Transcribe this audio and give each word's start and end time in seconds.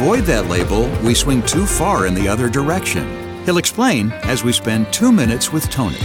Avoid 0.00 0.24
that 0.24 0.46
label, 0.46 0.88
we 1.04 1.12
swing 1.12 1.42
too 1.42 1.66
far 1.66 2.06
in 2.06 2.14
the 2.14 2.26
other 2.26 2.48
direction. 2.48 3.44
He'll 3.44 3.58
explain 3.58 4.12
as 4.24 4.42
we 4.42 4.50
spend 4.50 4.90
two 4.90 5.12
minutes 5.12 5.52
with 5.52 5.68
Tony. 5.68 5.98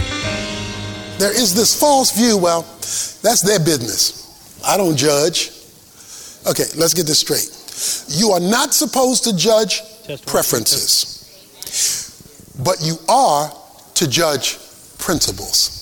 There 1.16 1.32
is 1.34 1.54
this 1.54 1.80
false 1.80 2.12
view, 2.14 2.36
well, 2.36 2.60
that's 2.60 3.40
their 3.40 3.58
business. 3.58 4.60
I 4.62 4.76
don't 4.76 4.98
judge. 4.98 5.48
Okay, 6.46 6.64
let's 6.76 6.92
get 6.92 7.06
this 7.06 7.20
straight. 7.20 7.48
You 8.20 8.32
are 8.32 8.40
not 8.40 8.74
supposed 8.74 9.24
to 9.24 9.34
judge 9.34 9.80
preferences, 10.26 11.16
but 12.62 12.76
you 12.82 12.96
are 13.08 13.50
to 13.94 14.06
judge 14.06 14.58
principles. 14.98 15.72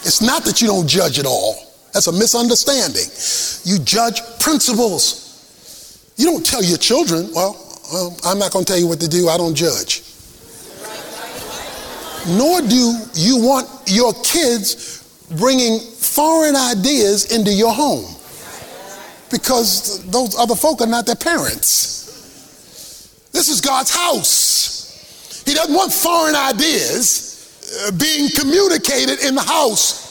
It's 0.00 0.22
not 0.22 0.46
that 0.46 0.62
you 0.62 0.68
don't 0.68 0.88
judge 0.88 1.18
at 1.18 1.26
all. 1.26 1.56
That's 1.92 2.06
a 2.06 2.12
misunderstanding. 2.12 3.04
You 3.70 3.84
judge 3.84 4.22
principles. 4.40 5.27
You 6.18 6.26
don't 6.26 6.44
tell 6.44 6.62
your 6.62 6.78
children, 6.78 7.30
well, 7.32 7.56
I'm 8.24 8.38
not 8.38 8.52
going 8.52 8.64
to 8.64 8.72
tell 8.72 8.78
you 8.78 8.88
what 8.88 9.00
to 9.00 9.08
do, 9.08 9.28
I 9.28 9.38
don't 9.38 9.54
judge. 9.54 10.02
Nor 12.26 12.60
do 12.60 12.94
you 13.14 13.40
want 13.40 13.68
your 13.86 14.12
kids 14.24 14.98
bringing 15.38 15.78
foreign 15.78 16.56
ideas 16.56 17.32
into 17.32 17.52
your 17.52 17.72
home 17.72 18.04
because 19.30 20.04
those 20.10 20.36
other 20.36 20.56
folk 20.56 20.80
are 20.80 20.86
not 20.86 21.06
their 21.06 21.16
parents. 21.16 23.28
This 23.32 23.48
is 23.48 23.60
God's 23.60 23.94
house. 23.94 25.44
He 25.46 25.54
doesn't 25.54 25.74
want 25.74 25.92
foreign 25.92 26.34
ideas 26.34 27.86
uh, 27.86 27.92
being 27.92 28.28
communicated 28.30 29.24
in 29.24 29.36
the 29.36 29.42
house. 29.42 30.08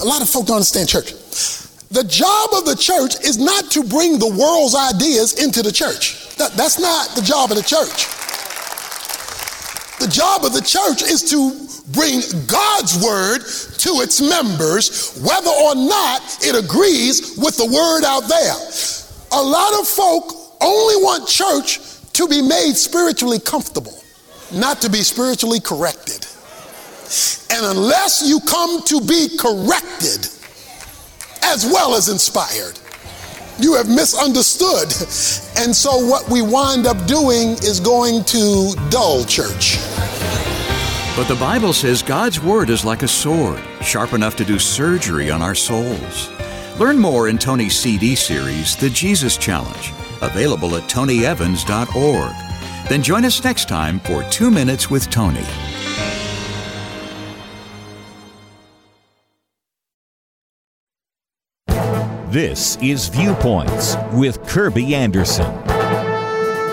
A 0.00 0.04
lot 0.04 0.22
of 0.22 0.28
folk 0.28 0.46
don't 0.46 0.56
understand 0.56 0.88
church. 0.88 1.12
The 1.90 2.04
job 2.04 2.50
of 2.52 2.66
the 2.66 2.76
church 2.76 3.18
is 3.24 3.38
not 3.38 3.70
to 3.72 3.82
bring 3.82 4.18
the 4.18 4.28
world's 4.28 4.74
ideas 4.74 5.42
into 5.42 5.62
the 5.62 5.72
church. 5.72 6.36
That, 6.36 6.52
that's 6.52 6.78
not 6.78 7.16
the 7.16 7.22
job 7.22 7.50
of 7.50 7.56
the 7.56 7.62
church. 7.62 8.06
The 9.98 10.06
job 10.06 10.44
of 10.44 10.52
the 10.52 10.60
church 10.60 11.02
is 11.02 11.24
to 11.30 11.68
bring 11.92 12.20
God's 12.46 13.02
word 13.02 13.40
to 13.78 14.02
its 14.04 14.20
members, 14.20 15.18
whether 15.22 15.50
or 15.50 15.74
not 15.74 16.20
it 16.44 16.54
agrees 16.54 17.36
with 17.38 17.56
the 17.56 17.66
word 17.66 18.04
out 18.04 18.28
there. 18.28 18.54
A 19.32 19.42
lot 19.42 19.80
of 19.80 19.88
folk 19.88 20.32
only 20.60 20.96
want 21.02 21.26
church 21.26 21.80
to 22.12 22.28
be 22.28 22.42
made 22.42 22.74
spiritually 22.74 23.40
comfortable, 23.40 23.98
not 24.52 24.82
to 24.82 24.90
be 24.90 24.98
spiritually 24.98 25.60
corrected. 25.60 26.26
And 27.50 27.64
unless 27.64 28.28
you 28.28 28.40
come 28.40 28.82
to 28.84 29.00
be 29.00 29.36
corrected, 29.38 30.28
as 31.42 31.66
well 31.66 31.94
as 31.94 32.08
inspired. 32.08 32.78
You 33.58 33.74
have 33.74 33.88
misunderstood. 33.88 34.92
And 35.58 35.74
so, 35.74 36.06
what 36.06 36.28
we 36.30 36.42
wind 36.42 36.86
up 36.86 37.06
doing 37.06 37.50
is 37.64 37.80
going 37.80 38.22
to 38.24 38.74
dull 38.90 39.24
church. 39.24 39.78
But 41.16 41.26
the 41.26 41.36
Bible 41.40 41.72
says 41.72 42.00
God's 42.00 42.40
Word 42.40 42.70
is 42.70 42.84
like 42.84 43.02
a 43.02 43.08
sword, 43.08 43.60
sharp 43.82 44.12
enough 44.12 44.36
to 44.36 44.44
do 44.44 44.60
surgery 44.60 45.32
on 45.32 45.42
our 45.42 45.56
souls. 45.56 46.30
Learn 46.78 46.96
more 46.96 47.28
in 47.28 47.38
Tony's 47.38 47.76
CD 47.76 48.14
series, 48.14 48.76
The 48.76 48.90
Jesus 48.90 49.36
Challenge, 49.36 49.92
available 50.22 50.76
at 50.76 50.88
tonyevans.org. 50.88 52.88
Then 52.88 53.02
join 53.02 53.24
us 53.24 53.42
next 53.42 53.68
time 53.68 53.98
for 53.98 54.22
Two 54.30 54.52
Minutes 54.52 54.88
with 54.88 55.10
Tony. 55.10 55.44
This 62.30 62.76
is 62.82 63.08
Viewpoints 63.08 63.96
with 64.12 64.46
Kirby 64.46 64.94
Anderson. 64.94 65.77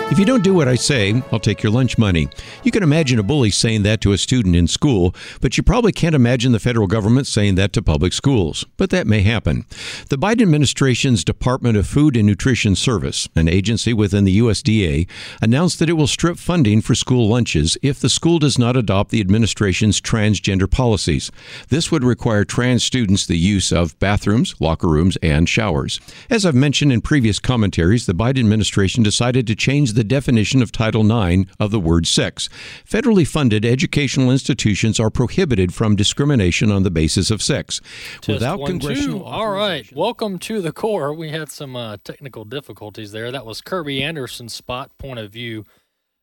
If 0.08 0.20
you 0.20 0.24
don't 0.24 0.44
do 0.44 0.54
what 0.54 0.68
I 0.68 0.76
say, 0.76 1.20
I'll 1.32 1.40
take 1.40 1.64
your 1.64 1.72
lunch 1.72 1.98
money. 1.98 2.28
You 2.62 2.70
can 2.70 2.84
imagine 2.84 3.18
a 3.18 3.24
bully 3.24 3.50
saying 3.50 3.82
that 3.82 4.00
to 4.02 4.12
a 4.12 4.18
student 4.18 4.54
in 4.54 4.68
school, 4.68 5.12
but 5.40 5.56
you 5.56 5.64
probably 5.64 5.90
can't 5.90 6.14
imagine 6.14 6.52
the 6.52 6.60
federal 6.60 6.86
government 6.86 7.26
saying 7.26 7.56
that 7.56 7.72
to 7.72 7.82
public 7.82 8.12
schools. 8.12 8.64
But 8.76 8.90
that 8.90 9.08
may 9.08 9.22
happen. 9.22 9.66
The 10.08 10.16
Biden 10.16 10.42
administration's 10.42 11.24
Department 11.24 11.76
of 11.76 11.88
Food 11.88 12.16
and 12.16 12.24
Nutrition 12.24 12.76
Service, 12.76 13.28
an 13.34 13.48
agency 13.48 13.92
within 13.92 14.22
the 14.22 14.38
USDA, 14.38 15.08
announced 15.42 15.80
that 15.80 15.90
it 15.90 15.94
will 15.94 16.06
strip 16.06 16.38
funding 16.38 16.82
for 16.82 16.94
school 16.94 17.28
lunches 17.28 17.76
if 17.82 17.98
the 17.98 18.08
school 18.08 18.38
does 18.38 18.60
not 18.60 18.76
adopt 18.76 19.10
the 19.10 19.20
administration's 19.20 20.00
transgender 20.00 20.70
policies. 20.70 21.32
This 21.68 21.90
would 21.90 22.04
require 22.04 22.44
trans 22.44 22.84
students 22.84 23.26
the 23.26 23.36
use 23.36 23.72
of 23.72 23.98
bathrooms, 23.98 24.54
locker 24.60 24.86
rooms, 24.86 25.18
and 25.20 25.48
showers. 25.48 26.00
As 26.30 26.46
I've 26.46 26.54
mentioned 26.54 26.92
in 26.92 27.00
previous 27.00 27.40
commentaries, 27.40 28.06
the 28.06 28.14
Biden 28.14 28.38
administration 28.38 29.02
decided 29.02 29.48
to 29.48 29.56
change 29.56 29.95
the 29.96 30.04
definition 30.04 30.62
of 30.62 30.70
Title 30.70 31.02
IX 31.10 31.50
of 31.58 31.72
the 31.72 31.80
word 31.80 32.06
sex. 32.06 32.48
Federally 32.88 33.26
funded 33.26 33.64
educational 33.64 34.30
institutions 34.30 35.00
are 35.00 35.10
prohibited 35.10 35.74
from 35.74 35.96
discrimination 35.96 36.70
on 36.70 36.84
the 36.84 36.90
basis 36.90 37.30
of 37.30 37.42
sex. 37.42 37.80
Test 38.20 38.28
Without 38.28 38.60
one, 38.60 38.70
congressional. 38.70 39.18
Two. 39.20 39.24
All 39.24 39.50
right. 39.50 39.90
Welcome 39.92 40.38
to 40.40 40.60
the 40.60 40.72
core. 40.72 41.12
We 41.12 41.30
had 41.30 41.48
some 41.48 41.74
uh, 41.74 41.96
technical 42.04 42.44
difficulties 42.44 43.10
there. 43.10 43.32
That 43.32 43.44
was 43.44 43.60
Kirby 43.60 44.02
Anderson's 44.02 44.54
spot 44.54 44.96
point 44.98 45.18
of 45.18 45.32
view 45.32 45.64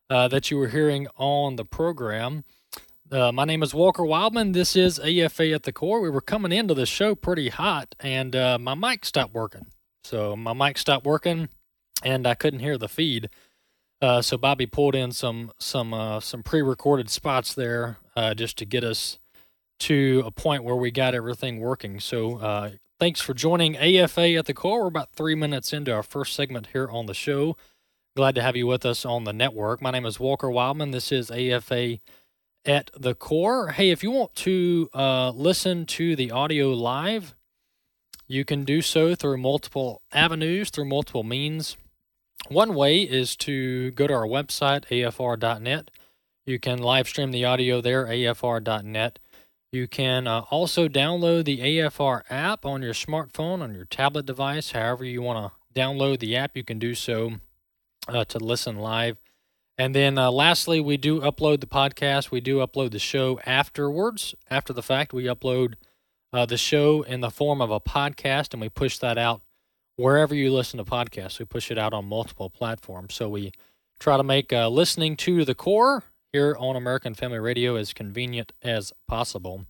uh, 0.10 0.28
that 0.28 0.52
you 0.52 0.58
were 0.58 0.70
hearing 0.70 1.08
on 1.18 1.56
the 1.56 1.66
program. 1.66 2.44
Uh, 3.12 3.32
my 3.32 3.46
name 3.46 3.62
is 3.62 3.74
Walker 3.74 4.06
Wildman. 4.06 4.54
This 4.54 4.76
is 4.76 5.00
AFA 5.00 5.52
at 5.52 5.64
the 5.64 5.72
core. 5.72 6.00
We 6.00 6.10
were 6.10 6.22
coming 6.22 6.52
into 6.52 6.74
the 6.74 6.86
show 6.86 7.16
pretty 7.16 7.50
hot, 7.50 7.96
and 8.00 8.36
uh, 8.36 8.58
my 8.60 8.76
mic 8.76 9.06
stopped 9.06 9.34
working. 9.34 9.68
So 10.04 10.36
my 10.36 10.54
mic 10.54 10.78
stopped 10.78 11.06
working, 11.06 11.50
and 12.04 12.28
I 12.28 12.36
couldn't 12.36 12.60
hear 12.60 12.78
the 12.78 12.88
feed. 12.88 13.30
Uh, 14.03 14.22
so 14.22 14.38
Bobby 14.38 14.66
pulled 14.66 14.96
in 14.96 15.14
some 15.14 15.53
some 15.59 15.94
uh, 15.94 16.19
some 16.19 16.44
pre-recorded 16.44 17.09
spots 17.09 17.53
there 17.53 18.00
uh, 18.18 18.34
just 18.34 18.58
to 18.58 18.66
get 18.66 18.84
us 18.84 19.18
to 19.80 20.24
a 20.25 20.31
point 20.31 20.66
where 20.66 20.75
we 20.75 20.91
got 20.91 21.16
everything 21.16 21.62
working. 21.62 22.02
So 22.02 22.38
uh, 22.40 22.72
thanks 23.00 23.22
for 23.22 23.34
joining 23.34 23.78
AFA 23.78 24.34
at 24.34 24.46
the 24.46 24.53
core. 24.53 24.81
We're 24.81 24.88
about 24.88 25.13
three 25.13 25.36
minutes 25.36 25.72
into 25.72 25.94
our 25.94 26.03
first 26.03 26.36
segment 26.36 26.68
here 26.74 26.90
on 26.92 27.06
the 27.06 27.13
show. 27.13 27.56
Glad 28.13 28.36
to 28.36 28.42
have 28.42 28.58
you 28.58 28.68
with 28.68 28.86
us 28.86 29.06
on 29.06 29.24
the 29.24 29.31
network. 29.31 29.81
My 29.81 29.92
name 29.92 30.06
is 30.06 30.19
Walker 30.19 30.52
Wildman. 30.52 30.92
This 30.92 31.09
is 31.13 31.31
AFA 31.31 32.00
at 32.66 32.92
the 32.97 33.16
core. 33.16 33.69
Hey, 33.69 33.90
if 33.90 34.03
you 34.03 34.12
want 34.12 34.36
to 34.36 34.90
uh, 34.94 35.30
listen 35.30 35.86
to 35.86 36.18
the 36.18 36.30
audio 36.30 36.72
live, 36.72 37.36
you 38.28 38.44
can 38.44 38.66
do 38.66 38.81
so 38.81 39.16
through 39.16 39.38
multiple 39.38 40.02
avenues, 40.12 40.72
through 40.72 40.90
multiple 40.90 41.24
means. 41.24 41.78
One 42.50 42.76
way 42.76 43.01
is 43.01 43.36
to 43.38 43.92
go 43.92 44.07
to 44.07 44.13
our 44.13 44.28
website, 44.28 44.86
afr.net. 44.88 45.92
You 46.45 46.60
can 46.60 46.80
live 46.80 47.07
stream 47.07 47.31
the 47.31 47.45
audio 47.45 47.80
there, 47.80 48.06
afr.net. 48.06 49.19
You 49.72 49.88
can 49.88 50.28
uh, 50.28 50.42
also 50.51 50.88
download 50.88 51.45
the 51.45 51.60
AFR 51.60 52.22
app 52.30 52.66
on 52.66 52.84
your 52.84 52.94
smartphone, 52.94 53.62
on 53.62 53.74
your 53.74 53.86
tablet 53.86 54.25
device, 54.25 54.72
however 54.72 55.04
you 55.06 55.22
want 55.22 55.51
to 55.51 55.80
download 55.80 56.19
the 56.19 56.36
app, 56.36 56.56
you 56.56 56.63
can 56.63 56.78
do 56.78 56.94
so 56.94 57.34
uh, 58.07 58.25
to 58.25 58.38
listen 58.38 58.78
live. 58.78 59.18
And 59.78 59.95
then 59.95 60.18
uh, 60.18 60.30
lastly, 60.30 60.80
we 60.80 60.98
do 60.98 61.22
upload 61.22 61.62
the 61.62 61.66
podcast. 61.66 62.30
We 62.30 62.42
do 62.42 62.57
upload 62.57 62.92
the 62.92 63.00
show 63.00 63.40
afterwards. 63.45 64.36
After 64.50 64.74
the 64.74 64.84
fact, 64.84 65.13
we 65.13 65.24
upload 65.24 65.74
uh, 66.31 66.45
the 66.45 66.57
show 66.57 67.01
in 67.01 67.22
the 67.22 67.31
form 67.31 67.62
of 67.62 67.72
a 67.72 67.80
podcast 67.80 68.54
and 68.54 68.62
we 68.62 68.69
push 68.69 68.98
that 69.00 69.18
out 69.18 69.42
wherever 69.95 70.34
you 70.34 70.51
listen 70.51 70.78
to 70.78 70.86
podcasts. 70.86 71.40
We 71.40 71.45
push 71.45 71.72
it 71.72 71.78
out 71.78 71.94
on 71.94 72.06
multiple 72.06 72.50
platforms. 72.50 73.13
So 73.13 73.30
we 73.30 73.51
try 74.00 74.18
to 74.18 74.24
make 74.24 74.51
uh, 74.51 74.69
listening 74.69 75.16
to 75.18 75.45
the 75.45 75.56
core 75.56 76.04
here 76.31 76.56
on 76.60 76.75
American 76.75 77.13
Family 77.13 77.40
Radio 77.40 77.75
as 77.75 77.94
convenient 77.94 78.51
as 78.62 78.92
possible. 79.07 79.66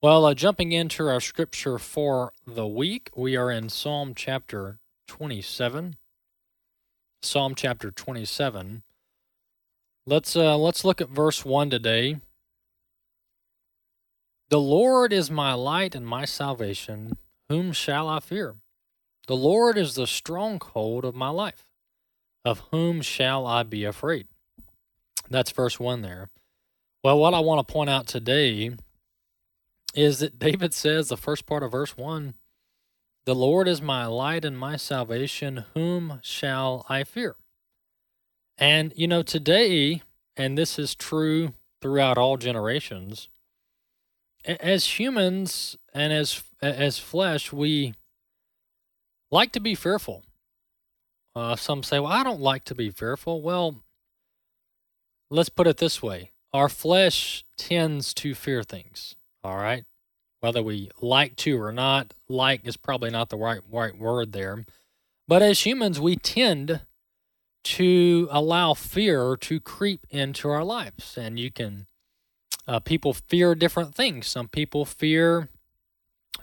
Well, 0.00 0.26
uh, 0.26 0.34
jumping 0.34 0.70
into 0.70 1.08
our 1.08 1.20
scripture 1.20 1.78
for 1.78 2.32
the 2.46 2.66
week, 2.66 3.10
we 3.16 3.36
are 3.36 3.50
in 3.50 3.68
Psalm 3.68 4.14
chapter 4.14 4.78
27. 5.08 5.96
Psalm 7.20 7.54
chapter 7.56 7.90
27. 7.90 8.82
Let's 10.06 10.36
uh, 10.36 10.56
let's 10.56 10.84
look 10.84 11.00
at 11.00 11.10
verse 11.10 11.44
1 11.44 11.70
today. 11.70 12.20
The 14.50 14.60
Lord 14.60 15.12
is 15.12 15.30
my 15.30 15.52
light 15.52 15.94
and 15.94 16.06
my 16.06 16.24
salvation. 16.24 17.18
Whom 17.48 17.72
shall 17.72 18.08
I 18.08 18.20
fear? 18.20 18.54
The 19.28 19.36
Lord 19.36 19.76
is 19.76 19.94
the 19.94 20.06
stronghold 20.06 21.04
of 21.04 21.14
my 21.14 21.28
life. 21.28 21.68
Of 22.46 22.60
whom 22.70 23.02
shall 23.02 23.46
I 23.46 23.62
be 23.62 23.84
afraid? 23.84 24.26
That's 25.28 25.50
verse 25.50 25.78
1 25.78 26.00
there. 26.00 26.30
Well, 27.04 27.18
what 27.18 27.34
I 27.34 27.40
want 27.40 27.66
to 27.66 27.72
point 27.72 27.90
out 27.90 28.06
today 28.06 28.70
is 29.94 30.20
that 30.20 30.38
David 30.38 30.72
says, 30.72 31.08
the 31.08 31.16
first 31.18 31.44
part 31.44 31.62
of 31.62 31.72
verse 31.72 31.94
1 31.94 32.34
The 33.26 33.34
Lord 33.34 33.68
is 33.68 33.82
my 33.82 34.06
light 34.06 34.46
and 34.46 34.58
my 34.58 34.76
salvation. 34.76 35.66
Whom 35.74 36.20
shall 36.22 36.86
I 36.88 37.04
fear? 37.04 37.36
And, 38.56 38.94
you 38.96 39.06
know, 39.06 39.22
today, 39.22 40.02
and 40.38 40.56
this 40.56 40.78
is 40.78 40.94
true 40.94 41.52
throughout 41.82 42.16
all 42.16 42.38
generations, 42.38 43.28
as 44.46 44.98
humans 44.98 45.76
and 45.92 46.14
as 46.14 46.42
as 46.62 46.98
flesh, 46.98 47.52
we 47.52 47.92
like 49.30 49.52
to 49.52 49.60
be 49.60 49.74
fearful. 49.74 50.24
Uh, 51.34 51.56
some 51.56 51.82
say, 51.82 51.98
"Well, 51.98 52.12
I 52.12 52.24
don't 52.24 52.40
like 52.40 52.64
to 52.64 52.74
be 52.74 52.90
fearful." 52.90 53.42
Well, 53.42 53.82
let's 55.30 55.48
put 55.48 55.66
it 55.66 55.76
this 55.76 56.02
way: 56.02 56.32
our 56.52 56.68
flesh 56.68 57.44
tends 57.56 58.14
to 58.14 58.34
fear 58.34 58.62
things. 58.62 59.14
All 59.44 59.56
right, 59.56 59.84
whether 60.40 60.62
we 60.62 60.90
like 61.00 61.36
to 61.36 61.60
or 61.60 61.72
not. 61.72 62.14
Like 62.28 62.66
is 62.66 62.76
probably 62.76 63.10
not 63.10 63.28
the 63.28 63.36
right 63.36 63.60
right 63.70 63.96
word 63.96 64.32
there, 64.32 64.64
but 65.26 65.42
as 65.42 65.64
humans, 65.64 66.00
we 66.00 66.16
tend 66.16 66.80
to 67.64 68.28
allow 68.30 68.74
fear 68.74 69.36
to 69.36 69.60
creep 69.60 70.06
into 70.10 70.48
our 70.48 70.64
lives, 70.64 71.16
and 71.18 71.38
you 71.38 71.50
can 71.50 71.86
uh, 72.66 72.80
people 72.80 73.12
fear 73.12 73.54
different 73.54 73.94
things. 73.94 74.26
Some 74.26 74.48
people 74.48 74.84
fear 74.84 75.48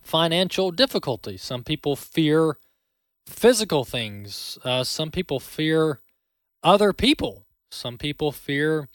financial 0.04 0.72
difficulties. 0.72 1.42
Some 1.42 1.64
people 1.64 1.96
fear 1.96 2.58
physical 3.26 3.86
things. 3.86 4.58
Uh, 4.64 4.84
some 4.84 5.12
people 5.12 5.40
fear 5.40 6.00
other 6.64 6.94
people. 6.94 7.46
Some 7.70 7.98
people 7.98 8.32
fear, 8.32 8.90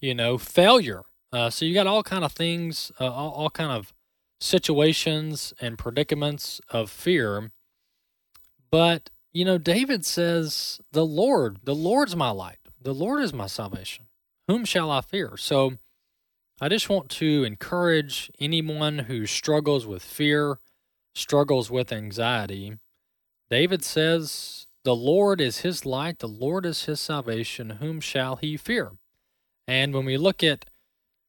you 0.00 0.14
know, 0.14 0.38
failure. 0.38 1.02
Uh, 1.32 1.50
so 1.50 1.64
you 1.64 1.74
got 1.74 1.86
all 1.86 2.02
kind 2.02 2.24
of 2.24 2.32
things, 2.32 2.92
uh, 3.00 3.10
all, 3.10 3.30
all 3.30 3.50
kind 3.50 3.70
of 3.70 3.92
situations 4.40 5.52
and 5.60 5.78
predicaments 5.78 6.60
of 6.70 6.90
fear. 6.90 7.50
But 8.70 9.10
you 9.32 9.44
know, 9.44 9.58
David 9.58 10.06
says, 10.06 10.80
"The 10.92 11.04
Lord, 11.04 11.58
the 11.64 11.74
Lord's 11.74 12.16
my 12.16 12.30
light. 12.30 12.58
The 12.80 12.94
Lord 12.94 13.22
is 13.22 13.34
my 13.34 13.46
salvation. 13.46 14.06
Whom 14.48 14.64
shall 14.64 14.90
I 14.90 15.02
fear?" 15.02 15.36
So 15.36 15.78
I 16.60 16.70
just 16.70 16.88
want 16.88 17.10
to 17.10 17.44
encourage 17.44 18.30
anyone 18.40 19.00
who 19.00 19.26
struggles 19.26 19.86
with 19.86 20.02
fear, 20.02 20.58
struggles 21.14 21.70
with 21.70 21.92
anxiety. 21.92 22.78
David 23.50 23.84
says, 23.84 24.66
The 24.84 24.94
Lord 24.94 25.40
is 25.40 25.60
his 25.60 25.86
light, 25.86 26.18
the 26.18 26.28
Lord 26.28 26.66
is 26.66 26.84
his 26.84 27.00
salvation, 27.00 27.70
whom 27.70 28.00
shall 28.00 28.36
he 28.36 28.56
fear? 28.56 28.92
And 29.66 29.94
when 29.94 30.04
we 30.04 30.16
look 30.16 30.42
at 30.42 30.66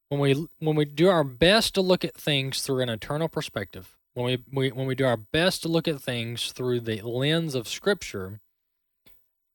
when 0.10 0.22
we 0.22 0.48
when 0.60 0.76
we 0.76 0.86
do 0.86 1.10
our 1.10 1.24
best 1.24 1.74
to 1.76 1.82
look 1.82 2.06
at 2.06 2.16
things 2.16 2.62
through 2.62 2.82
an 2.82 2.90
eternal 2.90 3.28
perspective, 3.28 3.98
when 4.14 4.26
we, 4.26 4.44
we 4.52 4.72
when 4.72 4.88
we 4.88 4.96
do 4.96 5.06
our 5.06 5.18
best 5.18 5.64
to 5.64 5.68
look 5.68 5.88
at 5.88 6.02
things 6.02 6.52
through 6.52 6.82
the 6.82 7.02
lens 7.02 7.56
of 7.56 7.68
Scripture, 7.68 8.40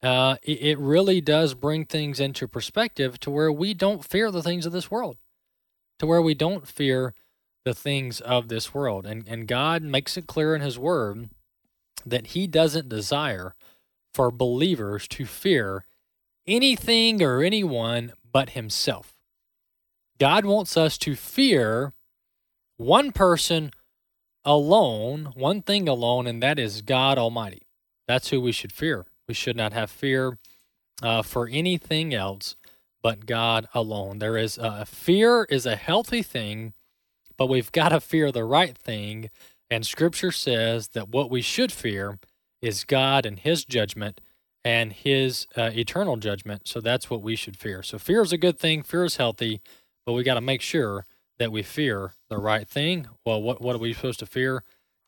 uh, 0.02 0.36
it, 0.42 0.62
it 0.62 0.78
really 0.78 1.20
does 1.20 1.54
bring 1.54 1.84
things 1.84 2.20
into 2.20 2.46
perspective 2.46 3.18
to 3.20 3.30
where 3.30 3.52
we 3.52 3.72
don't 3.72 4.04
fear 4.04 4.30
the 4.30 4.42
things 4.42 4.66
of 4.66 4.72
this 4.72 4.90
world 4.90 5.16
to 6.02 6.06
where 6.06 6.20
we 6.20 6.34
don't 6.34 6.66
fear 6.66 7.14
the 7.64 7.72
things 7.72 8.20
of 8.20 8.48
this 8.48 8.74
world. 8.74 9.06
And, 9.06 9.24
and 9.28 9.46
God 9.46 9.84
makes 9.84 10.16
it 10.16 10.26
clear 10.26 10.52
in 10.52 10.60
His 10.60 10.76
Word 10.76 11.30
that 12.04 12.28
He 12.28 12.46
doesn't 12.46 12.88
desire 12.88 13.54
for 14.12 14.30
believers 14.30 15.08
to 15.08 15.24
fear 15.24 15.84
anything 16.46 17.22
or 17.22 17.42
anyone 17.42 18.12
but 18.30 18.50
Himself. 18.50 19.14
God 20.18 20.44
wants 20.44 20.76
us 20.76 20.98
to 20.98 21.14
fear 21.14 21.92
one 22.76 23.12
person 23.12 23.70
alone, 24.44 25.32
one 25.34 25.62
thing 25.62 25.88
alone, 25.88 26.26
and 26.26 26.42
that 26.42 26.58
is 26.58 26.82
God 26.82 27.18
Almighty. 27.18 27.62
That's 28.06 28.30
who 28.30 28.40
we 28.40 28.52
should 28.52 28.72
fear. 28.72 29.06
We 29.28 29.34
should 29.34 29.56
not 29.56 29.72
have 29.72 29.90
fear 29.90 30.38
uh, 31.02 31.22
for 31.22 31.48
anything 31.48 32.12
else 32.14 32.56
but 33.02 33.26
God 33.26 33.66
alone. 33.74 34.18
There 34.18 34.36
is 34.36 34.58
uh, 34.58 34.84
fear 34.84 35.44
is 35.50 35.66
a 35.66 35.76
healthy 35.76 36.22
thing, 36.22 36.72
but 37.36 37.48
we've 37.48 37.72
got 37.72 37.88
to 37.88 38.00
fear 38.00 38.30
the 38.30 38.44
right 38.44 38.78
thing. 38.78 39.30
And 39.72 39.86
Scripture 39.86 40.32
says 40.32 40.88
that 40.88 41.08
what 41.08 41.30
we 41.30 41.40
should 41.40 41.72
fear 41.72 42.18
is 42.60 42.84
God 42.84 43.24
and 43.24 43.38
His 43.38 43.64
judgment 43.64 44.20
and 44.62 44.92
His 44.92 45.46
uh, 45.56 45.70
eternal 45.72 46.18
judgment. 46.18 46.68
So 46.68 46.78
that's 46.78 47.08
what 47.08 47.22
we 47.22 47.36
should 47.36 47.56
fear. 47.56 47.82
So 47.82 47.96
fear 47.96 48.20
is 48.20 48.34
a 48.34 48.36
good 48.36 48.58
thing. 48.58 48.82
Fear 48.82 49.04
is 49.06 49.16
healthy, 49.16 49.62
but 50.04 50.12
we 50.12 50.24
got 50.24 50.34
to 50.34 50.42
make 50.42 50.60
sure 50.60 51.06
that 51.38 51.50
we 51.50 51.62
fear 51.62 52.12
the 52.28 52.36
right 52.36 52.68
thing. 52.68 53.06
Well, 53.24 53.40
what 53.40 53.62
what 53.62 53.74
are 53.74 53.78
we 53.78 53.94
supposed 53.94 54.18
to 54.18 54.26
fear? 54.26 54.62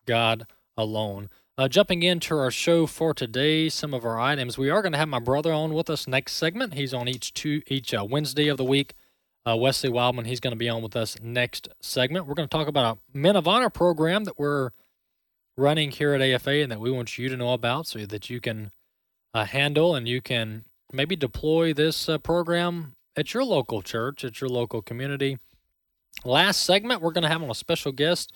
God 0.07 0.47
alone. 0.79 1.29
Uh, 1.59 1.69
jumping 1.69 2.03
into 2.03 2.35
our 2.35 2.51
show 2.51 2.87
for 2.87 3.13
today, 3.13 3.69
some 3.69 3.93
of 3.93 4.07
our 4.07 4.19
items. 4.19 4.57
We 4.57 4.71
are 4.71 4.81
going 4.81 4.93
to 4.93 4.99
have 4.99 5.11
my 5.11 5.19
brother 5.19 5.53
on 5.53 5.75
with 5.75 5.91
us 5.91 6.09
next 6.09 6.33
segment. 6.33 6.73
He's 6.73 6.95
on 6.95 7.07
each 7.07 7.35
two 7.35 7.61
each 7.67 7.93
uh, 7.93 8.07
Wednesday 8.09 8.49
of 8.49 8.57
the 8.57 8.65
week. 8.65 8.95
Uh, 9.47 9.57
Wesley 9.57 9.91
Wildman, 9.91 10.25
he's 10.25 10.41
going 10.41 10.53
to 10.53 10.59
be 10.59 10.69
on 10.69 10.83
with 10.83 10.97
us 10.97 11.19
next 11.23 11.69
segment. 11.81 12.27
We're 12.27 12.35
going 12.35 12.49
to 12.49 12.57
talk 12.57 12.67
about 12.69 12.97
a 12.97 13.19
Men 13.19 13.37
of 13.37 13.47
Honor 13.47 13.69
program 13.69 14.25
that 14.25 14.39
we're 14.39 14.71
running 15.57 15.91
here 15.91 16.15
at 16.15 16.23
AFA 16.23 16.63
and 16.63 16.73
that 16.73 16.81
we 16.81 16.91
want 16.91 17.19
you 17.19 17.29
to 17.29 17.37
know 17.37 17.53
about 17.53 17.87
so 17.87 18.07
that 18.07 18.31
you 18.31 18.41
can 18.41 18.71
uh, 19.35 19.45
handle 19.45 19.95
and 19.95 20.09
you 20.09 20.23
can 20.23 20.65
maybe 20.93 21.15
deploy 21.15 21.75
this 21.75 22.09
uh, 22.09 22.17
program 22.19 22.95
at 23.17 23.35
your 23.35 23.45
local 23.45 23.83
church, 23.83 24.25
at 24.25 24.41
your 24.41 24.49
local 24.49 24.81
community. 24.81 25.39
Last 26.25 26.63
segment, 26.63 27.03
we're 27.03 27.13
going 27.13 27.23
to 27.23 27.29
have 27.29 27.43
on 27.43 27.51
a 27.51 27.55
special 27.55 27.93
guest. 27.93 28.33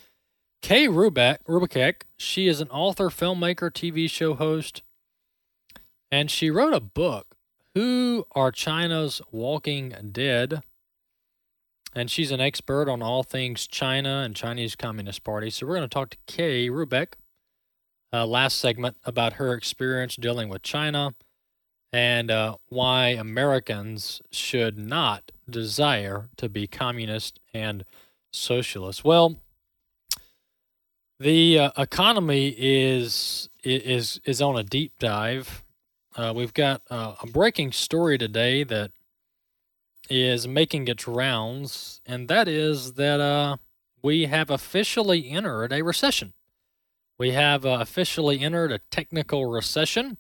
Kay 0.61 0.89
Rubeck, 0.89 1.39
Rubekek, 1.49 2.03
she 2.17 2.49
is 2.49 2.61
an 2.61 2.69
author, 2.69 3.09
filmmaker, 3.09 3.71
TV 3.71 4.11
show 4.11 4.35
host, 4.35 4.83
and 6.11 6.31
she 6.31 6.51
wrote 6.51 6.75
a 6.75 6.81
book, 6.81 7.37
Who 7.75 8.27
Are 8.33 8.51
China's 8.51 9.23
Walking 9.31 9.95
Dead? 10.13 10.63
And 11.95 12.11
she's 12.11 12.31
an 12.31 12.41
expert 12.41 12.89
on 12.89 13.03
all 13.03 13.23
things 13.23 13.67
China 13.67 14.23
and 14.25 14.37
Chinese 14.37 14.77
Communist 14.77 15.25
Party. 15.25 15.51
So 15.51 15.67
we're 15.67 15.77
going 15.77 15.89
to 15.89 15.93
talk 15.93 16.11
to 16.11 16.19
Kay 16.27 16.69
Rubeck, 16.69 17.15
uh, 18.13 18.27
last 18.27 18.59
segment, 18.59 18.97
about 19.05 19.35
her 19.35 19.55
experience 19.55 20.17
dealing 20.17 20.49
with 20.49 20.63
China 20.63 21.15
and 21.93 22.31
uh, 22.31 22.57
why 22.69 23.09
Americans 23.09 24.21
should 24.31 24.79
not 24.79 25.33
desire 25.49 26.29
to 26.37 26.49
be 26.49 26.67
communist 26.67 27.41
and 27.55 27.85
socialist. 28.33 29.05
Well, 29.05 29.41
the 31.19 31.59
uh, 31.59 31.71
economy 31.77 32.55
is 32.57 33.49
is 33.65 34.21
is 34.25 34.41
on 34.41 34.57
a 34.57 34.63
deep 34.63 34.93
dive. 34.99 35.65
Uh, 36.15 36.33
we've 36.35 36.55
got 36.55 36.83
uh, 36.91 37.15
a 37.23 37.27
breaking 37.27 37.73
story 37.73 38.19
today 38.19 38.65
that 38.65 38.91
is 40.09 40.49
making 40.49 40.89
its 40.89 41.07
rounds, 41.07 42.01
and 42.07 42.29
that 42.29 42.49
is 42.49 42.95
that 42.95 43.21
uh, 43.21 43.57
we 44.03 44.27
have 44.27 44.51
officially 44.51 45.31
entered 45.31 45.73
a 45.73 45.83
recession. 45.83 46.33
We 47.19 47.33
have 47.33 47.67
uh, 47.67 47.79
officially 47.81 48.41
entered 48.41 48.73
a 48.73 48.79
technical 48.91 49.47
recession. 49.47 50.19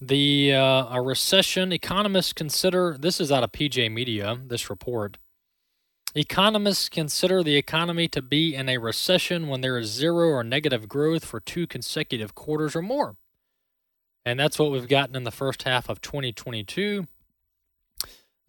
The 0.00 0.54
uh, 0.54 0.96
a 0.96 1.02
recession 1.02 1.72
economists 1.72 2.32
consider 2.32 2.96
this 2.98 3.20
is 3.20 3.30
out 3.30 3.44
of 3.44 3.52
PJ 3.52 3.92
Media. 3.92 4.38
This 4.46 4.68
report 4.68 5.18
Economists 6.14 6.90
consider 6.90 7.42
the 7.42 7.56
economy 7.56 8.06
to 8.06 8.20
be 8.20 8.54
in 8.54 8.68
a 8.68 8.76
recession 8.76 9.48
when 9.48 9.62
there 9.62 9.78
is 9.78 9.90
zero 9.90 10.28
or 10.28 10.44
negative 10.44 10.86
growth 10.86 11.24
for 11.24 11.40
two 11.40 11.66
consecutive 11.66 12.34
quarters 12.34 12.76
or 12.76 12.82
more. 12.82 13.16
And 14.22 14.38
that's 14.38 14.58
what 14.58 14.70
we've 14.70 14.88
gotten 14.88 15.16
in 15.16 15.24
the 15.24 15.30
first 15.30 15.62
half 15.62 15.88
of 15.88 16.02
2022. 16.02 17.06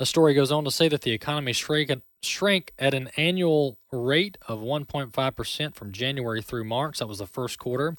The 0.03 0.07
story 0.07 0.33
goes 0.33 0.51
on 0.51 0.65
to 0.65 0.69
say 0.69 0.89
that 0.89 1.03
the 1.03 1.13
economy 1.13 1.53
shrank, 1.53 1.89
shrank 2.21 2.73
at 2.77 2.93
an 2.93 3.09
annual 3.15 3.77
rate 3.89 4.37
of 4.49 4.59
1.5% 4.59 5.75
from 5.75 5.93
January 5.93 6.41
through 6.41 6.65
March. 6.65 6.99
That 6.99 7.07
was 7.07 7.19
the 7.19 7.25
first 7.25 7.57
quarter. 7.57 7.95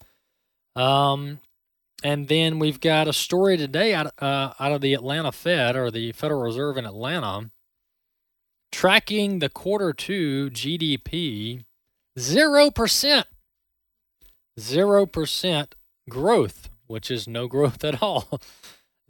Um, 0.76 1.40
and 2.02 2.28
then 2.28 2.58
we've 2.58 2.78
got 2.78 3.08
a 3.08 3.14
story 3.14 3.56
today 3.56 3.94
out, 3.94 4.08
uh, 4.18 4.52
out 4.60 4.72
of 4.72 4.82
the 4.82 4.92
Atlanta 4.92 5.32
Fed 5.32 5.76
or 5.76 5.90
the 5.90 6.12
Federal 6.12 6.42
Reserve 6.42 6.76
in 6.76 6.84
Atlanta 6.84 7.50
tracking 8.70 9.38
the 9.38 9.48
quarter 9.48 9.94
two 9.94 10.50
GDP, 10.50 11.64
0%. 12.18 13.24
0% 14.60 15.72
growth, 16.10 16.68
which 16.86 17.10
is 17.10 17.26
no 17.26 17.48
growth 17.48 17.82
at 17.82 18.02
all. 18.02 18.42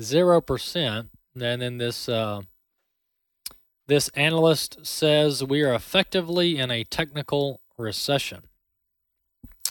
0%. 0.00 1.08
And 1.34 1.60
then 1.60 1.78
this 1.78 2.08
uh, 2.08 2.42
This 3.86 4.08
analyst 4.10 4.78
says 4.86 5.44
we 5.44 5.62
are 5.62 5.74
effectively 5.74 6.58
in 6.58 6.70
a 6.70 6.84
technical 6.84 7.60
recession. 7.76 8.44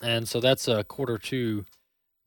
And 0.01 0.27
so 0.27 0.39
that's 0.39 0.67
a 0.67 0.83
quarter 0.83 1.17
two 1.17 1.65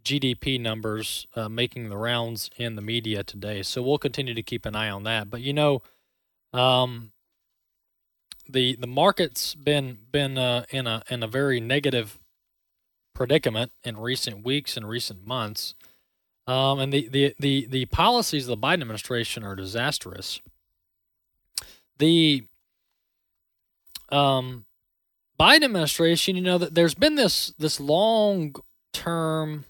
GDP 0.02 0.60
numbers 0.60 1.26
uh, 1.34 1.48
making 1.48 1.88
the 1.88 1.96
rounds 1.96 2.50
in 2.56 2.76
the 2.76 2.82
media 2.82 3.22
today. 3.22 3.62
So 3.62 3.82
we'll 3.82 3.98
continue 3.98 4.34
to 4.34 4.42
keep 4.42 4.66
an 4.66 4.74
eye 4.74 4.90
on 4.90 5.02
that. 5.04 5.30
But 5.30 5.42
you 5.42 5.52
know, 5.52 5.82
um, 6.52 7.12
the 8.48 8.76
the 8.76 8.86
market's 8.86 9.54
been 9.54 9.98
been 10.10 10.38
uh, 10.38 10.64
in 10.70 10.86
a 10.86 11.02
in 11.10 11.22
a 11.22 11.28
very 11.28 11.60
negative 11.60 12.18
predicament 13.14 13.72
in 13.82 13.96
recent 13.96 14.44
weeks 14.44 14.76
and 14.76 14.88
recent 14.88 15.26
months. 15.26 15.74
Um, 16.46 16.78
and 16.78 16.92
the, 16.92 17.08
the, 17.08 17.34
the, 17.40 17.66
the 17.66 17.86
policies 17.86 18.48
of 18.48 18.60
the 18.60 18.66
Biden 18.66 18.82
administration 18.82 19.42
are 19.42 19.56
disastrous 19.56 20.40
the 21.98 22.46
um, 24.10 24.64
Biden 25.38 25.64
administration, 25.64 26.36
you 26.36 26.42
know, 26.42 26.58
that 26.58 26.74
there's 26.74 26.94
been 26.94 27.16
this 27.16 27.54
this 27.58 27.80
long 27.80 28.54
term 28.92 29.64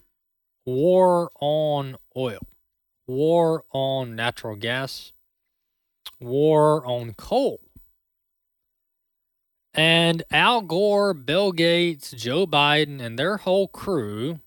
war 0.65 1.31
on 1.39 1.97
oil, 2.15 2.39
war 3.07 3.63
on 3.71 4.15
natural 4.15 4.55
gas, 4.55 5.13
war 6.19 6.85
on 6.85 7.13
coal. 7.13 7.59
And 9.73 10.23
Al 10.31 10.61
Gore, 10.61 11.13
Bill 11.13 11.51
Gates, 11.51 12.11
Joe 12.11 12.47
Biden, 12.47 12.99
and 12.99 13.19
their 13.19 13.37
whole 13.37 13.67
crew 13.67 14.39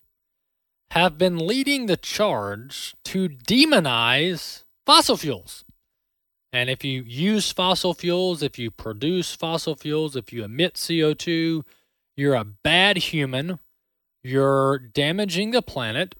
have 0.91 1.17
been 1.17 1.47
leading 1.47 1.87
the 1.87 1.97
charge 1.97 2.97
to 3.05 3.29
demonize 3.29 4.65
fossil 4.85 5.17
fuels. 5.17 5.65
And 6.53 6.69
if 6.69 6.85
you 6.85 7.03
use 7.03 7.53
fossil 7.53 7.95
fuels, 7.95 8.43
if 8.43 8.59
you 8.59 8.71
produce 8.71 9.35
fossil 9.35 9.77
fuels, 9.77 10.17
if 10.17 10.33
you 10.33 10.45
emit 10.45 10.75
CO2, 10.75 11.65
you're 12.17 12.35
a 12.35 12.45
bad 12.45 12.99
human. 12.99 13.61
You're 14.23 14.79
damaging 14.79 15.53
the 15.53 15.63
planet 15.63 16.15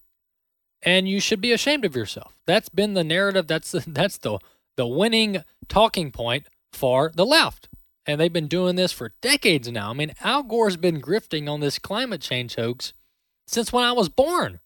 and 0.83 1.09
you 1.09 1.21
should 1.21 1.41
be 1.41 1.53
ashamed 1.53 1.85
of 1.85 1.97
yourself. 1.97 2.41
That's 2.47 2.69
been 2.69 2.95
the 2.95 3.05
narrative. 3.05 3.47
That's 3.47 3.71
the, 3.73 3.81
that's 3.87 4.19
the 4.19 4.39
the 4.77 4.87
winning 4.87 5.45
talking 5.69 6.11
point 6.11 6.47
for 6.73 7.13
the 7.15 7.27
left. 7.27 7.69
And 8.07 8.19
they've 8.19 8.33
been 8.33 8.49
doing 8.49 8.77
this 8.77 8.93
for 8.93 9.13
decades 9.21 9.71
now. 9.71 9.91
I 9.91 9.93
mean, 9.93 10.15
Al 10.23 10.43
Gore's 10.43 10.79
been 10.79 11.03
grifting 11.03 11.51
on 11.51 11.61
this 11.61 11.79
climate 11.79 12.23
change 12.23 12.55
hoax 12.55 12.95
since 13.47 13.73
when 13.73 13.85
I 13.85 13.93
was 13.93 14.09
born. 14.09 14.61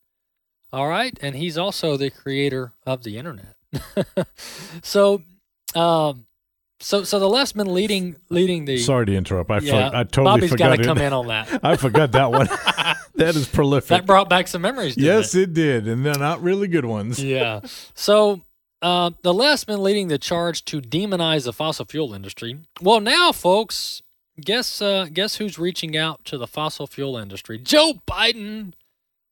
All 0.73 0.89
right, 0.89 1.19
and 1.21 1.37
he's 1.37 1.59
also 1.59 1.97
the 1.97 2.11
creator 2.11 2.73
of 2.87 3.03
the 3.03 3.17
internet. 3.19 3.57
so 4.83 5.23
um, 5.75 6.27
so 6.81 7.05
so 7.05 7.19
the 7.19 7.29
left's 7.29 7.53
been 7.53 7.73
leading 7.73 8.17
leading 8.29 8.65
the. 8.65 8.79
Sorry 8.79 9.07
to 9.07 9.15
interrupt. 9.15 9.51
I, 9.51 9.59
yeah, 9.59 9.91
for, 9.91 9.97
I 9.97 10.03
totally 10.05 10.25
Bobby's 10.25 10.51
forgot. 10.51 10.71
got 10.71 10.77
to 10.77 10.85
come 10.85 10.99
in 10.99 11.13
on 11.13 11.29
that. 11.29 11.61
I 11.65 11.77
forgot 11.77 12.13
that 12.13 12.31
one. 12.31 12.47
that 13.15 13.37
is 13.37 13.49
prolific. 13.49 13.89
That 13.89 14.07
brought 14.07 14.29
back 14.29 14.49
some 14.49 14.63
memories. 14.63 14.97
yes, 14.97 15.35
it? 15.35 15.43
it? 15.43 15.55
did, 15.55 15.89
and 15.89 16.05
they're 16.05 16.19
not 16.19 16.43
really 16.43 16.69
good 16.69 16.85
ones. 16.85 17.23
Yeah. 17.23 17.61
So 17.95 18.43
uh, 18.83 19.13
the 19.23 19.33
left's 19.33 19.65
been 19.65 19.83
leading 19.83 20.09
the 20.09 20.19
charge 20.19 20.65
to 20.67 20.83
demonize 20.83 21.45
the 21.45 21.53
fossil 21.53 21.87
fuel 21.87 22.13
industry. 22.13 22.59
Well, 22.83 23.01
now, 23.01 23.33
folks, 23.33 24.03
guess 24.39 24.83
uh, 24.83 25.07
guess 25.13 25.37
who's 25.37 25.59
reaching 25.59 25.97
out 25.97 26.25
to 26.27 26.37
the 26.37 26.47
fossil 26.47 26.87
fuel 26.87 27.17
industry? 27.17 27.59
Joe 27.59 27.95
Biden 28.07 28.75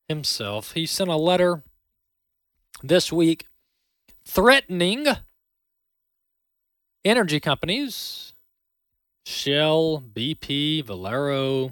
himself. 0.07 0.71
He 0.71 0.85
sent 0.85 1.09
a 1.09 1.17
letter 1.17 1.61
this 2.81 3.11
week 3.11 3.45
threatening 4.25 5.05
energy 7.05 7.39
companies 7.39 8.33
Shell, 9.25 10.03
BP, 10.13 10.83
Valero, 10.83 11.71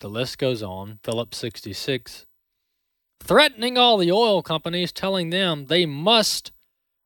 the 0.00 0.08
list 0.08 0.36
goes 0.36 0.62
on, 0.62 0.98
Phillips 1.02 1.38
66, 1.38 2.26
threatening 3.20 3.78
all 3.78 3.96
the 3.96 4.12
oil 4.12 4.42
companies, 4.42 4.92
telling 4.92 5.30
them 5.30 5.66
they 5.66 5.86
must 5.86 6.52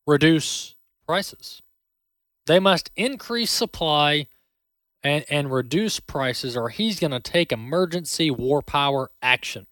reduce 0.06 0.74
prices. 1.06 1.62
They 2.46 2.58
must 2.58 2.90
increase 2.96 3.52
supply 3.52 4.26
and, 5.02 5.24
and 5.30 5.52
reduce 5.52 6.00
prices, 6.00 6.56
or 6.56 6.70
he's 6.70 6.98
going 6.98 7.12
to 7.12 7.20
take 7.20 7.52
emergency 7.52 8.30
war 8.30 8.62
power 8.62 9.10
action. 9.22 9.66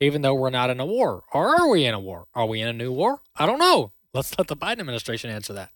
Even 0.00 0.22
though 0.22 0.34
we're 0.34 0.50
not 0.50 0.68
in 0.68 0.80
a 0.80 0.84
war. 0.84 1.22
Or 1.32 1.58
are 1.58 1.68
we 1.68 1.86
in 1.86 1.94
a 1.94 2.00
war? 2.00 2.26
Are 2.34 2.44
we 2.44 2.60
in 2.60 2.68
a 2.68 2.72
new 2.72 2.92
war? 2.92 3.20
I 3.34 3.46
don't 3.46 3.58
know. 3.58 3.92
Let's 4.12 4.36
let 4.36 4.48
the 4.48 4.56
Biden 4.56 4.80
administration 4.80 5.30
answer 5.30 5.52
that. 5.54 5.70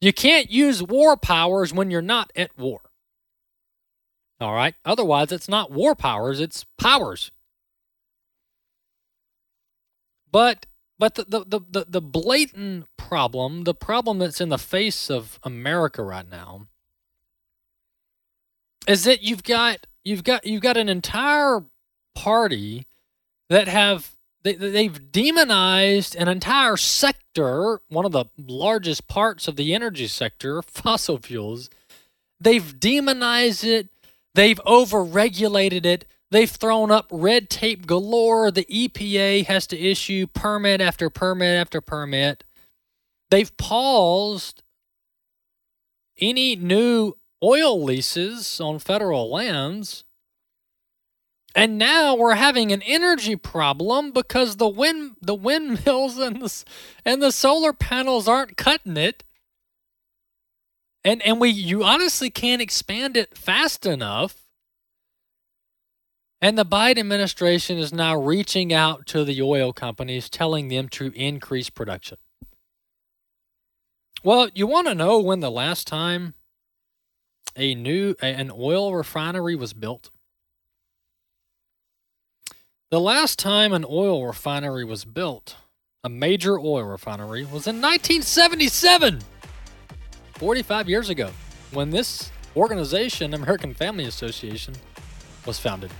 You 0.00 0.12
can't 0.12 0.50
use 0.50 0.82
war 0.82 1.16
powers 1.16 1.72
when 1.72 1.90
you're 1.90 2.02
not 2.02 2.30
at 2.36 2.56
war. 2.58 2.80
All 4.40 4.54
right? 4.54 4.74
Otherwise, 4.84 5.32
it's 5.32 5.48
not 5.48 5.70
war 5.70 5.94
powers, 5.94 6.40
it's 6.40 6.66
powers. 6.78 7.30
But 10.30 10.66
but 10.98 11.14
the, 11.14 11.24
the, 11.24 11.60
the, 11.70 11.86
the 11.88 12.00
blatant 12.00 12.86
problem, 12.96 13.64
the 13.64 13.74
problem 13.74 14.18
that's 14.18 14.40
in 14.40 14.48
the 14.48 14.58
face 14.58 15.10
of 15.10 15.38
America 15.42 16.02
right 16.02 16.28
now, 16.28 16.68
is 18.88 19.04
that 19.04 19.22
you've 19.22 19.42
got 19.42 19.86
you've 20.04 20.24
got 20.24 20.46
you've 20.46 20.62
got 20.62 20.76
an 20.76 20.88
entire 20.88 21.64
party 22.14 22.86
that 23.50 23.68
have 23.68 24.15
they, 24.54 24.84
have 24.84 25.12
demonized 25.12 26.14
an 26.14 26.28
entire 26.28 26.76
sector, 26.76 27.80
one 27.88 28.04
of 28.04 28.12
the 28.12 28.26
largest 28.38 29.08
parts 29.08 29.48
of 29.48 29.56
the 29.56 29.74
energy 29.74 30.06
sector, 30.06 30.62
fossil 30.66 31.18
fuels. 31.18 31.68
They've 32.40 32.78
demonized 32.78 33.64
it. 33.64 33.88
They've 34.34 34.60
overregulated 34.66 35.86
it. 35.86 36.06
They've 36.30 36.50
thrown 36.50 36.90
up 36.90 37.06
red 37.10 37.48
tape 37.48 37.86
galore. 37.86 38.50
The 38.50 38.64
EPA 38.64 39.46
has 39.46 39.66
to 39.68 39.78
issue 39.78 40.26
permit 40.26 40.80
after 40.80 41.08
permit 41.08 41.58
after 41.58 41.80
permit. 41.80 42.44
They've 43.30 43.56
paused 43.56 44.62
any 46.18 46.56
new 46.56 47.14
oil 47.42 47.82
leases 47.82 48.60
on 48.60 48.78
federal 48.78 49.30
lands 49.30 50.04
and 51.56 51.78
now 51.78 52.14
we're 52.14 52.34
having 52.34 52.70
an 52.70 52.82
energy 52.82 53.34
problem 53.34 54.12
because 54.12 54.56
the 54.56 54.68
wind 54.68 55.16
the 55.22 55.34
windmills 55.34 56.18
and 56.18 56.42
the 56.42 56.64
and 57.04 57.22
the 57.22 57.32
solar 57.32 57.72
panels 57.72 58.28
aren't 58.28 58.58
cutting 58.58 58.98
it. 58.98 59.24
And 61.02 61.22
and 61.22 61.40
we 61.40 61.48
you 61.48 61.82
honestly 61.82 62.28
can't 62.28 62.60
expand 62.60 63.16
it 63.16 63.38
fast 63.38 63.86
enough. 63.86 64.44
And 66.42 66.58
the 66.58 66.66
Biden 66.66 66.98
administration 66.98 67.78
is 67.78 67.90
now 67.90 68.14
reaching 68.14 68.70
out 68.74 69.06
to 69.06 69.24
the 69.24 69.40
oil 69.40 69.72
companies 69.72 70.28
telling 70.28 70.68
them 70.68 70.90
to 70.90 71.10
increase 71.14 71.70
production. 71.70 72.18
Well, 74.22 74.50
you 74.54 74.66
want 74.66 74.88
to 74.88 74.94
know 74.94 75.18
when 75.20 75.40
the 75.40 75.50
last 75.50 75.86
time 75.86 76.34
a 77.56 77.74
new 77.74 78.14
an 78.20 78.52
oil 78.54 78.94
refinery 78.94 79.56
was 79.56 79.72
built? 79.72 80.10
The 82.96 83.00
last 83.02 83.38
time 83.38 83.74
an 83.74 83.84
oil 83.86 84.26
refinery 84.26 84.82
was 84.82 85.04
built, 85.04 85.56
a 86.02 86.08
major 86.08 86.58
oil 86.58 86.84
refinery, 86.84 87.42
was 87.42 87.66
in 87.66 87.82
1977, 87.82 89.20
45 90.36 90.88
years 90.88 91.10
ago, 91.10 91.30
when 91.72 91.90
this 91.90 92.30
organization, 92.56 93.34
American 93.34 93.74
Family 93.74 94.06
Association, 94.06 94.72
was 95.44 95.58
founded. 95.58 95.90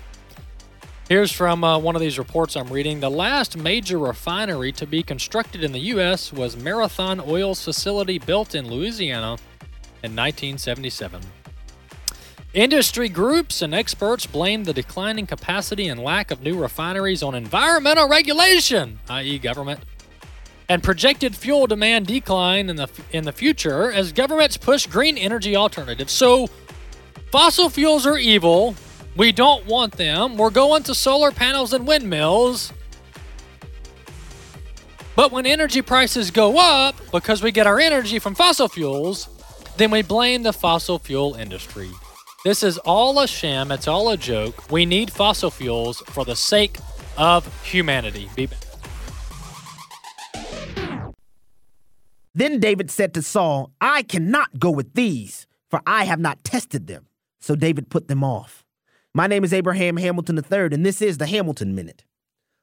Here's 1.07 1.31
from 1.31 1.65
uh, 1.65 1.79
one 1.79 1.97
of 1.97 2.01
these 2.01 2.19
reports 2.19 2.57
I'm 2.57 2.69
reading. 2.69 3.01
The 3.01 3.11
last 3.11 3.59
major 3.59 3.99
refinery 3.99 4.73
to 4.73 4.87
be 4.87 5.03
constructed 5.03 5.63
in 5.63 5.73
the 5.73 5.81
U.S. 5.93 6.33
was 6.33 6.57
Marathon 6.57 7.21
Oil's 7.21 7.63
facility 7.63 8.19
built 8.19 8.55
in 8.55 8.71
Louisiana 8.71 9.37
in 10.03 10.17
1977. 10.17 11.21
Industry 12.57 13.11
groups 13.11 13.61
and 13.61 13.75
experts 13.75 14.25
blame 14.25 14.65
the 14.65 14.73
declining 14.73 15.27
capacity 15.27 15.89
and 15.89 16.03
lack 16.03 16.31
of 16.31 16.41
new 16.41 16.59
refineries 16.59 17.23
on 17.23 17.35
environmental 17.35 18.09
regulation, 18.09 18.99
i.e., 19.11 19.39
government, 19.39 19.81
and 20.67 20.83
projected 20.83 21.37
fuel 21.37 21.67
demand 21.67 22.07
decline 22.07 22.71
in 22.71 22.77
the 22.77 22.89
in 23.13 23.25
the 23.25 23.33
future 23.33 23.93
as 23.93 24.11
governments 24.11 24.57
push 24.57 24.87
green 24.87 25.19
energy 25.19 25.55
alternatives. 25.55 26.15
So, 26.15 26.47
fossil 27.31 27.69
fuels 27.69 28.07
are 28.07 28.17
evil. 28.17 28.75
We 29.19 29.33
don't 29.33 29.67
want 29.67 29.93
them. 29.99 30.39
We're 30.39 30.49
going 30.49 30.83
to 30.85 30.95
solar 30.95 31.33
panels 31.33 31.75
and 31.75 31.87
windmills. 31.87 32.73
But 35.15 35.31
when 35.31 35.45
energy 35.45 35.83
prices 35.83 36.31
go 36.31 36.57
up 36.57 36.95
because 37.13 37.43
we 37.43 37.53
get 37.53 37.67
our 37.67 37.79
energy 37.79 38.19
from 38.19 38.35
fossil 38.35 38.69
fuels, 38.69 39.29
then 39.77 39.91
we 39.91 40.01
blame 40.01 40.43
the 40.43 40.55
fossil 40.55 40.99
fuel 40.99 41.35
industry. 41.35 41.91
This 42.47 42.63
is 42.63 42.79
all 42.79 43.19
a 43.19 43.27
sham. 43.27 43.73
It's 43.73 43.89
all 43.89 44.09
a 44.09 44.17
joke. 44.17 44.71
We 44.71 44.87
need 44.87 45.11
fossil 45.11 45.51
fuels 45.51 46.01
for 46.07 46.25
the 46.25 46.37
sake 46.37 46.79
of 47.19 47.43
humanity. 47.65 48.31
Be 48.37 48.47
back. 48.47 48.61
Then 52.37 52.61
David 52.61 52.93
said 52.93 53.15
to 53.15 53.23
Saul, 53.23 53.73
I 53.81 54.05
cannot 54.05 54.61
go 54.61 54.71
with 54.71 54.95
these, 54.95 55.49
for 55.69 55.81
I 55.89 56.05
have 56.05 56.21
not 56.21 56.45
tested 56.45 56.87
them. 56.87 57.09
So 57.41 57.57
David 57.57 57.91
put 57.91 58.07
them 58.07 58.23
off. 58.23 58.65
My 59.13 59.27
name 59.27 59.43
is 59.43 59.53
Abraham 59.53 59.97
Hamilton 59.97 60.39
III, 60.39 60.69
and 60.71 60.87
this 60.87 61.03
is 61.03 61.19
the 61.19 61.27
Hamilton 61.27 61.75
Minute. 61.75 62.05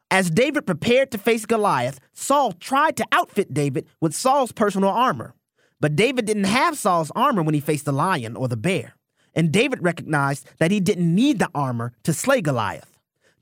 As 0.09 0.31
David 0.31 0.65
prepared 0.65 1.11
to 1.11 1.17
face 1.17 1.45
Goliath, 1.45 1.99
Saul 2.13 2.53
tried 2.53 2.95
to 2.95 3.07
outfit 3.11 3.53
David 3.53 3.85
with 3.99 4.15
Saul's 4.15 4.53
personal 4.53 4.91
armor. 4.91 5.35
But 5.81 5.97
David 5.97 6.23
didn't 6.25 6.45
have 6.45 6.77
Saul's 6.77 7.11
armor 7.17 7.43
when 7.43 7.53
he 7.53 7.59
faced 7.59 7.83
the 7.83 7.91
lion 7.91 8.37
or 8.37 8.47
the 8.47 8.55
bear. 8.55 8.95
And 9.35 9.51
David 9.51 9.83
recognized 9.83 10.47
that 10.59 10.71
he 10.71 10.79
didn't 10.79 11.13
need 11.13 11.39
the 11.39 11.49
armor 11.55 11.93
to 12.03 12.13
slay 12.13 12.41
Goliath. 12.41 12.93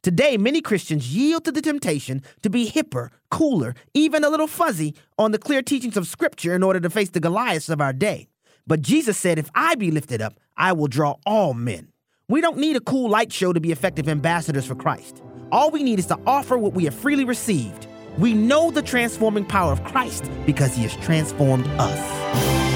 Today, 0.04 0.36
many 0.36 0.62
Christians 0.62 1.14
yield 1.16 1.46
to 1.46 1.52
the 1.52 1.62
temptation 1.62 2.24
to 2.42 2.50
be 2.50 2.72
hipper, 2.72 3.10
cooler, 3.30 3.76
even 3.94 4.24
a 4.24 4.30
little 4.30 4.48
fuzzy 4.48 4.96
on 5.20 5.32
the 5.32 5.38
clear 5.38 5.62
teachings 5.62 5.96
of 5.96 6.08
Scripture 6.08 6.56
in 6.56 6.64
order 6.64 6.80
to 6.80 6.90
face 6.90 7.12
the 7.12 7.20
Goliaths 7.20 7.70
of 7.70 7.80
our 7.80 7.94
day. 7.94 8.28
But 8.66 8.82
Jesus 8.82 9.18
said, 9.18 9.38
If 9.38 9.52
I 9.54 9.76
be 9.76 9.92
lifted 9.92 10.22
up, 10.22 10.40
I 10.58 10.74
will 10.74 10.88
draw 10.88 11.18
all 11.26 11.54
men. 11.54 11.92
We 12.28 12.42
don't 12.42 12.58
need 12.58 12.78
a 12.78 12.82
cool 12.82 13.10
light 13.10 13.32
show 13.32 13.54
to 13.54 13.60
be 13.60 13.72
effective 13.72 14.10
ambassadors 14.10 14.66
for 14.66 14.74
Christ. 14.74 15.22
All 15.52 15.70
we 15.70 15.84
need 15.84 16.00
is 16.00 16.08
to 16.08 16.18
offer 16.26 16.58
what 16.58 16.74
we 16.74 16.86
have 16.86 16.96
freely 16.96 17.26
received. 17.26 17.86
We 18.18 18.34
know 18.34 18.72
the 18.72 18.82
transforming 18.82 19.46
power 19.46 19.72
of 19.72 19.84
Christ 19.84 20.32
because 20.46 20.74
he 20.74 20.84
has 20.84 20.96
transformed 21.06 21.68
us. 21.78 22.71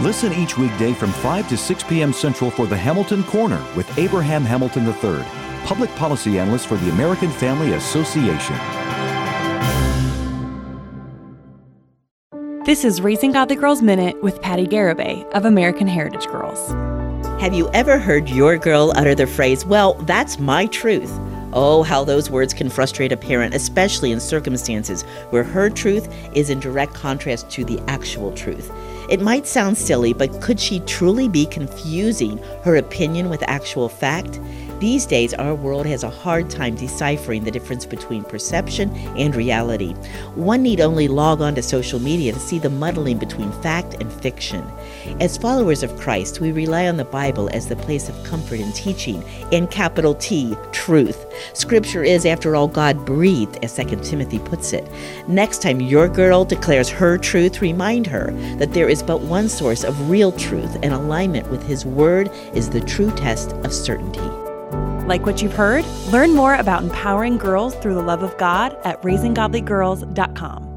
Listen 0.00 0.30
each 0.34 0.58
weekday 0.58 0.92
from 0.92 1.10
5 1.10 1.48
to 1.48 1.56
6 1.56 1.84
p.m. 1.84 2.12
Central 2.12 2.50
for 2.50 2.66
the 2.66 2.76
Hamilton 2.76 3.24
Corner 3.24 3.64
with 3.74 3.96
Abraham 3.96 4.44
Hamilton 4.44 4.84
III, 4.84 5.24
Public 5.64 5.88
Policy 5.96 6.38
Analyst 6.38 6.66
for 6.66 6.76
the 6.76 6.90
American 6.90 7.30
Family 7.30 7.72
Association. 7.72 8.56
This 12.66 12.84
is 12.84 13.00
Raising 13.00 13.32
Godly 13.32 13.56
Girls 13.56 13.80
Minute 13.80 14.22
with 14.22 14.42
Patti 14.42 14.66
Garibay 14.66 15.24
of 15.30 15.46
American 15.46 15.86
Heritage 15.86 16.26
Girls. 16.26 16.72
Have 17.40 17.54
you 17.54 17.70
ever 17.72 17.98
heard 17.98 18.28
your 18.28 18.58
girl 18.58 18.92
utter 18.96 19.14
the 19.14 19.26
phrase, 19.26 19.64
Well, 19.64 19.94
that's 20.02 20.38
my 20.38 20.66
truth? 20.66 21.10
Oh, 21.54 21.82
how 21.82 22.04
those 22.04 22.30
words 22.30 22.52
can 22.52 22.68
frustrate 22.68 23.12
a 23.12 23.16
parent, 23.16 23.54
especially 23.54 24.12
in 24.12 24.20
circumstances 24.20 25.04
where 25.30 25.44
her 25.44 25.70
truth 25.70 26.14
is 26.34 26.50
in 26.50 26.60
direct 26.60 26.92
contrast 26.92 27.48
to 27.52 27.64
the 27.64 27.80
actual 27.88 28.30
truth. 28.32 28.70
It 29.08 29.20
might 29.20 29.46
sound 29.46 29.78
silly, 29.78 30.12
but 30.12 30.40
could 30.40 30.58
she 30.58 30.80
truly 30.80 31.28
be 31.28 31.46
confusing 31.46 32.38
her 32.64 32.76
opinion 32.76 33.28
with 33.28 33.42
actual 33.46 33.88
fact? 33.88 34.40
These 34.80 35.06
days, 35.06 35.32
our 35.32 35.54
world 35.54 35.86
has 35.86 36.02
a 36.02 36.10
hard 36.10 36.50
time 36.50 36.74
deciphering 36.74 37.44
the 37.44 37.50
difference 37.50 37.86
between 37.86 38.24
perception 38.24 38.90
and 39.16 39.34
reality. 39.34 39.94
One 40.34 40.62
need 40.62 40.82
only 40.82 41.08
log 41.08 41.40
on 41.40 41.54
to 41.54 41.62
social 41.62 41.98
media 41.98 42.32
to 42.32 42.38
see 42.40 42.58
the 42.58 42.68
muddling 42.68 43.16
between 43.16 43.50
fact 43.62 43.94
and 44.00 44.12
fiction. 44.12 44.62
As 45.20 45.36
followers 45.36 45.82
of 45.82 45.96
Christ, 45.96 46.40
we 46.40 46.52
rely 46.52 46.86
on 46.86 46.96
the 46.96 47.04
Bible 47.04 47.48
as 47.52 47.68
the 47.68 47.76
place 47.76 48.08
of 48.08 48.24
comfort 48.24 48.60
and 48.60 48.74
teaching, 48.74 49.22
in 49.50 49.66
capital 49.66 50.14
T, 50.14 50.56
truth. 50.72 51.26
Scripture 51.54 52.02
is, 52.02 52.26
after 52.26 52.54
all, 52.54 52.68
God 52.68 53.04
breathed, 53.06 53.58
as 53.64 53.74
2 53.74 53.84
Timothy 54.02 54.38
puts 54.38 54.72
it. 54.72 54.86
Next 55.26 55.62
time 55.62 55.80
your 55.80 56.08
girl 56.08 56.44
declares 56.44 56.88
her 56.88 57.18
truth, 57.18 57.62
remind 57.62 58.06
her 58.06 58.32
that 58.58 58.72
there 58.72 58.88
is 58.88 59.02
but 59.02 59.22
one 59.22 59.48
source 59.48 59.84
of 59.84 60.10
real 60.10 60.32
truth, 60.32 60.76
and 60.82 60.92
alignment 60.92 61.50
with 61.50 61.62
His 61.62 61.86
Word 61.86 62.30
is 62.54 62.70
the 62.70 62.80
true 62.80 63.10
test 63.12 63.52
of 63.64 63.72
certainty. 63.72 64.20
Like 65.06 65.24
what 65.24 65.40
you've 65.40 65.54
heard? 65.54 65.84
Learn 66.10 66.34
more 66.34 66.56
about 66.56 66.82
empowering 66.82 67.38
girls 67.38 67.74
through 67.76 67.94
the 67.94 68.02
love 68.02 68.22
of 68.22 68.36
God 68.38 68.76
at 68.84 69.00
raisinggodlygirls.com. 69.02 70.75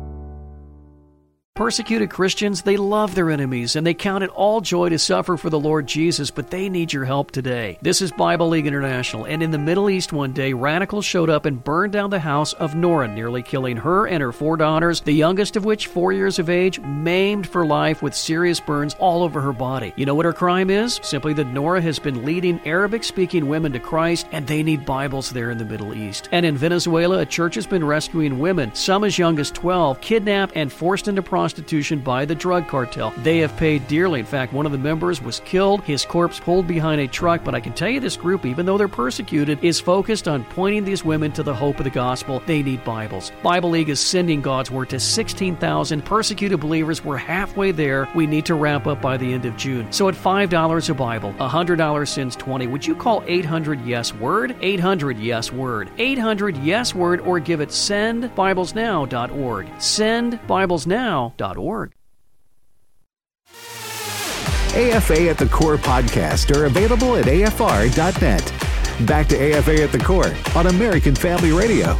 Persecuted 1.59 2.09
Christians, 2.09 2.61
they 2.61 2.77
love 2.77 3.15
their 3.15 3.29
enemies 3.29 3.75
and 3.75 3.85
they 3.85 3.93
count 3.93 4.23
it 4.23 4.29
all 4.29 4.61
joy 4.61 4.87
to 4.87 4.97
suffer 4.97 5.35
for 5.35 5.49
the 5.49 5.59
Lord 5.59 5.87
Jesus, 5.87 6.31
but 6.31 6.49
they 6.49 6.69
need 6.69 6.93
your 6.93 7.03
help 7.03 7.31
today. 7.31 7.77
This 7.81 8.01
is 8.01 8.13
Bible 8.13 8.47
League 8.47 8.65
International, 8.65 9.25
and 9.25 9.43
in 9.43 9.51
the 9.51 9.57
Middle 9.57 9.89
East 9.89 10.13
one 10.13 10.31
day, 10.31 10.53
radicals 10.53 11.03
showed 11.03 11.29
up 11.29 11.45
and 11.45 11.61
burned 11.61 11.91
down 11.91 12.11
the 12.11 12.19
house 12.19 12.53
of 12.53 12.75
Nora, 12.75 13.09
nearly 13.09 13.43
killing 13.43 13.75
her 13.75 14.07
and 14.07 14.21
her 14.21 14.31
four 14.31 14.55
daughters, 14.55 15.01
the 15.01 15.11
youngest 15.11 15.57
of 15.57 15.65
which, 15.65 15.87
four 15.87 16.13
years 16.13 16.39
of 16.39 16.49
age, 16.49 16.79
maimed 16.79 17.45
for 17.45 17.65
life 17.65 18.01
with 18.01 18.15
serious 18.15 18.61
burns 18.61 18.93
all 18.93 19.21
over 19.21 19.41
her 19.41 19.51
body. 19.51 19.91
You 19.97 20.05
know 20.05 20.15
what 20.15 20.27
her 20.27 20.31
crime 20.31 20.69
is? 20.69 21.01
Simply 21.03 21.33
that 21.33 21.47
Nora 21.47 21.81
has 21.81 21.99
been 21.99 22.23
leading 22.23 22.61
Arabic 22.65 23.03
speaking 23.03 23.49
women 23.49 23.73
to 23.73 23.81
Christ, 23.81 24.27
and 24.31 24.47
they 24.47 24.63
need 24.63 24.85
Bibles 24.85 25.29
there 25.29 25.51
in 25.51 25.57
the 25.57 25.65
Middle 25.65 25.93
East. 25.93 26.29
And 26.31 26.45
in 26.45 26.55
Venezuela, 26.55 27.19
a 27.19 27.25
church 27.25 27.55
has 27.55 27.67
been 27.67 27.83
rescuing 27.83 28.39
women, 28.39 28.73
some 28.75 29.03
as 29.03 29.17
young 29.17 29.37
as 29.39 29.51
12, 29.51 29.99
kidnapped 29.99 30.53
and 30.55 30.71
forced 30.71 31.09
into 31.09 31.21
prostitution 31.21 31.48
prostitution 31.49 31.97
by 31.97 32.25
the 32.25 32.35
drug 32.35 32.67
cartel. 32.67 33.11
They 33.23 33.39
have 33.39 33.57
paid 33.57 33.87
dearly. 33.87 34.19
In 34.19 34.25
fact, 34.27 34.53
one 34.53 34.67
of 34.67 34.71
the 34.71 34.77
members 34.77 35.19
was 35.19 35.39
killed, 35.45 35.81
his 35.81 36.05
corpse 36.05 36.39
pulled 36.39 36.67
behind 36.67 37.01
a 37.01 37.07
truck. 37.07 37.43
But 37.43 37.55
I 37.55 37.59
can 37.59 37.73
tell 37.73 37.89
you 37.89 37.99
this 37.99 38.15
group, 38.15 38.45
even 38.45 38.67
though 38.67 38.77
they're 38.77 38.87
persecuted, 38.87 39.63
is 39.63 39.79
focused 39.79 40.27
on 40.27 40.43
pointing 40.43 40.85
these 40.85 41.03
women 41.03 41.31
to 41.31 41.41
the 41.41 41.55
hope 41.55 41.79
of 41.79 41.85
the 41.85 41.89
gospel. 41.89 42.43
They 42.45 42.61
need 42.61 42.83
Bibles. 42.83 43.31
Bible 43.41 43.71
League 43.71 43.89
is 43.89 43.99
sending 43.99 44.41
God's 44.41 44.69
Word 44.69 44.91
to 44.91 44.99
16,000 44.99 46.05
persecuted 46.05 46.59
believers. 46.59 47.03
We're 47.03 47.17
halfway 47.17 47.71
there. 47.71 48.07
We 48.13 48.27
need 48.27 48.45
to 48.45 48.53
wrap 48.53 48.85
up 48.85 49.01
by 49.01 49.17
the 49.17 49.33
end 49.33 49.45
of 49.45 49.57
June. 49.57 49.91
So 49.91 50.07
at 50.07 50.13
$5 50.13 50.89
a 50.89 50.93
Bible, 50.93 51.33
$100 51.39 52.07
sends 52.07 52.35
20. 52.35 52.67
Would 52.67 52.85
you 52.85 52.93
call 52.93 53.23
800 53.25 53.81
Yes 53.81 54.13
Word? 54.13 54.55
800 54.61 55.17
Yes 55.17 55.51
Word. 55.51 55.89
800 55.97 56.57
Yes 56.57 56.93
Word 56.93 57.21
or 57.21 57.39
give 57.39 57.59
it 57.59 57.69
sendbiblesnow.org. 57.69 59.67
Sendbiblesnow.org. 61.39 61.93
AFA 64.75 65.29
at 65.29 65.37
the 65.37 65.47
Core 65.47 65.77
podcast 65.77 66.53
are 66.55 66.65
available 66.65 67.15
at 67.15 67.25
afr.net. 67.25 68.53
Back 69.07 69.27
to 69.27 69.35
AFA 69.35 69.81
at 69.83 69.91
the 69.91 69.97
Core 69.97 70.33
on 70.55 70.67
American 70.67 71.15
Family 71.15 71.51
Radio. 71.51 71.97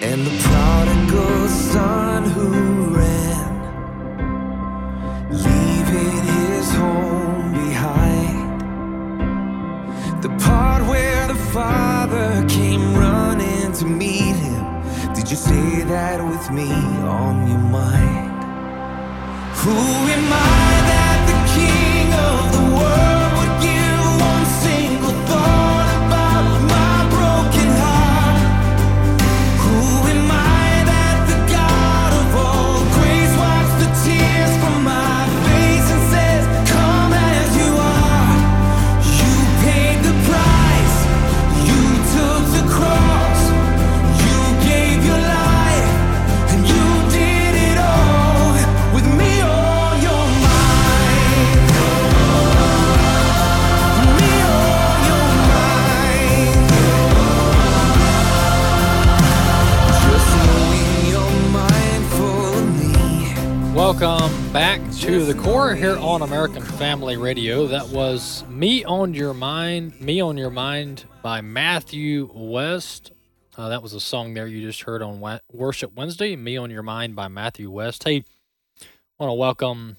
And 0.02 0.26
the 0.26 0.36
prodigal 0.44 1.48
son 1.48 2.24
who 2.32 2.50
ran, 2.96 3.52
leaving 5.30 6.24
his 6.34 6.72
home 6.74 7.52
behind. 7.54 8.62
The 10.22 10.30
part 10.46 10.86
where 10.88 11.28
the 11.28 11.40
father 11.56 12.46
came 12.50 12.96
running 12.96 13.72
to 13.74 13.86
meet 13.86 14.36
him. 14.36 14.66
Did 15.14 15.30
you 15.30 15.38
say 15.38 15.84
that 15.84 16.24
with 16.24 16.52
me 16.52 16.72
on 17.22 17.48
your 17.48 17.60
mind? 17.60 18.44
Who 19.62 19.72
am 19.72 20.34
I 20.34 20.66
Welcome 64.48 64.82
back 64.88 64.96
to 65.02 65.26
the 65.26 65.34
core 65.34 65.76
here 65.76 65.98
on 65.98 66.22
American 66.22 66.64
Family 66.64 67.18
Radio. 67.18 67.68
That 67.68 67.90
was 67.90 68.46
Me 68.48 68.82
on 68.86 69.14
Your 69.14 69.34
Mind, 69.34 70.00
Me 70.00 70.22
on 70.22 70.38
Your 70.38 70.50
Mind 70.50 71.04
by 71.22 71.42
Matthew 71.42 72.32
West. 72.34 73.12
Uh, 73.58 73.68
that 73.68 73.84
was 73.84 73.92
a 73.92 74.00
song 74.00 74.34
there 74.34 74.48
you 74.48 74.66
just 74.66 74.84
heard 74.84 75.02
on 75.02 75.20
Wa- 75.20 75.42
Worship 75.52 75.94
Wednesday, 75.98 76.38
Me 76.38 76.56
on 76.56 76.72
Your 76.72 76.82
Mind 76.82 77.14
by 77.14 77.28
Matthew 77.28 77.70
West. 77.70 78.06
Hey, 78.06 78.24
I 78.80 78.86
want 79.20 79.32
to 79.32 79.34
welcome 79.34 79.98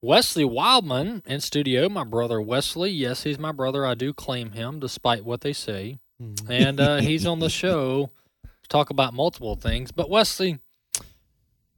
Wesley 0.00 0.44
Wildman 0.44 1.24
in 1.26 1.40
studio, 1.40 1.88
my 1.88 2.04
brother 2.04 2.40
Wesley. 2.40 2.90
Yes, 2.90 3.24
he's 3.24 3.38
my 3.38 3.50
brother. 3.50 3.84
I 3.84 3.94
do 3.94 4.14
claim 4.14 4.52
him, 4.52 4.78
despite 4.78 5.24
what 5.24 5.40
they 5.40 5.52
say. 5.52 5.98
And 6.48 6.78
uh, 6.78 6.98
he's 6.98 7.26
on 7.26 7.40
the 7.40 7.50
show 7.50 8.10
to 8.44 8.68
talk 8.68 8.90
about 8.90 9.12
multiple 9.12 9.56
things. 9.56 9.90
But 9.90 10.08
Wesley, 10.08 10.60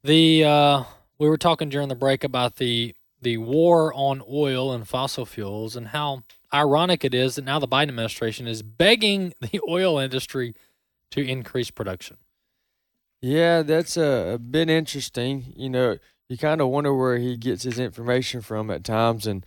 the 0.05 0.44
uh, 0.44 0.85
we 1.20 1.28
were 1.28 1.38
talking 1.38 1.68
during 1.68 1.88
the 1.88 1.94
break 1.94 2.24
about 2.24 2.56
the 2.56 2.96
the 3.22 3.37
war 3.37 3.92
on 3.94 4.22
oil 4.28 4.72
and 4.72 4.88
fossil 4.88 5.26
fuels 5.26 5.76
and 5.76 5.88
how 5.88 6.22
ironic 6.52 7.04
it 7.04 7.14
is 7.14 7.35
that 7.35 7.44
now 7.44 7.59
the 7.59 7.68
Biden 7.68 7.90
administration 7.90 8.48
is 8.48 8.62
begging 8.62 9.35
the 9.40 9.61
oil 9.68 9.98
industry 9.98 10.54
to 11.11 11.20
increase 11.20 11.70
production. 11.70 12.16
Yeah, 13.20 13.61
that's 13.61 13.98
a, 13.98 14.33
a 14.35 14.38
bit 14.38 14.70
interesting. 14.70 15.52
You 15.54 15.68
know, 15.68 15.98
you 16.30 16.38
kind 16.38 16.62
of 16.62 16.68
wonder 16.68 16.94
where 16.94 17.18
he 17.18 17.37
gets 17.37 17.64
his 17.64 17.78
information 17.78 18.40
from 18.40 18.70
at 18.70 18.83
times, 18.83 19.26
and 19.26 19.44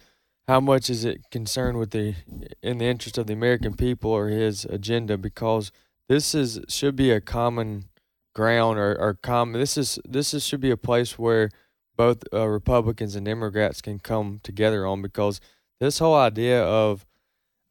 how 0.47 0.59
much 0.59 0.91
is 0.91 1.03
it 1.03 1.31
concerned 1.31 1.79
with 1.79 1.89
the 1.89 2.13
in 2.61 2.77
the 2.77 2.85
interest 2.85 3.17
of 3.17 3.25
the 3.25 3.33
American 3.33 3.73
people 3.73 4.11
or 4.11 4.27
his 4.27 4.65
agenda? 4.65 5.17
Because 5.17 5.71
this 6.07 6.35
is 6.35 6.59
should 6.67 6.95
be 6.95 7.09
a 7.09 7.19
common 7.19 7.85
ground 8.33 8.77
or, 8.79 8.95
or 8.99 9.13
common. 9.15 9.59
This 9.59 9.77
is 9.77 9.99
this 10.07 10.33
is 10.33 10.45
should 10.45 10.61
be 10.61 10.71
a 10.71 10.77
place 10.77 11.17
where 11.19 11.49
both 11.95 12.23
uh, 12.33 12.47
Republicans 12.47 13.15
and 13.15 13.25
Democrats 13.25 13.81
can 13.81 13.99
come 13.99 14.39
together 14.43 14.85
on 14.85 15.01
because 15.01 15.39
this 15.79 15.99
whole 15.99 16.15
idea 16.15 16.63
of 16.63 17.05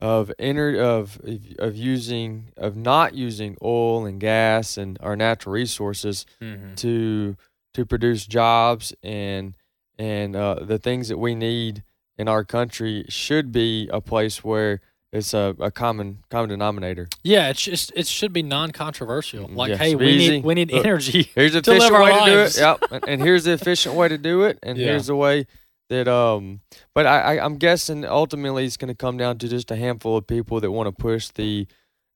of 0.00 0.32
ener- 0.38 0.78
of 0.78 1.20
of 1.58 1.76
using 1.76 2.52
of 2.56 2.76
not 2.76 3.14
using 3.14 3.56
oil 3.62 4.04
and 4.06 4.20
gas 4.20 4.76
and 4.76 4.98
our 5.00 5.16
natural 5.16 5.52
resources 5.52 6.26
Mhm. 6.40 6.76
to 6.76 7.36
to 7.74 7.84
produce 7.86 8.26
jobs 8.26 8.92
and 9.02 9.54
and 9.98 10.34
uh, 10.34 10.54
the 10.62 10.78
things 10.78 11.08
that 11.08 11.18
we 11.18 11.34
need 11.34 11.84
in 12.18 12.28
our 12.28 12.44
country 12.44 13.04
should 13.08 13.52
be 13.52 13.88
a 13.92 14.00
place 14.00 14.42
where 14.44 14.80
it's 15.12 15.34
a, 15.34 15.54
a 15.60 15.70
common 15.70 16.18
common 16.30 16.48
denominator. 16.48 17.08
Yeah, 17.22 17.48
it's 17.50 17.60
just 17.62 17.92
it 17.94 18.06
should 18.06 18.32
be 18.32 18.42
non-controversial. 18.42 19.48
Like, 19.48 19.70
Yeah, 19.70 19.76
hey, 19.76 19.94
we 19.94 20.06
easy. 20.08 20.30
need 20.32 20.44
we 20.44 20.54
need 20.54 20.72
Look, 20.72 20.84
energy. 20.86 21.30
Here's 21.34 21.54
live 21.54 21.66
efficient 21.66 21.92
way 22.02 22.12
to 22.18 22.24
do 22.30 22.38
it. 22.40 22.56
Yep, 22.58 22.78
and, 22.90 23.08
and 23.08 23.22
here's 23.22 23.44
the 23.44 23.52
efficient 23.52 23.94
way 23.94 24.08
to 24.08 24.18
do 24.18 24.42
it, 24.44 24.58
and 24.62 24.78
Yeah. 24.78 24.86
here's 24.86 25.06
the 25.06 25.16
way 25.16 25.46
that 25.90 26.08
um. 26.08 26.60
But 26.94 27.06
I, 27.06 27.36
I 27.36 27.44
I'm 27.44 27.56
guessing 27.56 28.04
ultimately 28.04 28.64
it's 28.64 28.76
going 28.76 28.88
to 28.88 28.94
come 28.94 29.16
down 29.18 29.38
to 29.38 29.48
just 29.48 29.70
a 29.70 29.76
handful 29.76 30.16
of 30.16 30.26
people 30.26 30.60
that 30.60 30.70
want 30.70 30.86
to 30.86 30.92
push 30.92 31.28
the 31.28 31.66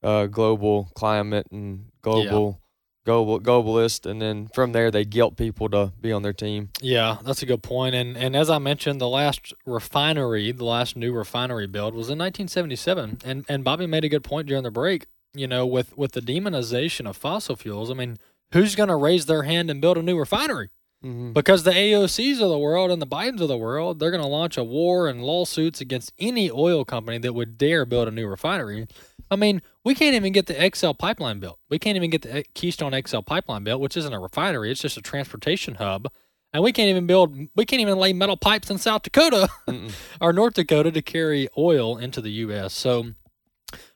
uh, 0.02 0.26
global 0.26 0.90
climate 0.94 1.46
and 1.50 1.86
global 2.02 2.60
global 3.06 3.40
globalist, 3.40 4.04
and 4.04 4.20
then 4.20 4.48
from 4.52 4.72
there 4.72 4.90
they 4.90 5.04
guilt 5.04 5.36
people 5.36 5.70
to 5.70 5.92
be 6.00 6.12
on 6.12 6.22
their 6.22 6.34
team. 6.34 6.68
Yeah, 6.82 7.18
that's 7.24 7.42
a 7.42 7.46
good 7.46 7.62
point. 7.62 7.94
And 7.94 8.16
and 8.16 8.36
as 8.36 8.50
I 8.50 8.58
mentioned, 8.58 9.00
the 9.00 9.08
last 9.08 9.54
refinery, 9.64 10.52
the 10.52 10.64
last 10.64 10.96
new 10.96 11.12
refinery 11.12 11.66
build 11.66 11.94
was 11.94 12.08
in 12.08 12.18
1977. 12.18 13.18
And 13.24 13.46
and 13.48 13.64
Bobby 13.64 13.86
made 13.86 14.04
a 14.04 14.10
good 14.10 14.24
point 14.24 14.48
during 14.48 14.64
the 14.64 14.70
break. 14.70 15.06
You 15.32 15.46
know, 15.46 15.64
with 15.66 15.96
with 15.96 16.12
the 16.12 16.20
demonization 16.20 17.08
of 17.08 17.16
fossil 17.16 17.56
fuels, 17.56 17.90
I 17.90 17.94
mean, 17.94 18.18
who's 18.52 18.74
going 18.74 18.88
to 18.88 18.96
raise 18.96 19.26
their 19.26 19.44
hand 19.44 19.70
and 19.70 19.80
build 19.80 19.96
a 19.96 20.02
new 20.02 20.18
refinery? 20.18 20.70
Mhm. 21.06 21.32
Because 21.34 21.62
the 21.62 21.70
AOCs 21.70 22.40
of 22.40 22.48
the 22.48 22.58
world 22.58 22.90
and 22.90 23.00
the 23.00 23.06
Bidens 23.06 23.40
of 23.40 23.48
the 23.48 23.56
world, 23.56 23.98
they're 23.98 24.10
going 24.10 24.22
to 24.22 24.28
launch 24.28 24.56
a 24.56 24.64
war 24.64 25.08
and 25.08 25.22
lawsuits 25.22 25.80
against 25.80 26.12
any 26.18 26.50
oil 26.50 26.84
company 26.84 27.18
that 27.18 27.32
would 27.32 27.56
dare 27.56 27.86
build 27.86 28.08
a 28.08 28.10
new 28.10 28.26
refinery. 28.26 28.88
I 29.30 29.36
mean, 29.36 29.62
we 29.84 29.94
can't 29.94 30.14
even 30.16 30.32
get 30.32 30.46
the 30.46 30.70
XL 30.74 30.92
pipeline 30.92 31.38
built. 31.38 31.58
We 31.70 31.78
can't 31.78 31.96
even 31.96 32.10
get 32.10 32.22
the 32.22 32.44
Keystone 32.54 33.00
XL 33.06 33.20
pipeline 33.20 33.62
built, 33.62 33.80
which 33.80 33.96
isn't 33.96 34.12
a 34.12 34.18
refinery; 34.18 34.70
it's 34.70 34.80
just 34.80 34.96
a 34.96 35.02
transportation 35.02 35.76
hub. 35.76 36.08
And 36.52 36.62
we 36.62 36.72
can't 36.72 36.88
even 36.88 37.06
build, 37.06 37.36
we 37.54 37.66
can't 37.66 37.82
even 37.82 37.98
lay 37.98 38.12
metal 38.12 38.36
pipes 38.36 38.70
in 38.70 38.78
South 38.78 39.02
Dakota 39.02 39.48
or 40.20 40.32
North 40.32 40.54
Dakota 40.54 40.90
to 40.90 41.02
carry 41.02 41.48
oil 41.58 41.98
into 41.98 42.20
the 42.20 42.30
U.S. 42.30 42.72
So, 42.72 43.12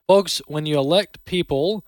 folks, 0.06 0.42
when 0.46 0.66
you 0.66 0.76
elect 0.76 1.24
people 1.24 1.86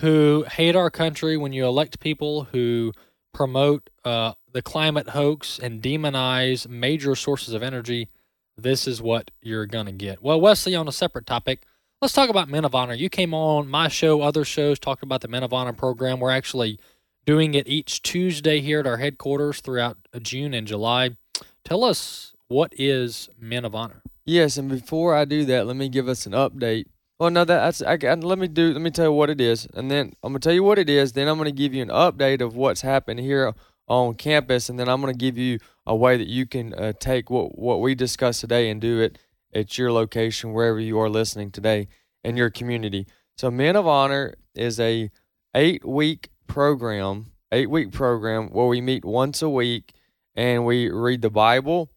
who 0.00 0.44
hate 0.50 0.74
our 0.74 0.90
country, 0.90 1.36
when 1.36 1.52
you 1.52 1.66
elect 1.66 2.00
people 2.00 2.44
who 2.44 2.92
promote 3.32 3.90
uh, 4.04 4.32
the 4.52 4.62
climate 4.62 5.10
hoax 5.10 5.58
and 5.58 5.82
demonize 5.82 6.68
major 6.68 7.14
sources 7.14 7.54
of 7.54 7.62
energy, 7.62 8.08
this 8.56 8.86
is 8.86 9.00
what 9.02 9.30
you're 9.40 9.66
going 9.66 9.86
to 9.86 9.92
get. 9.92 10.22
Well, 10.22 10.40
Wesley, 10.40 10.74
on 10.74 10.88
a 10.88 10.92
separate 10.92 11.26
topic, 11.26 11.62
let's 12.02 12.14
talk 12.14 12.28
about 12.30 12.48
Men 12.48 12.64
of 12.64 12.74
Honor. 12.74 12.94
You 12.94 13.08
came 13.08 13.34
on 13.34 13.68
my 13.68 13.88
show, 13.88 14.22
other 14.22 14.44
shows, 14.44 14.78
talked 14.78 15.02
about 15.02 15.20
the 15.20 15.28
Men 15.28 15.42
of 15.42 15.52
Honor 15.52 15.72
program. 15.72 16.18
We're 16.20 16.30
actually 16.30 16.78
doing 17.26 17.54
it 17.54 17.68
each 17.68 18.02
Tuesday 18.02 18.60
here 18.60 18.80
at 18.80 18.86
our 18.86 18.96
headquarters 18.96 19.60
throughout 19.60 19.98
uh, 20.14 20.18
June 20.18 20.54
and 20.54 20.66
July. 20.66 21.16
Tell 21.64 21.84
us 21.84 22.32
what 22.48 22.72
is 22.76 23.28
Men 23.38 23.64
of 23.64 23.74
Honor? 23.74 24.02
Yes, 24.24 24.56
and 24.56 24.68
before 24.68 25.14
I 25.14 25.24
do 25.24 25.44
that, 25.46 25.66
let 25.66 25.76
me 25.76 25.88
give 25.88 26.08
us 26.08 26.26
an 26.26 26.32
update. 26.32 26.86
Well, 27.18 27.30
no, 27.30 27.44
that, 27.44 27.78
that's 27.78 27.82
I, 27.82 27.98
I- 28.08 28.14
let 28.14 28.38
me 28.38 28.46
do. 28.48 28.72
Let 28.72 28.80
me 28.80 28.90
tell 28.90 29.06
you 29.06 29.12
what 29.12 29.28
it 29.30 29.40
is, 29.40 29.66
and 29.74 29.90
then 29.90 30.12
I'm 30.22 30.32
gonna 30.32 30.38
tell 30.40 30.52
you 30.52 30.62
what 30.62 30.78
it 30.78 30.88
is. 30.88 31.12
Then 31.12 31.28
I'm 31.28 31.36
gonna 31.36 31.50
give 31.50 31.74
you 31.74 31.82
an 31.82 31.88
update 31.88 32.40
of 32.40 32.54
what's 32.54 32.80
happened 32.82 33.20
here 33.20 33.54
on 33.88 34.14
campus, 34.14 34.68
and 34.68 34.78
then 34.78 34.88
I'm 34.88 35.00
gonna 35.00 35.14
give 35.14 35.38
you 35.38 35.58
a 35.86 35.96
way 35.96 36.16
that 36.16 36.28
you 36.28 36.46
can 36.46 36.74
uh, 36.74 36.92
take 36.98 37.30
what 37.30 37.58
what 37.58 37.80
we 37.80 37.94
discussed 37.94 38.40
today 38.40 38.70
and 38.70 38.80
do 38.80 39.00
it 39.00 39.18
at 39.54 39.78
your 39.78 39.92
location 39.92 40.52
wherever 40.52 40.78
you 40.78 40.98
are 41.00 41.08
listening 41.08 41.50
today 41.50 41.88
in 42.22 42.36
your 42.36 42.50
community. 42.50 43.06
So, 43.36 43.50
Men 43.50 43.76
of 43.76 43.86
Honor 43.86 44.34
is 44.54 44.78
a 44.80 45.10
eight 45.54 45.84
week 45.84 46.30
program, 46.46 47.32
eight 47.52 47.70
week 47.70 47.92
program 47.92 48.48
where 48.48 48.66
we 48.66 48.80
meet 48.80 49.04
once 49.04 49.42
a 49.42 49.48
week 49.48 49.92
and 50.34 50.64
we 50.64 50.90
read 50.90 51.22
the 51.22 51.30
Bible. 51.30 51.90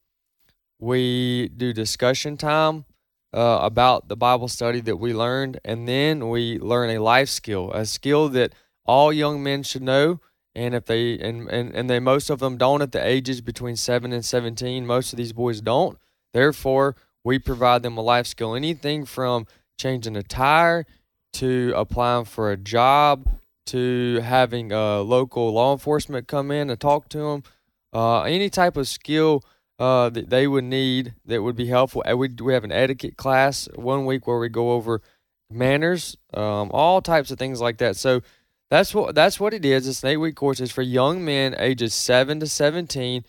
We 0.79 1.49
do 1.49 1.73
discussion 1.73 2.37
time 2.37 2.85
uh, 3.33 3.59
about 3.61 4.07
the 4.07 4.15
Bible 4.15 4.47
study 4.47 4.81
that 4.81 4.97
we 4.97 5.13
learned, 5.13 5.59
and 5.63 5.87
then 5.87 6.29
we 6.29 6.57
learn 6.59 6.89
a 6.89 6.99
life 6.99 7.29
skill, 7.29 7.71
a 7.71 7.85
skill 7.85 8.29
that 8.29 8.53
all 8.85 9.13
young 9.13 9.43
men 9.43 9.63
should 9.63 9.83
know. 9.83 10.19
And 10.53 10.75
if 10.75 10.85
they 10.85 11.17
and, 11.17 11.49
and, 11.49 11.73
and 11.73 11.89
they 11.89 11.99
most 11.99 12.29
of 12.29 12.39
them 12.39 12.57
don't 12.57 12.81
at 12.81 12.91
the 12.91 13.05
ages 13.05 13.41
between 13.41 13.75
seven 13.75 14.11
and 14.11 14.25
seventeen, 14.25 14.85
most 14.85 15.13
of 15.13 15.17
these 15.17 15.33
boys 15.33 15.61
don't. 15.61 15.97
Therefore, 16.33 16.95
we 17.23 17.39
provide 17.39 17.83
them 17.83 17.97
a 17.97 18.01
life 18.01 18.27
skill. 18.27 18.55
Anything 18.55 19.05
from 19.05 19.47
changing 19.77 20.17
a 20.17 20.23
tire 20.23 20.85
to 21.33 21.73
applying 21.75 22.25
for 22.25 22.51
a 22.51 22.57
job 22.57 23.29
to 23.67 24.19
having 24.21 24.73
uh, 24.73 24.99
local 24.99 25.53
law 25.53 25.71
enforcement 25.71 26.27
come 26.27 26.51
in 26.51 26.69
and 26.69 26.79
talk 26.79 27.07
to 27.09 27.19
them. 27.19 27.43
Uh, 27.93 28.23
any 28.23 28.49
type 28.49 28.75
of 28.75 28.87
skill 28.87 29.43
uh, 29.79 30.09
that 30.09 30.29
they 30.29 30.47
would 30.47 30.63
need 30.63 31.13
that 31.25 31.41
would 31.41 31.55
be 31.55 31.67
helpful. 31.67 32.03
We, 32.17 32.27
we 32.27 32.53
have 32.53 32.63
an 32.63 32.71
etiquette 32.71 33.15
class 33.15 33.69
one 33.75 34.05
week 34.05 34.27
where 34.27 34.39
we 34.39 34.49
go 34.49 34.71
over 34.71 35.01
manners, 35.49 36.17
um, 36.33 36.69
all 36.71 37.01
types 37.01 37.31
of 37.31 37.39
things 37.39 37.61
like 37.61 37.77
that. 37.77 37.95
So 37.95 38.21
that's 38.71 38.95
what 38.95 39.13
that's 39.13 39.39
what 39.39 39.53
it 39.53 39.65
is. 39.65 39.87
It's 39.87 40.01
an 40.01 40.09
eight 40.09 40.17
week 40.17 40.35
course. 40.35 40.59
It's 40.59 40.71
for 40.71 40.81
young 40.81 41.23
men 41.23 41.53
ages 41.59 41.93
seven 41.93 42.39
to 42.39 42.47
seventeen. 42.47 43.25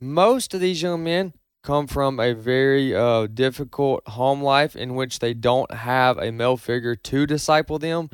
Most 0.00 0.52
of 0.54 0.60
these 0.60 0.82
young 0.82 1.02
men 1.02 1.32
come 1.62 1.86
from 1.86 2.20
a 2.20 2.34
very 2.34 2.94
uh, 2.94 3.26
difficult 3.26 4.06
home 4.06 4.42
life 4.42 4.76
in 4.76 4.94
which 4.94 5.20
they 5.20 5.32
don't 5.32 5.72
have 5.72 6.18
a 6.18 6.30
male 6.30 6.58
figure 6.58 6.94
to 6.94 7.26
disciple 7.26 7.78
them, 7.78 8.10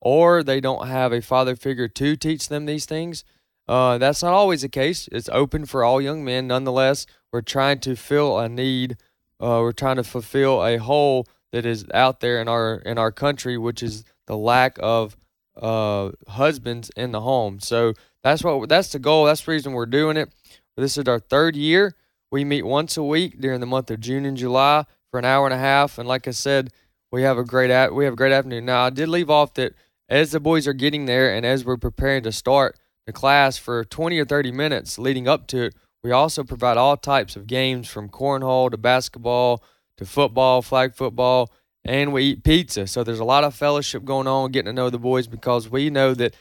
or 0.00 0.44
they 0.44 0.60
don't 0.60 0.86
have 0.86 1.12
a 1.12 1.20
father 1.20 1.56
figure 1.56 1.88
to 1.88 2.14
teach 2.16 2.48
them 2.48 2.66
these 2.66 2.86
things. 2.86 3.24
Uh, 3.66 3.98
that's 3.98 4.22
not 4.22 4.32
always 4.32 4.62
the 4.62 4.68
case. 4.68 5.08
It's 5.10 5.28
open 5.30 5.66
for 5.66 5.82
all 5.82 6.00
young 6.00 6.24
men. 6.24 6.46
Nonetheless, 6.46 7.06
we're 7.32 7.40
trying 7.40 7.80
to 7.80 7.96
fill 7.96 8.38
a 8.38 8.48
need. 8.48 8.98
Uh, 9.40 9.58
we're 9.62 9.72
trying 9.72 9.96
to 9.96 10.04
fulfill 10.04 10.64
a 10.64 10.76
hole 10.76 11.26
that 11.50 11.66
is 11.66 11.84
out 11.92 12.20
there 12.20 12.40
in 12.40 12.46
our 12.46 12.76
in 12.76 12.98
our 12.98 13.10
country, 13.10 13.58
which 13.58 13.82
is 13.82 14.04
the 14.26 14.36
lack 14.36 14.78
of 14.80 15.16
uh, 15.60 16.10
husbands 16.28 16.90
in 16.96 17.12
the 17.12 17.20
home. 17.20 17.60
So 17.60 17.94
that's 18.22 18.42
what 18.42 18.68
that's 18.68 18.92
the 18.92 18.98
goal. 18.98 19.26
That's 19.26 19.44
the 19.44 19.52
reason 19.52 19.72
we're 19.72 19.86
doing 19.86 20.16
it. 20.16 20.32
This 20.76 20.96
is 20.98 21.06
our 21.06 21.20
third 21.20 21.56
year. 21.56 21.94
We 22.30 22.44
meet 22.44 22.62
once 22.66 22.96
a 22.96 23.02
week 23.02 23.40
during 23.40 23.60
the 23.60 23.66
month 23.66 23.90
of 23.90 24.00
June 24.00 24.24
and 24.24 24.36
July 24.36 24.84
for 25.10 25.18
an 25.18 25.24
hour 25.24 25.46
and 25.46 25.54
a 25.54 25.58
half. 25.58 25.98
And 25.98 26.08
like 26.08 26.26
I 26.26 26.32
said, 26.32 26.72
we 27.12 27.22
have 27.22 27.38
a 27.38 27.44
great 27.44 27.70
at 27.70 27.94
we 27.94 28.04
have 28.04 28.14
a 28.14 28.16
great 28.16 28.32
afternoon. 28.32 28.64
Now 28.64 28.86
I 28.86 28.90
did 28.90 29.08
leave 29.08 29.30
off 29.30 29.54
that 29.54 29.74
as 30.08 30.32
the 30.32 30.40
boys 30.40 30.66
are 30.66 30.72
getting 30.72 31.06
there 31.06 31.32
and 31.32 31.46
as 31.46 31.64
we're 31.64 31.76
preparing 31.76 32.22
to 32.24 32.32
start 32.32 32.76
the 33.06 33.12
class 33.12 33.56
for 33.56 33.84
20 33.84 34.18
or 34.18 34.24
30 34.24 34.50
minutes 34.50 34.98
leading 34.98 35.28
up 35.28 35.46
to 35.48 35.64
it, 35.66 35.74
we 36.02 36.10
also 36.10 36.42
provide 36.42 36.76
all 36.76 36.96
types 36.96 37.36
of 37.36 37.46
games 37.46 37.88
from 37.88 38.08
cornhole 38.08 38.70
to 38.70 38.76
basketball 38.76 39.62
to 39.96 40.04
football, 40.04 40.60
flag 40.60 40.94
football, 40.94 41.52
and 41.84 42.12
we 42.12 42.24
eat 42.24 42.44
pizza. 42.44 42.86
So 42.86 43.04
there's 43.04 43.20
a 43.20 43.24
lot 43.24 43.44
of 43.44 43.54
fellowship 43.54 44.04
going 44.04 44.26
on, 44.26 44.52
getting 44.52 44.66
to 44.66 44.72
know 44.72 44.90
the 44.90 44.98
boys 44.98 45.26
because 45.26 45.68
we 45.68 45.90
know 45.90 46.14
that 46.14 46.34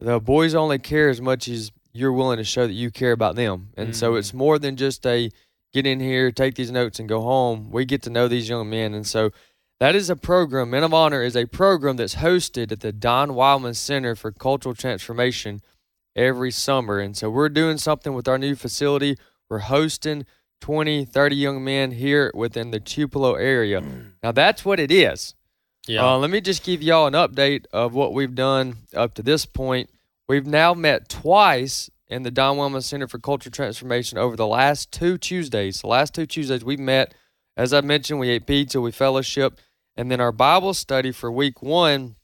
the 0.00 0.20
boys 0.20 0.54
only 0.54 0.78
care 0.78 1.08
as 1.08 1.20
much 1.20 1.48
as 1.48 1.72
you're 1.92 2.12
willing 2.12 2.38
to 2.38 2.44
show 2.44 2.66
that 2.66 2.72
you 2.72 2.90
care 2.90 3.12
about 3.12 3.36
them. 3.36 3.70
And 3.76 3.94
so 3.94 4.16
it's 4.16 4.28
mm-hmm. 4.28 4.38
more 4.38 4.58
than 4.58 4.76
just 4.76 5.06
a 5.06 5.30
get 5.72 5.86
in 5.86 6.00
here, 6.00 6.30
take 6.30 6.54
these 6.54 6.70
notes, 6.70 6.98
and 6.98 7.08
go 7.08 7.20
home. 7.20 7.70
We 7.70 7.84
get 7.84 8.02
to 8.02 8.10
know 8.10 8.28
these 8.28 8.48
young 8.48 8.70
men. 8.70 8.94
And 8.94 9.06
so 9.06 9.30
that 9.80 9.94
is 9.94 10.08
a 10.08 10.16
program. 10.16 10.70
Men 10.70 10.84
of 10.84 10.94
Honor 10.94 11.22
is 11.22 11.36
a 11.36 11.46
program 11.46 11.96
that's 11.96 12.16
hosted 12.16 12.70
at 12.70 12.80
the 12.80 12.92
Don 12.92 13.34
Wildman 13.34 13.74
Center 13.74 14.14
for 14.14 14.30
Cultural 14.30 14.74
Transformation 14.74 15.60
every 16.14 16.50
summer. 16.50 17.00
And 17.00 17.16
so 17.16 17.28
we're 17.28 17.48
doing 17.48 17.78
something 17.78 18.14
with 18.14 18.28
our 18.28 18.38
new 18.38 18.54
facility. 18.54 19.16
We're 19.48 19.58
hosting 19.60 20.26
20, 20.64 21.04
30 21.04 21.36
young 21.36 21.62
men 21.62 21.90
here 21.90 22.32
within 22.34 22.70
the 22.70 22.80
Tupelo 22.80 23.34
area. 23.34 23.82
now 24.22 24.32
that's 24.32 24.64
what 24.64 24.80
it 24.80 24.90
is. 24.90 25.34
Yeah. 25.86 26.06
Uh, 26.06 26.16
let 26.16 26.30
me 26.30 26.40
just 26.40 26.64
give 26.64 26.82
y'all 26.82 27.06
an 27.06 27.12
update 27.12 27.66
of 27.70 27.92
what 27.92 28.14
we've 28.14 28.34
done 28.34 28.76
up 28.96 29.12
to 29.16 29.22
this 29.22 29.44
point. 29.44 29.90
We've 30.26 30.46
now 30.46 30.72
met 30.72 31.10
twice 31.10 31.90
in 32.08 32.22
the 32.22 32.30
Don 32.30 32.56
Wildman 32.56 32.80
Center 32.80 33.06
for 33.06 33.18
Culture 33.18 33.50
Transformation 33.50 34.16
over 34.16 34.36
the 34.36 34.46
last 34.46 34.90
two 34.90 35.18
Tuesdays. 35.18 35.82
The 35.82 35.88
last 35.88 36.14
two 36.14 36.24
Tuesdays 36.24 36.64
we've 36.64 36.78
met. 36.78 37.12
As 37.58 37.74
I 37.74 37.82
mentioned, 37.82 38.18
we 38.18 38.30
ate 38.30 38.46
pizza, 38.46 38.80
we 38.80 38.90
fellowship, 38.90 39.60
and 39.98 40.10
then 40.10 40.18
our 40.18 40.32
Bible 40.32 40.72
study 40.72 41.12
for 41.12 41.30
week 41.30 41.60
one 41.60 42.16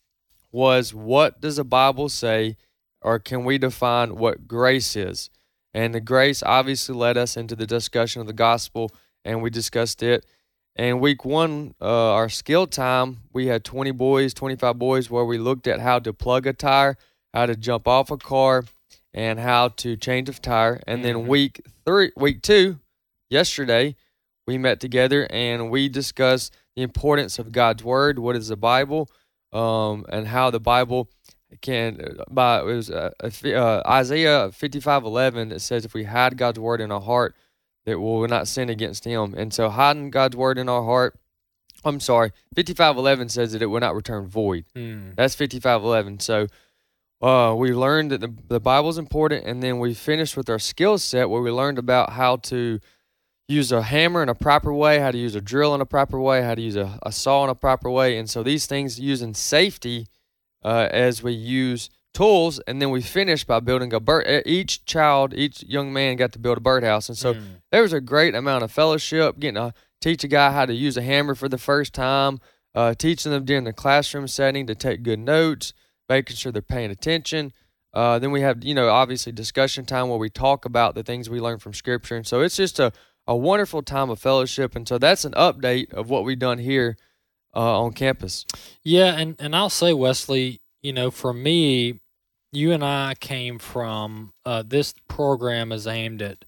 was 0.50 0.94
what 0.94 1.42
does 1.42 1.56
the 1.56 1.64
Bible 1.64 2.08
say, 2.08 2.56
or 3.02 3.18
can 3.18 3.44
we 3.44 3.58
define 3.58 4.16
what 4.16 4.48
grace 4.48 4.96
is? 4.96 5.28
And 5.72 5.94
the 5.94 6.00
grace 6.00 6.42
obviously 6.42 6.94
led 6.94 7.16
us 7.16 7.36
into 7.36 7.54
the 7.54 7.66
discussion 7.66 8.20
of 8.20 8.26
the 8.26 8.32
gospel, 8.32 8.90
and 9.24 9.42
we 9.42 9.50
discussed 9.50 10.02
it. 10.02 10.26
And 10.76 11.00
week 11.00 11.24
one, 11.24 11.74
uh, 11.80 12.12
our 12.12 12.28
skill 12.28 12.66
time, 12.66 13.18
we 13.32 13.46
had 13.46 13.64
20 13.64 13.90
boys, 13.92 14.34
25 14.34 14.78
boys, 14.78 15.10
where 15.10 15.24
we 15.24 15.38
looked 15.38 15.66
at 15.66 15.80
how 15.80 15.98
to 16.00 16.12
plug 16.12 16.46
a 16.46 16.52
tire, 16.52 16.96
how 17.34 17.46
to 17.46 17.56
jump 17.56 17.86
off 17.86 18.10
a 18.10 18.16
car, 18.16 18.64
and 19.12 19.38
how 19.38 19.68
to 19.68 19.96
change 19.96 20.28
a 20.28 20.32
tire. 20.32 20.80
And 20.86 21.04
then 21.04 21.26
week 21.26 21.60
three, 21.84 22.12
week 22.16 22.42
two, 22.42 22.78
yesterday, 23.28 23.96
we 24.46 24.58
met 24.58 24.80
together 24.80 25.26
and 25.30 25.70
we 25.70 25.88
discussed 25.88 26.54
the 26.76 26.82
importance 26.82 27.38
of 27.38 27.52
God's 27.52 27.84
word, 27.84 28.18
what 28.18 28.36
is 28.36 28.48
the 28.48 28.56
Bible, 28.56 29.08
um, 29.52 30.04
and 30.08 30.28
how 30.28 30.50
the 30.50 30.60
Bible 30.60 31.08
can 31.60 32.18
by 32.30 32.60
it 32.60 32.64
was 32.64 32.90
uh, 32.90 33.10
uh, 33.22 33.82
Isaiah 33.86 34.50
55:11 34.50 35.52
it 35.52 35.60
says 35.60 35.84
if 35.84 35.94
we 35.94 36.04
hide 36.04 36.36
God's 36.36 36.58
word 36.58 36.80
in 36.80 36.92
our 36.92 37.00
heart 37.00 37.34
that 37.86 37.98
we 37.98 38.04
will 38.04 38.28
not 38.28 38.46
sin 38.46 38.68
against 38.68 39.04
him. 39.04 39.34
And 39.36 39.52
so 39.52 39.68
hiding 39.70 40.10
God's 40.10 40.36
word 40.36 40.58
in 40.58 40.68
our 40.68 40.84
heart 40.84 41.18
I'm 41.84 42.00
sorry, 42.00 42.32
55:11 42.54 43.30
says 43.30 43.52
that 43.52 43.62
it 43.62 43.66
will 43.66 43.80
not 43.80 43.94
return 43.94 44.26
void. 44.26 44.64
Mm. 44.76 45.16
That's 45.16 45.34
55:11. 45.34 46.20
So 46.20 46.46
uh, 47.22 47.54
we 47.56 47.72
learned 47.72 48.10
that 48.12 48.20
the, 48.20 48.34
the 48.48 48.60
Bible 48.60 48.88
is 48.88 48.98
important, 48.98 49.46
and 49.46 49.62
then 49.62 49.78
we 49.78 49.94
finished 49.94 50.36
with 50.36 50.48
our 50.48 50.58
skill 50.58 50.98
set 50.98 51.28
where 51.28 51.42
we 51.42 51.50
learned 51.50 51.78
about 51.78 52.12
how 52.12 52.36
to 52.36 52.80
use 53.48 53.72
a 53.72 53.82
hammer 53.82 54.22
in 54.22 54.28
a 54.28 54.34
proper 54.34 54.72
way, 54.72 55.00
how 55.00 55.10
to 55.10 55.18
use 55.18 55.34
a 55.34 55.40
drill 55.40 55.74
in 55.74 55.80
a 55.80 55.86
proper 55.86 56.20
way, 56.20 56.42
how 56.42 56.54
to 56.54 56.62
use 56.62 56.76
a, 56.76 56.98
a 57.02 57.10
saw 57.10 57.44
in 57.44 57.50
a 57.50 57.54
proper 57.54 57.90
way. 57.90 58.16
And 58.16 58.30
so 58.30 58.42
these 58.42 58.66
things 58.66 59.00
using 59.00 59.34
safety 59.34 60.06
uh, 60.64 60.88
as 60.90 61.22
we 61.22 61.32
use 61.32 61.90
tools, 62.12 62.58
and 62.66 62.80
then 62.80 62.90
we 62.90 63.02
finished 63.02 63.46
by 63.46 63.60
building 63.60 63.92
a 63.92 64.00
bird. 64.00 64.42
Each 64.46 64.84
child, 64.84 65.32
each 65.34 65.62
young 65.62 65.92
man 65.92 66.16
got 66.16 66.32
to 66.32 66.38
build 66.38 66.58
a 66.58 66.60
birdhouse, 66.60 67.08
and 67.08 67.16
so 67.16 67.32
there 67.70 67.82
was 67.82 67.92
a 67.92 68.00
great 68.00 68.34
amount 68.34 68.64
of 68.64 68.72
fellowship, 68.72 69.38
getting 69.38 69.54
to 69.54 69.72
teach 70.00 70.24
a 70.24 70.28
guy 70.28 70.52
how 70.52 70.66
to 70.66 70.74
use 70.74 70.96
a 70.96 71.02
hammer 71.02 71.34
for 71.34 71.48
the 71.48 71.58
first 71.58 71.92
time, 71.94 72.40
uh, 72.74 72.94
teaching 72.94 73.32
them 73.32 73.44
during 73.44 73.64
the 73.64 73.72
classroom 73.72 74.26
setting 74.26 74.66
to 74.66 74.74
take 74.74 75.02
good 75.02 75.18
notes, 75.18 75.72
making 76.08 76.36
sure 76.36 76.50
they're 76.52 76.62
paying 76.62 76.90
attention. 76.90 77.52
Uh, 77.92 78.18
then 78.18 78.30
we 78.30 78.40
have, 78.40 78.64
you 78.64 78.74
know, 78.74 78.88
obviously 78.88 79.32
discussion 79.32 79.84
time 79.84 80.08
where 80.08 80.18
we 80.18 80.30
talk 80.30 80.64
about 80.64 80.94
the 80.94 81.02
things 81.02 81.28
we 81.28 81.40
learn 81.40 81.58
from 81.58 81.74
Scripture, 81.74 82.16
and 82.16 82.26
so 82.26 82.40
it's 82.40 82.56
just 82.56 82.78
a 82.78 82.92
a 83.26 83.36
wonderful 83.36 83.80
time 83.82 84.10
of 84.10 84.18
fellowship. 84.18 84.74
And 84.74 84.88
so 84.88 84.98
that's 84.98 85.24
an 85.24 85.32
update 85.34 85.92
of 85.92 86.10
what 86.10 86.24
we've 86.24 86.38
done 86.38 86.58
here 86.58 86.96
uh, 87.54 87.82
on 87.82 87.92
campus. 87.92 88.44
Yeah, 88.82 89.16
and 89.18 89.36
and 89.38 89.54
I'll 89.56 89.70
say 89.70 89.92
Wesley, 89.92 90.60
you 90.82 90.92
know, 90.92 91.10
for 91.10 91.32
me, 91.32 92.00
you 92.52 92.72
and 92.72 92.84
I 92.84 93.14
came 93.18 93.58
from 93.58 94.32
uh, 94.44 94.62
this 94.66 94.94
program 95.08 95.72
is 95.72 95.86
aimed 95.86 96.22
at 96.22 96.44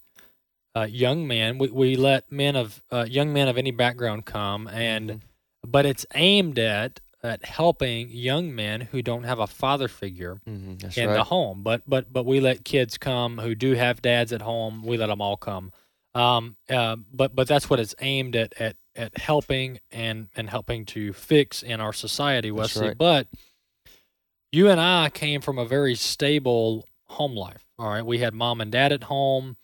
uh, 0.75 0.87
young 0.89 1.27
men. 1.27 1.59
We 1.59 1.69
we 1.69 1.97
let 1.97 2.31
men 2.33 2.57
of 2.57 2.83
uh, 2.91 3.07
young 3.09 3.33
men 3.33 3.49
of 3.49 3.59
any 3.59 3.71
background 3.71 4.25
come, 4.25 4.69
and 4.69 5.23
but 5.67 5.87
it's 5.87 6.07
aimed 6.15 6.59
at 6.59 7.01
at 7.25 7.45
helping 7.45 8.09
young 8.11 8.53
men 8.53 8.81
who 8.81 9.01
don't 9.01 9.23
have 9.23 9.39
a 9.39 9.47
father 9.47 9.87
figure 9.87 10.41
Mm-hmm, 10.45 10.87
in 10.99 11.09
the 11.15 11.23
home. 11.25 11.63
But 11.63 11.83
but 11.87 12.13
but 12.13 12.27
we 12.27 12.41
let 12.41 12.65
kids 12.65 12.99
come 12.99 13.39
who 13.39 13.55
do 13.55 13.75
have 13.75 14.03
dads 14.03 14.33
at 14.33 14.43
home. 14.43 14.83
We 14.83 14.97
let 14.97 15.07
them 15.07 15.21
all 15.21 15.37
come. 15.37 15.73
Um, 16.15 16.57
uh, 16.69 16.97
but 17.13 17.35
but 17.35 17.47
that's 17.47 17.71
what 17.71 17.79
it's 17.79 17.95
aimed 18.01 18.35
at 18.35 18.53
at 18.61 18.77
at 18.97 19.17
helping 19.19 19.81
and 19.91 20.29
and 20.37 20.49
helping 20.51 20.85
to 20.87 21.13
fix 21.13 21.63
in 21.63 21.81
our 21.81 21.93
society, 21.93 22.51
Wesley. 22.51 22.89
right. 22.89 22.99
But 22.99 23.29
you 24.51 24.69
and 24.69 24.81
I 24.81 25.09
came 25.11 25.41
from 25.41 25.59
a 25.59 25.65
very 25.65 25.95
stable 25.95 26.87
home 27.07 27.35
life. 27.35 27.65
All 27.79 27.89
right, 27.89 28.05
we 28.05 28.19
had 28.19 28.35
mom 28.35 28.61
and 28.61 28.71
dad 28.71 28.93
at 28.93 29.05
home. 29.05 29.57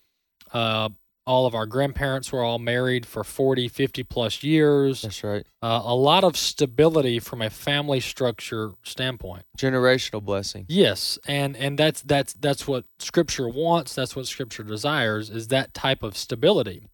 Uh, 0.52 0.88
all 1.28 1.44
of 1.44 1.54
our 1.54 1.66
grandparents 1.66 2.32
were 2.32 2.42
all 2.42 2.58
married 2.58 3.04
for 3.04 3.22
40, 3.22 3.68
50 3.68 4.02
plus 4.04 4.42
years. 4.42 5.02
That's 5.02 5.22
right. 5.22 5.46
Uh, 5.62 5.82
a 5.84 5.94
lot 5.94 6.24
of 6.24 6.38
stability 6.38 7.18
from 7.18 7.42
a 7.42 7.50
family 7.50 8.00
structure 8.00 8.72
standpoint. 8.82 9.44
Generational 9.58 10.24
blessing. 10.24 10.64
Yes, 10.68 11.18
and 11.28 11.54
and 11.54 11.78
that's 11.78 12.00
that's 12.00 12.32
that's 12.32 12.66
what 12.66 12.86
Scripture 12.98 13.46
wants. 13.46 13.94
That's 13.94 14.16
what 14.16 14.26
Scripture 14.26 14.62
desires 14.62 15.28
is 15.28 15.48
that 15.48 15.74
type 15.74 16.02
of 16.02 16.16
stability. 16.16 16.88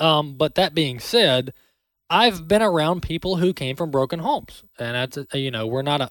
Um, 0.00 0.34
but 0.36 0.54
that 0.56 0.74
being 0.74 0.98
said, 1.00 1.52
I've 2.10 2.46
been 2.48 2.62
around 2.62 3.02
people 3.02 3.36
who 3.36 3.52
came 3.52 3.76
from 3.76 3.90
broken 3.90 4.20
homes, 4.20 4.64
and 4.78 4.94
that's 4.94 5.18
a- 5.32 5.38
you 5.38 5.50
know 5.50 5.66
we're 5.66 5.82
not 5.82 6.00
a 6.00 6.10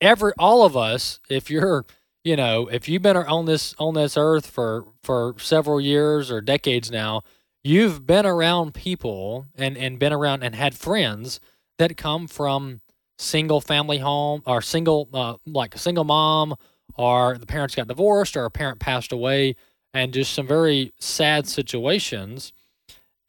every 0.00 0.32
all 0.38 0.64
of 0.64 0.76
us. 0.76 1.20
If 1.28 1.50
you're 1.50 1.84
you 2.24 2.36
know 2.36 2.68
if 2.68 2.88
you've 2.88 3.02
been 3.02 3.16
on 3.16 3.44
this 3.46 3.74
on 3.78 3.94
this 3.94 4.16
earth 4.16 4.46
for 4.46 4.86
for 5.02 5.34
several 5.38 5.80
years 5.80 6.30
or 6.30 6.40
decades 6.40 6.90
now, 6.90 7.22
you've 7.62 8.06
been 8.06 8.26
around 8.26 8.74
people 8.74 9.46
and 9.56 9.76
and 9.76 9.98
been 9.98 10.12
around 10.12 10.42
and 10.42 10.54
had 10.54 10.74
friends 10.74 11.40
that 11.78 11.96
come 11.96 12.26
from 12.26 12.80
single 13.18 13.60
family 13.60 13.98
home 13.98 14.42
or 14.46 14.60
single 14.62 15.08
uh, 15.14 15.36
like 15.46 15.74
a 15.74 15.78
single 15.78 16.04
mom 16.04 16.54
or 16.96 17.36
the 17.38 17.46
parents 17.46 17.74
got 17.74 17.88
divorced 17.88 18.36
or 18.36 18.44
a 18.44 18.50
parent 18.50 18.80
passed 18.80 19.12
away 19.12 19.54
and 19.92 20.12
just 20.12 20.32
some 20.32 20.46
very 20.46 20.92
sad 20.98 21.46
situations 21.46 22.52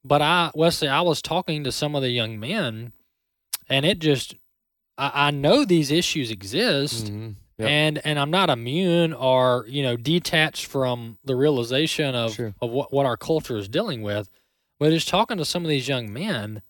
but 0.07 0.21
i 0.21 0.51
wesley 0.55 0.87
i 0.87 1.01
was 1.01 1.21
talking 1.21 1.63
to 1.63 1.71
some 1.71 1.95
of 1.95 2.01
the 2.01 2.09
young 2.11 2.39
men 2.39 2.93
and 3.69 3.85
it 3.85 3.99
just 3.99 4.35
i, 4.97 5.27
I 5.27 5.31
know 5.31 5.65
these 5.65 5.91
issues 5.91 6.31
exist 6.31 7.05
Mm-hmm. 7.07 7.29
Yep. 7.57 7.69
and 7.69 8.01
and 8.05 8.19
i'm 8.19 8.31
not 8.31 8.49
immune 8.49 9.13
or 9.13 9.65
you 9.69 9.81
know 9.81 9.95
detached 9.95 10.65
from 10.65 11.17
the 11.23 11.35
realization 11.37 12.13
of 12.13 12.37
of 12.61 12.69
what, 12.69 12.91
what 12.93 13.05
our 13.05 13.15
culture 13.17 13.55
is 13.57 13.69
dealing 13.69 14.01
with 14.01 14.29
but 14.77 14.89
just 14.91 15.07
talking 15.07 15.37
to 15.37 15.45
some 15.45 15.63
of 15.63 15.69
these 15.69 15.87
young 15.87 16.11
men 16.11 16.61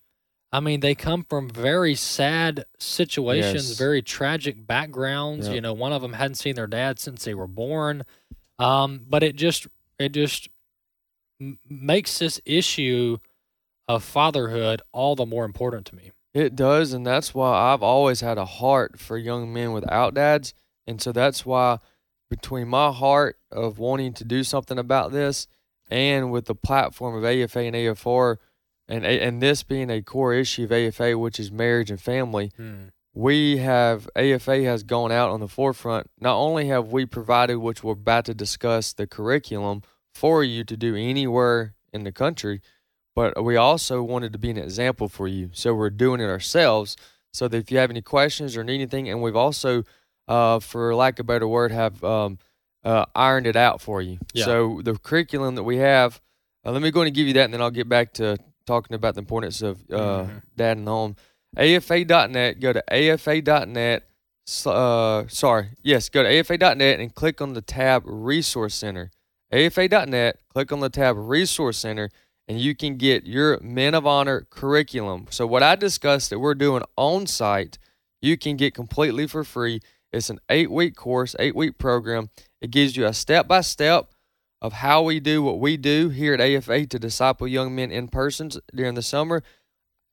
I 0.54 0.62
mean, 0.62 0.80
they 0.80 0.96
come 0.96 1.26
from 1.28 1.50
very 1.50 1.96
sad 1.96 2.64
situations, 2.80 3.72
Yes. 3.72 3.78
very 3.78 4.02
tragic 4.02 4.66
backgrounds. 4.66 5.48
Yep. 5.48 5.56
You 5.56 5.60
know, 5.60 5.74
one 5.74 5.92
of 5.92 6.02
them 6.02 6.14
hadn't 6.14 6.36
seen 6.36 6.56
their 6.56 6.68
dad 6.68 6.98
since 6.98 7.26
they 7.26 7.34
were 7.34 7.48
born. 7.48 8.06
Um, 8.58 9.02
but 9.10 9.22
it 9.22 9.36
just, 9.36 9.68
it 10.00 10.14
just 10.14 10.48
m- 11.40 11.60
makes 11.70 12.20
this 12.20 12.40
issue 12.46 13.18
of 13.88 14.04
fatherhood 14.04 14.82
all 14.92 15.16
the 15.16 15.26
more 15.26 15.46
important 15.46 15.86
to 15.88 15.96
me. 15.96 16.12
It 16.34 16.56
does, 16.56 16.92
and 16.92 17.06
that's 17.06 17.34
why 17.34 17.72
I've 17.74 17.84
always 17.84 18.22
had 18.22 18.38
a 18.38 18.46
heart 18.46 19.00
for 19.00 19.18
young 19.18 19.54
men 19.54 19.72
without 19.72 20.14
dads. 20.14 20.54
And 20.88 21.02
so 21.02 21.12
that's 21.12 21.46
why 21.46 21.80
between 22.30 22.68
my 22.68 22.92
heart 22.92 23.38
of 23.52 23.80
wanting 23.80 24.14
to 24.14 24.24
do 24.26 24.44
something 24.44 24.78
about 24.78 25.12
this 25.12 25.48
and 25.90 26.32
with 26.32 26.46
the 26.46 26.56
platform 26.56 27.16
of 27.16 27.24
AFA 27.24 27.60
and 27.60 27.76
AFR 27.76 28.38
and 28.88 29.06
and 29.06 29.42
this 29.42 29.64
being 29.64 29.90
a 29.90 30.02
core 30.02 30.34
issue 30.34 30.66
of 30.66 30.72
AFA, 30.72 31.18
which 31.18 31.40
is 31.40 31.52
marriage 31.52 31.90
and 31.90 32.02
family, 32.02 32.52
Hmm. 32.58 32.88
we 33.14 33.58
have 33.58 34.10
AFA 34.16 34.64
has 34.64 34.84
gone 34.84 35.12
out 35.12 35.30
on 35.30 35.40
the 35.40 35.48
forefront. 35.48 36.10
Not 36.20 36.36
only 36.36 36.68
have 36.68 36.92
we 36.92 37.06
provided, 37.06 37.58
which 37.60 37.84
we're 37.84 37.94
about 37.94 38.26
to 38.26 38.34
discuss, 38.34 38.94
the 38.94 39.08
curriculum 39.08 39.82
for 40.16 40.44
you 40.44 40.64
to 40.64 40.78
do 40.78 40.96
anywhere 40.96 41.76
in 41.94 42.06
the 42.06 42.12
country, 42.12 42.62
but 43.16 43.44
we 43.44 43.58
also 43.58 44.02
wanted 44.02 44.32
to 44.34 44.40
be 44.40 44.50
an 44.50 44.58
example 44.58 45.10
for 45.10 45.28
you. 45.28 45.50
So 45.54 45.76
we're 45.76 45.90
doing 45.90 46.22
it 46.22 46.26
ourselves. 46.26 46.96
So 47.34 47.50
that 47.50 47.58
if 47.58 47.70
you 47.70 47.78
have 47.80 47.90
any 47.90 48.02
questions 48.02 48.56
or 48.56 48.64
need 48.64 48.76
anything, 48.76 49.10
and 49.10 49.22
we've 49.22 49.36
also, 49.36 49.84
uh, 50.26 50.62
for 50.62 50.96
lack 50.96 51.20
of 51.20 51.26
a 51.26 51.28
better 51.28 51.48
word, 51.48 51.74
have 51.74 52.02
um, 52.02 52.40
uh, 52.86 53.06
ironed 53.14 53.46
it 53.46 53.58
out 53.58 53.82
for 53.82 54.02
you. 54.02 54.20
Yeah. 54.34 54.46
So 54.46 54.82
the 54.82 54.98
curriculum 54.98 55.56
that 55.56 55.64
we 55.64 55.78
have, 55.78 56.22
uh, 56.66 56.72
let 56.72 56.82
me 56.82 56.92
go 56.92 57.02
and 57.02 57.14
give 57.14 57.28
you 57.28 57.34
that, 57.34 57.44
and 57.44 57.54
then 57.54 57.62
I'll 57.62 57.72
get 57.72 57.90
back 57.90 58.14
to 58.14 58.38
talking 58.66 58.96
about 58.96 59.16
the 59.16 59.20
importance 59.20 59.62
of 59.62 59.80
uh, 59.92 60.28
dad 60.56 60.78
and 60.78 60.88
home. 60.88 61.18
AFA.net. 61.58 62.62
Go 62.62 62.72
to 62.72 62.94
AFA.net. 62.94 64.08
Uh, 64.66 65.24
sorry, 65.28 65.70
yes, 65.82 66.08
go 66.08 66.22
to 66.22 66.30
AFA.net 66.30 67.00
and 67.00 67.16
click 67.16 67.42
on 67.42 67.54
the 67.54 67.62
tab 67.62 68.04
Resource 68.06 68.76
Center. 68.76 69.12
AFA.net. 69.56 70.40
Click 70.50 70.72
on 70.74 70.82
the 70.82 70.90
tab 70.90 71.16
Resource 71.18 71.78
Center, 71.78 72.10
and 72.46 72.60
you 72.60 72.76
can 72.76 72.98
get 72.98 73.26
your 73.26 73.58
Men 73.62 73.96
of 73.96 74.06
Honor 74.06 74.46
curriculum. 74.50 75.28
So 75.30 75.48
what 75.48 75.64
I 75.64 75.76
discussed 75.76 76.30
that 76.30 76.40
we're 76.40 76.56
doing 76.56 76.84
on 76.98 77.26
site, 77.26 77.78
you 78.22 78.38
can 78.38 78.58
get 78.58 78.74
completely 78.74 79.28
for 79.28 79.46
free. 79.46 79.80
It's 80.12 80.30
an 80.30 80.40
eight 80.50 80.70
week 80.70 80.96
course, 80.96 81.38
eight 81.40 81.56
week 81.56 81.78
program. 81.78 82.30
It 82.60 82.70
gives 82.72 82.98
you 82.98 83.06
a 83.06 83.14
step 83.14 83.48
by 83.48 83.62
step 83.62 84.12
of 84.62 84.74
how 84.74 85.04
we 85.04 85.22
do 85.22 85.42
what 85.42 85.60
we 85.60 85.78
do 85.78 86.10
here 86.10 86.34
at 86.34 86.42
AFA 86.42 86.88
to 86.88 87.00
disciple 87.00 87.48
young 87.48 87.74
men 87.74 87.92
in 87.92 88.10
persons 88.10 88.60
during 88.74 88.96
the 88.96 89.02
summer. 89.02 89.42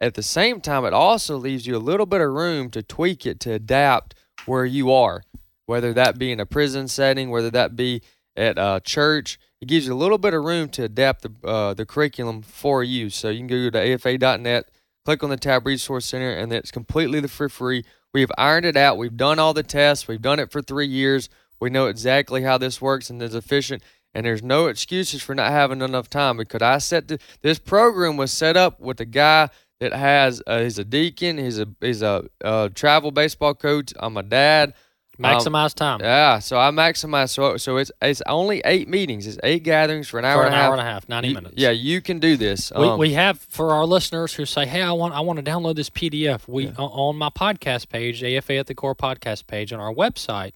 At 0.01 0.15
the 0.15 0.23
same 0.23 0.61
time, 0.61 0.85
it 0.85 0.93
also 0.93 1.37
leaves 1.37 1.67
you 1.67 1.77
a 1.77 1.79
little 1.79 2.07
bit 2.07 2.21
of 2.21 2.33
room 2.33 2.71
to 2.71 2.83
tweak 2.83 3.27
it 3.27 3.41
to 3.41 3.53
adapt 3.53 4.15
where 4.47 4.65
you 4.65 4.93
are, 4.93 5.23
whether 5.67 5.93
that 5.95 6.19
be 6.19 6.31
in 6.31 6.39
a 6.39 6.47
prison 6.47 6.87
setting, 6.87 7.31
whether 7.31 7.51
that 7.51 7.75
be 7.75 8.03
at 8.37 8.59
a 8.59 8.81
church. 8.85 9.39
It 9.61 9.69
gives 9.69 9.87
you 9.87 9.93
a 9.93 9.95
little 9.95 10.19
bit 10.19 10.35
of 10.35 10.45
room 10.45 10.69
to 10.71 10.85
adapt 10.85 11.23
the 11.23 11.49
uh, 11.49 11.75
the 11.75 11.87
curriculum 11.87 12.43
for 12.43 12.83
you. 12.83 13.11
So 13.11 13.29
you 13.29 13.39
can 13.39 13.47
go 13.47 13.71
to 13.71 13.95
afa.net, 13.95 14.71
click 15.05 15.23
on 15.23 15.31
the 15.31 15.37
tab 15.37 15.67
Resource 15.67 16.07
Center, 16.07 16.31
and 16.31 16.53
it's 16.53 16.71
completely 16.71 17.27
for 17.29 17.49
free. 17.49 17.85
We 18.13 18.21
have 18.21 18.33
ironed 18.37 18.67
it 18.67 18.77
out. 18.77 18.99
We've 18.99 19.17
done 19.17 19.39
all 19.39 19.55
the 19.55 19.63
tests. 19.63 20.07
We've 20.07 20.21
done 20.21 20.39
it 20.39 20.51
for 20.51 20.61
three 20.61 20.87
years. 20.87 21.29
We 21.61 21.71
know 21.71 21.87
exactly 21.87 22.43
how 22.43 22.59
this 22.59 22.81
works 22.81 23.09
and 23.09 23.23
is 23.23 23.35
efficient. 23.35 23.83
And 24.15 24.27
there's 24.27 24.43
no 24.43 24.67
excuses 24.67 25.23
for 25.23 25.35
not 25.35 25.51
having 25.51 25.81
enough 25.81 26.11
time 26.11 26.37
because 26.37 26.61
I 26.61 26.79
set 26.79 27.09
the, 27.09 27.19
this 27.41 27.59
program 27.59 28.17
was 28.17 28.31
set 28.31 28.57
up 28.57 28.79
with 28.79 29.01
a 29.01 29.07
guy 29.07 29.49
that 29.81 29.93
has 29.93 30.43
uh, 30.47 30.61
he's 30.61 30.79
a 30.79 30.85
deacon, 30.85 31.39
he's 31.39 31.59
a 31.59 31.67
he's 31.81 32.03
a 32.03 32.29
uh, 32.45 32.69
travel 32.75 33.11
baseball 33.11 33.55
coach. 33.55 33.93
I'm 33.99 34.17
a 34.17 34.23
dad. 34.23 34.75
Maximize 35.19 35.75
time. 35.75 36.01
Yeah, 36.01 36.39
so 36.39 36.59
I 36.59 36.71
maximize. 36.71 37.31
So 37.31 37.57
so 37.59 37.77
it's 37.77 37.93
it's 38.01 38.23
only 38.27 38.63
eight 38.65 38.89
meetings. 38.89 39.27
It's 39.27 39.39
eight 39.45 39.63
gatherings 39.63 40.09
for 40.09 40.19
an 40.19 40.25
hour 40.25 40.43
For 40.43 40.47
and 40.47 40.55
an 40.55 40.59
a 40.61 40.63
half. 40.63 40.73
and 40.73 40.81
a 40.81 40.85
half, 40.85 41.09
90 41.09 41.29
You- 41.29 41.35
minutes. 41.35 41.55
Yeah, 41.57 41.71
you 41.71 42.01
can 42.01 42.19
do 42.19 42.37
this. 42.37 42.73
We, 42.77 42.87
Um, 42.89 42.99
we 42.99 43.13
have 43.13 43.39
for 43.39 43.73
our 43.73 43.85
listeners 43.85 44.35
who 44.35 44.47
say, 44.47 44.67
"Hey, 44.67 44.81
I 44.83 44.93
want 44.93 45.15
I 45.15 45.21
want 45.21 45.39
to 45.45 45.49
download 45.49 45.77
this 45.77 45.91
PDF." 45.91 46.49
We 46.49 46.69
o- 46.79 46.87
on 46.87 47.17
my 47.17 47.29
podcast 47.29 47.89
page, 47.89 48.23
AFA 48.25 48.57
at 48.57 48.67
the 48.69 48.75
Core 48.75 48.95
podcast 48.95 49.47
page 49.47 49.73
on 49.73 49.79
our 49.81 49.93
website, 49.95 50.55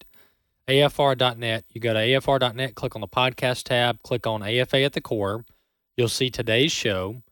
afr.net. 0.69 1.65
You 1.71 1.81
go 1.81 1.93
to 1.93 2.01
afr.net, 2.01 2.75
click 2.75 2.95
on 2.95 3.01
the 3.01 3.09
podcast 3.09 3.65
tab, 3.65 4.03
click 4.03 4.27
on 4.27 4.43
AFA 4.43 4.83
at 4.83 4.93
the 4.95 5.01
Core. 5.01 5.45
You'll 5.97 6.09
see 6.09 6.31
today's 6.31 6.73
show, 6.73 7.23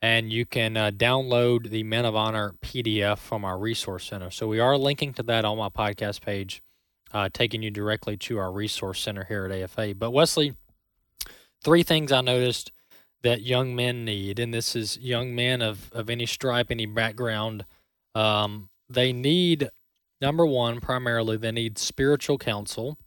and 0.00 0.32
you 0.32 0.46
can 0.46 0.76
uh, 0.76 0.90
download 0.90 1.70
the 1.70 1.82
Men 1.82 2.04
of 2.04 2.14
Honor 2.14 2.54
PDF 2.62 3.18
from 3.18 3.44
our 3.44 3.58
resource 3.58 4.04
center. 4.04 4.30
So 4.30 4.46
we 4.46 4.60
are 4.60 4.76
linking 4.76 5.12
to 5.14 5.22
that 5.24 5.44
on 5.44 5.58
my 5.58 5.68
podcast 5.68 6.20
page, 6.20 6.62
uh, 7.12 7.28
taking 7.32 7.62
you 7.62 7.70
directly 7.70 8.16
to 8.16 8.38
our 8.38 8.52
resource 8.52 9.00
center 9.00 9.24
here 9.24 9.44
at 9.44 9.52
AFA. 9.52 9.94
But 9.94 10.10
Wesley, 10.12 10.54
three 11.62 11.82
things 11.82 12.12
I 12.12 12.20
noticed 12.20 12.72
that 13.22 13.42
young 13.42 13.74
men 13.74 14.04
need, 14.04 14.38
and 14.38 14.52
this 14.52 14.74
is 14.74 14.98
young 14.98 15.34
men 15.34 15.62
of, 15.62 15.90
of 15.92 16.10
any 16.10 16.26
stripe, 16.26 16.68
any 16.70 16.86
background. 16.86 17.64
Um, 18.14 18.68
they 18.88 19.12
need, 19.12 19.70
number 20.20 20.44
one, 20.44 20.80
primarily, 20.80 21.36
they 21.36 21.52
need 21.52 21.78
spiritual 21.78 22.38
counsel. 22.38 22.98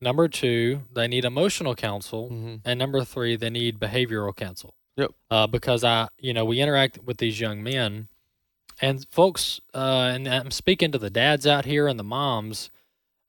Number 0.00 0.26
two, 0.26 0.82
they 0.92 1.06
need 1.06 1.24
emotional 1.24 1.74
counsel. 1.74 2.28
And 2.64 2.78
number 2.78 3.04
three, 3.04 3.36
they 3.36 3.50
need 3.50 3.78
behavioral 3.78 4.34
counsel. 4.34 4.74
Yep. 4.96 5.10
Uh, 5.30 5.46
because 5.46 5.84
I, 5.84 6.08
you 6.18 6.34
know, 6.34 6.44
we 6.44 6.60
interact 6.60 6.98
with 7.04 7.18
these 7.18 7.40
young 7.40 7.62
men, 7.62 8.08
and 8.82 9.06
folks, 9.10 9.60
uh, 9.72 10.10
and 10.12 10.28
I'm 10.28 10.50
speaking 10.50 10.92
to 10.92 10.98
the 10.98 11.08
dads 11.08 11.46
out 11.46 11.64
here 11.64 11.86
and 11.86 11.98
the 11.98 12.04
moms. 12.04 12.70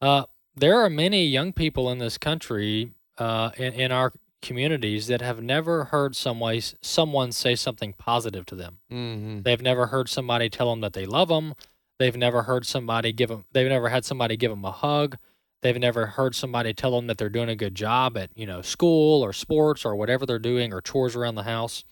Uh, 0.02 0.26
there 0.56 0.82
are 0.84 0.90
many 0.90 1.26
young 1.26 1.54
people 1.54 1.90
in 1.90 2.00
this 2.00 2.18
country, 2.18 2.92
uh, 3.18 3.52
in, 3.56 3.74
in 3.74 3.92
our 3.92 4.12
communities 4.42 5.08
that 5.08 5.22
have 5.22 5.42
never 5.42 5.86
heard 5.86 6.16
some 6.16 6.40
way, 6.40 6.60
someone 6.82 7.32
say 7.32 7.56
something 7.56 7.94
positive 7.94 8.46
to 8.48 8.56
them. 8.56 8.80
Mhm. 8.92 9.44
They've 9.44 9.62
never 9.62 9.88
heard 9.88 10.10
somebody 10.10 10.50
tell 10.50 10.70
them 10.70 10.82
that 10.82 10.94
they 10.94 11.06
love 11.06 11.30
them. 11.30 11.54
They've 12.00 12.18
never 12.18 12.42
heard 12.44 12.66
somebody 12.66 13.14
give 13.14 13.30
them. 13.30 13.46
They've 13.54 13.70
never 13.70 13.90
had 13.90 14.04
somebody 14.04 14.36
give 14.36 14.52
them 14.52 14.66
a 14.66 14.72
hug. 14.72 15.18
They've 15.62 15.80
never 15.80 16.08
heard 16.08 16.36
somebody 16.36 16.74
tell 16.74 16.92
them 16.92 17.08
that 17.08 17.18
they're 17.18 17.30
doing 17.30 17.48
a 17.48 17.56
good 17.56 17.76
job 17.76 18.18
at 18.18 18.32
you 18.36 18.46
know 18.46 18.62
school 18.62 19.24
or 19.24 19.32
sports 19.32 19.86
or 19.86 19.96
whatever 19.96 20.26
they're 20.26 20.40
doing 20.40 20.74
or 20.74 20.82
chores 20.82 21.16
around 21.16 21.36
the 21.36 21.44
house. 21.44 21.86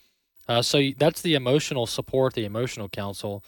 Uh, 0.51 0.61
so 0.61 0.81
that's 0.97 1.21
the 1.21 1.33
emotional 1.33 1.85
support, 1.85 2.33
the 2.33 2.43
emotional 2.43 2.89
counsel. 2.89 3.41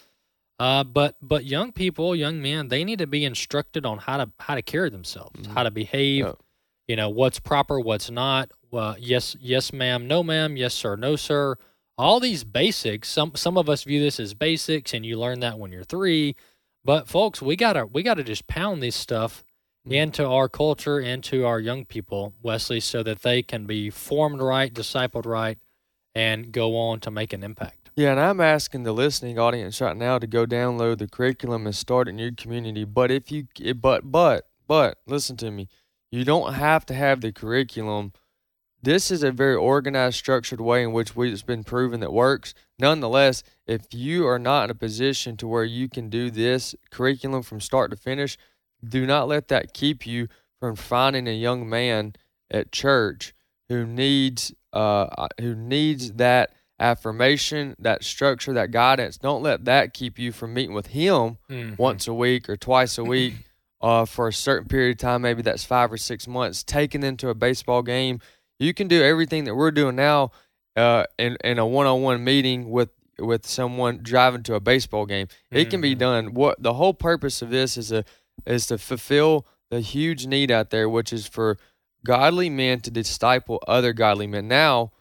Uh, 0.57 0.83
but 0.85 1.17
but 1.21 1.43
young 1.43 1.73
people, 1.73 2.15
young 2.15 2.41
men, 2.41 2.69
they 2.69 2.85
need 2.85 2.99
to 2.99 3.07
be 3.07 3.25
instructed 3.25 3.85
on 3.85 3.97
how 3.97 4.17
to 4.17 4.31
how 4.39 4.55
to 4.55 4.61
carry 4.61 4.89
themselves, 4.89 5.47
how 5.47 5.63
to 5.63 5.71
behave. 5.71 6.25
You 6.87 6.95
know 6.95 7.09
what's 7.09 7.39
proper, 7.39 7.77
what's 7.79 8.09
not. 8.09 8.51
Uh, 8.71 8.95
yes, 8.97 9.35
yes, 9.41 9.73
ma'am. 9.73 10.07
No, 10.07 10.23
ma'am. 10.23 10.55
Yes, 10.55 10.73
sir. 10.73 10.95
No, 10.95 11.15
sir. 11.17 11.57
All 11.97 12.19
these 12.21 12.45
basics. 12.45 13.09
Some 13.09 13.33
some 13.35 13.57
of 13.57 13.67
us 13.67 13.83
view 13.83 13.99
this 13.99 14.19
as 14.19 14.33
basics, 14.33 14.93
and 14.93 15.05
you 15.05 15.19
learn 15.19 15.41
that 15.41 15.59
when 15.59 15.71
you're 15.73 15.83
three. 15.83 16.35
But 16.85 17.09
folks, 17.09 17.41
we 17.41 17.57
gotta 17.57 17.85
we 17.85 18.01
gotta 18.01 18.23
just 18.23 18.47
pound 18.47 18.81
this 18.81 18.95
stuff 18.95 19.43
into 19.85 20.25
our 20.25 20.47
culture, 20.47 21.01
into 21.01 21.45
our 21.45 21.59
young 21.59 21.83
people, 21.83 22.33
Wesley, 22.41 22.79
so 22.79 23.03
that 23.03 23.23
they 23.23 23.41
can 23.41 23.65
be 23.65 23.89
formed 23.89 24.41
right, 24.41 24.73
discipled 24.73 25.25
right, 25.25 25.57
and 26.15 26.51
go 26.51 26.77
on 26.77 26.99
to 27.01 27.11
make 27.11 27.33
an 27.33 27.43
impact. 27.43 27.83
Yeah, 27.95 28.11
and 28.11 28.19
I'm 28.19 28.41
asking 28.41 28.83
the 28.83 28.91
listening 28.91 29.37
audience 29.37 29.79
right 29.79 29.95
now 29.95 30.17
to 30.17 30.25
go 30.25 30.45
download 30.45 30.97
the 30.97 31.07
curriculum 31.07 31.67
and 31.67 31.75
start 31.75 32.07
in 32.07 32.17
your 32.17 32.31
community. 32.31 32.85
But 32.85 33.11
if 33.11 33.31
you, 33.31 33.47
eh, 33.63 33.73
but, 33.73 34.11
but, 34.11 34.47
but, 34.67 34.97
listen 35.05 35.37
to 35.37 35.51
me. 35.51 35.67
You 36.11 36.25
don't 36.25 36.53
have 36.53 36.85
to 36.87 36.93
have 36.93 37.21
the 37.21 37.31
curriculum. 37.31 38.13
This 38.81 39.11
is 39.11 39.23
a 39.23 39.31
very 39.31 39.55
organized, 39.55 40.17
structured 40.17 40.59
way 40.59 40.83
in 40.83 40.91
which 40.91 41.15
we, 41.15 41.31
it's 41.31 41.43
been 41.43 41.63
proven 41.63 41.99
that 41.99 42.11
works. 42.11 42.53
Nonetheless, 42.79 43.43
if 43.67 43.93
you 43.93 44.27
are 44.27 44.39
not 44.39 44.65
in 44.65 44.69
a 44.71 44.75
position 44.75 45.37
to 45.37 45.47
where 45.47 45.63
you 45.63 45.87
can 45.87 46.09
do 46.09 46.31
this 46.31 46.75
curriculum 46.89 47.43
from 47.43 47.61
start 47.61 47.91
to 47.91 47.97
finish, 47.97 48.37
do 48.83 49.05
not 49.05 49.27
let 49.27 49.47
that 49.49 49.73
keep 49.73 50.05
you 50.05 50.27
from 50.59 50.75
finding 50.75 51.27
a 51.27 51.31
young 51.31 51.69
man 51.69 52.13
at 52.49 52.71
church 52.71 53.33
who 53.69 53.85
needs 53.85 54.51
uh 54.73 55.27
who 55.39 55.55
needs 55.55 56.13
that 56.13 56.53
affirmation, 56.79 57.75
that 57.79 58.03
structure, 58.03 58.53
that 58.53 58.71
guidance. 58.71 59.17
Don't 59.17 59.41
let 59.43 59.65
that 59.65 59.93
keep 59.93 60.17
you 60.19 60.31
from 60.31 60.53
meeting 60.53 60.73
with 60.75 60.87
him 60.87 61.37
Mhm. 61.49 61.77
once 61.77 62.07
a 62.07 62.13
week 62.13 62.49
or 62.49 62.57
twice 62.57 62.97
a 62.97 63.03
week 63.03 63.33
uh, 63.81 64.05
for 64.05 64.27
a 64.27 64.33
certain 64.33 64.67
period 64.67 64.91
of 64.91 64.97
time. 64.97 65.21
Maybe 65.21 65.41
that's 65.41 65.63
five 65.65 65.91
or 65.91 65.97
six 65.97 66.27
months. 66.27 66.63
Taking 66.63 67.01
them 67.01 67.17
to 67.17 67.29
a 67.29 67.33
baseball 67.35 67.81
game. 67.83 68.19
You 68.59 68.73
can 68.73 68.87
do 68.87 69.01
everything 69.03 69.43
that 69.45 69.55
we're 69.55 69.71
doing 69.71 69.95
now 69.95 70.31
uh, 70.75 71.05
in 71.19 71.37
in 71.43 71.59
a 71.59 71.65
one 71.67 71.85
on 71.85 72.01
one 72.01 72.23
meeting 72.23 72.69
with 72.69 72.89
with 73.19 73.45
someone 73.45 73.99
driving 74.01 74.41
to 74.43 74.55
a 74.55 74.59
baseball 74.59 75.05
game. 75.05 75.27
It 75.51 75.69
can 75.69 75.81
be 75.81 75.93
done. 75.95 76.33
What 76.33 76.61
the 76.63 76.73
whole 76.73 76.93
purpose 76.95 77.41
of 77.41 77.49
this 77.51 77.77
is 77.77 77.91
a 77.91 78.03
is 78.45 78.65
to 78.67 78.77
fulfill 78.77 79.45
the 79.69 79.81
huge 79.81 80.25
need 80.25 80.49
out 80.49 80.69
there, 80.71 80.89
which 80.89 81.13
is 81.13 81.27
for 81.27 81.57
godly 82.05 82.49
men 82.49 82.79
to 82.81 82.91
disciple 82.91 83.61
other 83.67 83.93
godly 83.93 84.27
men. 84.27 84.47
Now, 84.47 84.91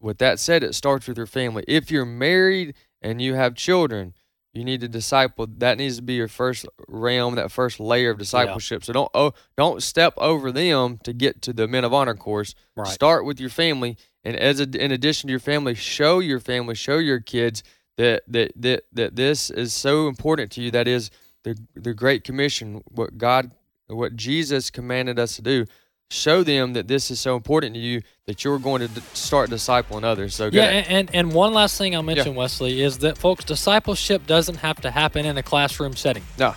with 0.00 0.18
that 0.18 0.38
said, 0.38 0.62
it 0.62 0.74
starts 0.74 1.06
with 1.06 1.16
your 1.16 1.26
family. 1.26 1.64
If 1.68 1.90
you're 1.90 2.04
married 2.04 2.74
and 3.00 3.22
you 3.22 3.34
have 3.34 3.54
children, 3.54 4.14
you 4.52 4.64
need 4.64 4.80
to 4.80 4.88
disciple. 4.88 5.46
That 5.46 5.78
needs 5.78 5.96
to 5.96 6.02
be 6.02 6.14
your 6.14 6.28
first 6.28 6.66
realm, 6.88 7.36
that 7.36 7.52
first 7.52 7.78
layer 7.78 8.10
of 8.10 8.18
discipleship. 8.18 8.84
So 8.84 8.92
don't 8.92 9.10
oh, 9.14 9.32
don't 9.56 9.82
step 9.82 10.14
over 10.16 10.50
them 10.50 10.98
to 11.04 11.12
get 11.12 11.42
to 11.42 11.52
the 11.52 11.68
men 11.68 11.84
of 11.84 11.94
honor 11.94 12.14
course. 12.14 12.54
Right. 12.76 12.88
Start 12.88 13.24
with 13.24 13.38
your 13.38 13.50
family, 13.50 13.96
and 14.24 14.36
as 14.36 14.58
a, 14.58 14.64
in 14.64 14.90
addition 14.90 15.28
to 15.28 15.32
your 15.32 15.40
family, 15.40 15.74
show 15.74 16.18
your 16.18 16.40
family, 16.40 16.74
show 16.74 16.98
your 16.98 17.20
kids 17.20 17.62
that 17.98 18.22
that 18.26 18.52
that 18.56 18.84
that 18.92 19.16
this 19.16 19.50
is 19.50 19.72
so 19.72 20.08
important 20.08 20.50
to 20.52 20.62
you. 20.62 20.70
That 20.70 20.88
is 20.88 21.10
the 21.44 21.56
the 21.74 21.94
Great 21.94 22.24
Commission, 22.24 22.82
what 22.86 23.18
God, 23.18 23.52
what 23.86 24.16
Jesus 24.16 24.70
commanded 24.70 25.18
us 25.18 25.36
to 25.36 25.42
do. 25.42 25.66
Show 26.10 26.42
them 26.42 26.72
that 26.72 26.88
this 26.88 27.10
is 27.10 27.20
so 27.20 27.36
important 27.36 27.74
to 27.74 27.80
you 27.80 28.00
that 28.24 28.42
you're 28.42 28.58
going 28.58 28.80
to 28.80 28.88
d- 28.88 29.02
start 29.12 29.50
discipling 29.50 30.04
others. 30.04 30.34
So 30.34 30.48
Yeah, 30.50 30.64
and, 30.64 30.86
and 30.88 31.10
and 31.14 31.32
one 31.34 31.52
last 31.52 31.76
thing 31.76 31.94
I'll 31.94 32.02
mention, 32.02 32.34
Wesley, 32.34 32.80
is 32.80 32.96
that 32.98 33.18
folks, 33.18 33.44
discipleship 33.44 34.26
doesn't 34.26 34.56
have 34.56 34.80
to 34.80 34.90
happen 34.90 35.26
in 35.26 35.36
a 35.36 35.42
classroom 35.42 35.94
setting. 35.94 36.22
No. 36.38 36.54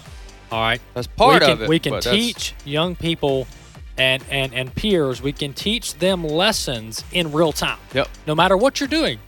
All 0.53 0.61
right. 0.61 0.79
That's 0.93 1.07
part 1.07 1.41
we 1.41 1.47
can, 1.47 1.49
of 1.51 1.61
it, 1.63 1.69
We 1.69 1.79
can 1.79 1.91
but 1.91 2.03
that's- 2.05 2.23
teach 2.25 2.53
young 2.63 2.95
people 2.95 3.45
and, 3.97 4.23
and 4.29 4.53
and 4.53 4.73
peers. 4.73 5.21
We 5.21 5.33
can 5.33 5.51
teach 5.53 5.95
them 5.95 6.23
lessons 6.25 7.03
in 7.11 7.33
real 7.33 7.51
time. 7.51 7.77
Yep. 7.93 8.07
No 8.27 8.33
matter 8.35 8.55
what 8.55 8.79
you're 8.79 8.87
doing, 8.87 9.19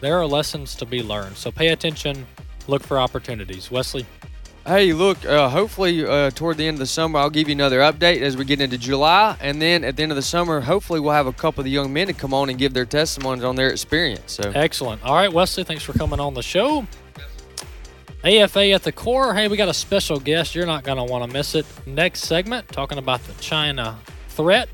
there 0.00 0.16
are 0.20 0.26
lessons 0.26 0.76
to 0.76 0.86
be 0.86 1.02
learned. 1.02 1.36
So 1.36 1.50
pay 1.50 1.68
attention. 1.68 2.24
Look 2.68 2.84
for 2.84 3.00
opportunities. 3.00 3.68
Wesley. 3.68 4.06
Hey, 4.64 4.92
look, 4.92 5.24
uh, 5.24 5.48
hopefully 5.48 6.06
uh, 6.06 6.30
toward 6.30 6.56
the 6.56 6.68
end 6.68 6.76
of 6.76 6.78
the 6.78 6.86
summer, 6.86 7.18
I'll 7.18 7.30
give 7.30 7.48
you 7.48 7.52
another 7.52 7.80
update 7.80 8.20
as 8.20 8.36
we 8.36 8.44
get 8.44 8.60
into 8.60 8.78
July. 8.78 9.36
And 9.40 9.60
then 9.60 9.82
at 9.82 9.96
the 9.96 10.04
end 10.04 10.12
of 10.12 10.16
the 10.16 10.22
summer, 10.22 10.60
hopefully 10.60 11.00
we'll 11.00 11.14
have 11.14 11.26
a 11.26 11.32
couple 11.32 11.62
of 11.62 11.64
the 11.64 11.70
young 11.72 11.92
men 11.92 12.06
to 12.06 12.12
come 12.12 12.32
on 12.32 12.48
and 12.48 12.56
give 12.56 12.72
their 12.72 12.84
testimonies 12.84 13.42
on 13.42 13.56
their 13.56 13.70
experience. 13.70 14.34
So 14.34 14.52
Excellent. 14.54 15.02
All 15.02 15.16
right, 15.16 15.32
Wesley, 15.32 15.64
thanks 15.64 15.82
for 15.82 15.94
coming 15.94 16.20
on 16.20 16.34
the 16.34 16.44
show. 16.44 16.86
AFA 18.22 18.70
at 18.70 18.84
the 18.84 18.92
core. 18.92 19.34
Hey, 19.34 19.48
we 19.48 19.56
got 19.56 19.68
a 19.68 19.74
special 19.74 20.20
guest. 20.20 20.54
You're 20.54 20.64
not 20.64 20.84
going 20.84 20.98
to 20.98 21.04
want 21.04 21.28
to 21.28 21.32
miss 21.32 21.56
it. 21.56 21.66
Next 21.84 22.20
segment, 22.20 22.68
talking 22.68 22.98
about 22.98 23.20
the 23.24 23.32
China 23.42 23.98
threat, 24.28 24.68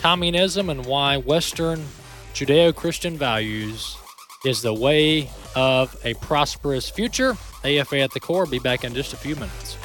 communism, 0.00 0.68
and 0.68 0.84
why 0.84 1.18
Western 1.18 1.86
Judeo 2.34 2.74
Christian 2.74 3.16
values 3.16 3.96
is 4.44 4.62
the 4.62 4.72
way 4.72 5.28
of 5.54 5.94
a 6.04 6.14
prosperous 6.14 6.88
future. 6.88 7.36
AFA 7.64 7.98
at 8.00 8.12
the 8.12 8.20
core. 8.20 8.46
Be 8.46 8.58
back 8.58 8.84
in 8.84 8.94
just 8.94 9.12
a 9.12 9.16
few 9.16 9.34
minutes. 9.36 9.76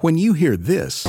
When 0.00 0.18
you 0.18 0.32
hear 0.34 0.56
this, 0.56 1.04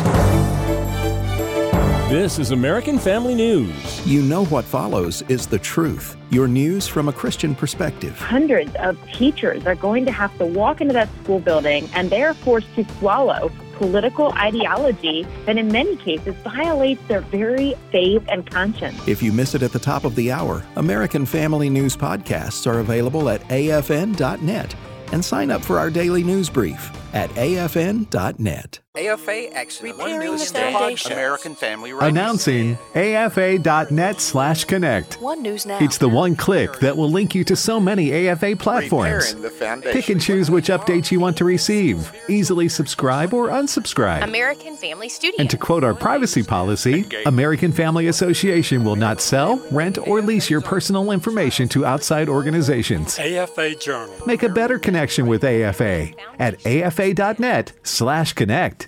This 2.09 2.37
is 2.39 2.51
American 2.51 2.97
Family 2.99 3.33
News. 3.35 4.05
you 4.07 4.21
know 4.21 4.45
what 4.45 4.63
follows 4.63 5.23
is 5.27 5.47
the 5.47 5.57
truth. 5.59 6.15
Your 6.29 6.47
news 6.47 6.87
from 6.87 7.09
a 7.09 7.13
Christian 7.13 7.55
perspective. 7.55 8.17
Hundreds 8.19 8.73
of 8.75 8.95
teachers 9.11 9.65
are 9.65 9.73
going 9.75 10.05
to 10.05 10.11
have 10.11 10.35
to 10.37 10.45
walk 10.45 10.79
into 10.81 10.93
that 10.93 11.09
school 11.23 11.39
building 11.39 11.89
and 11.93 12.09
they 12.11 12.23
are 12.23 12.33
forced 12.35 12.73
to 12.75 12.85
swallow 12.99 13.49
political 13.77 14.31
ideology 14.33 15.25
that 15.45 15.57
in 15.57 15.67
many 15.69 15.95
cases 15.97 16.35
violates 16.43 17.01
their 17.07 17.21
very 17.21 17.75
faith 17.91 18.23
and 18.29 18.49
conscience. 18.49 19.07
If 19.07 19.21
you 19.21 19.31
miss 19.31 19.55
it 19.55 19.63
at 19.63 19.71
the 19.71 19.79
top 19.79 20.03
of 20.05 20.15
the 20.15 20.31
hour, 20.31 20.63
American 20.75 21.25
Family 21.25 21.69
News 21.69 21.95
podcasts 21.95 22.65
are 22.65 22.79
available 22.79 23.29
at 23.29 23.41
afn.net 23.49 24.75
and 25.11 25.23
sign 25.23 25.51
up 25.51 25.63
for 25.63 25.79
our 25.79 25.89
daily 25.89 26.23
news 26.23 26.49
brief 26.49 26.91
at 27.15 27.29
afn.net. 27.31 28.79
AFA 28.97 29.53
Excellent. 29.55 29.97
One 29.97 30.11
Repairing 30.11 30.31
News 30.31 30.51
the 30.51 30.59
Network, 30.59 30.79
foundation. 30.79 31.11
American 31.11 31.55
Family 31.55 31.91
Radio. 31.91 32.07
Announcing 32.07 32.77
AFA.net 32.95 34.21
slash 34.21 34.63
connect. 34.63 35.21
One 35.21 35.41
News 35.41 35.65
Now. 35.65 35.79
It's 35.81 35.97
the 35.97 36.07
one 36.07 36.35
click 36.35 36.79
that 36.79 36.95
will 36.95 37.09
link 37.09 37.35
you 37.35 37.43
to 37.45 37.55
so 37.57 37.79
many 37.79 38.29
AFA 38.29 38.55
platforms. 38.55 39.33
Repairing 39.33 39.41
the 39.41 39.49
foundation. 39.49 39.93
Pick 39.93 40.09
and 40.09 40.21
choose 40.21 40.49
which 40.49 40.67
updates 40.69 41.11
you 41.11 41.19
want 41.19 41.35
to 41.37 41.45
receive. 41.45 42.11
Easily 42.29 42.69
subscribe 42.69 43.33
or 43.33 43.49
unsubscribe. 43.49 44.23
American 44.23 44.77
Family 44.77 45.09
Studio. 45.09 45.39
And 45.39 45.49
to 45.49 45.57
quote 45.57 45.83
our 45.83 45.93
privacy 45.93 46.43
policy, 46.43 47.05
American 47.25 47.73
Family 47.73 48.07
Association 48.07 48.85
will 48.85 48.95
not 48.95 49.19
sell, 49.19 49.57
rent, 49.71 49.97
or 49.97 50.21
lease 50.21 50.49
your 50.49 50.61
personal 50.61 51.11
information 51.11 51.67
to 51.69 51.85
outside 51.85 52.29
organizations. 52.29 53.19
AFA 53.19 53.75
Journal. 53.75 54.15
Make 54.25 54.43
a 54.43 54.49
better 54.49 54.79
connection 54.79 55.27
with 55.27 55.43
AFA 55.43 56.11
at 56.39 56.65
afa.net 57.11 57.73
slash 57.83 58.33
connect. 58.33 58.87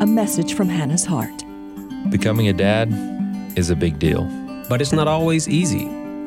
A 0.00 0.06
message 0.06 0.54
from 0.54 0.70
Hannah's 0.70 1.04
heart. 1.04 1.44
Becoming 2.08 2.48
a 2.48 2.54
dad 2.54 2.88
is 3.54 3.68
a 3.68 3.76
big 3.76 3.98
deal. 3.98 4.24
But 4.66 4.80
it's 4.80 4.94
not 4.94 5.06
always 5.06 5.46
easy. 5.46 5.82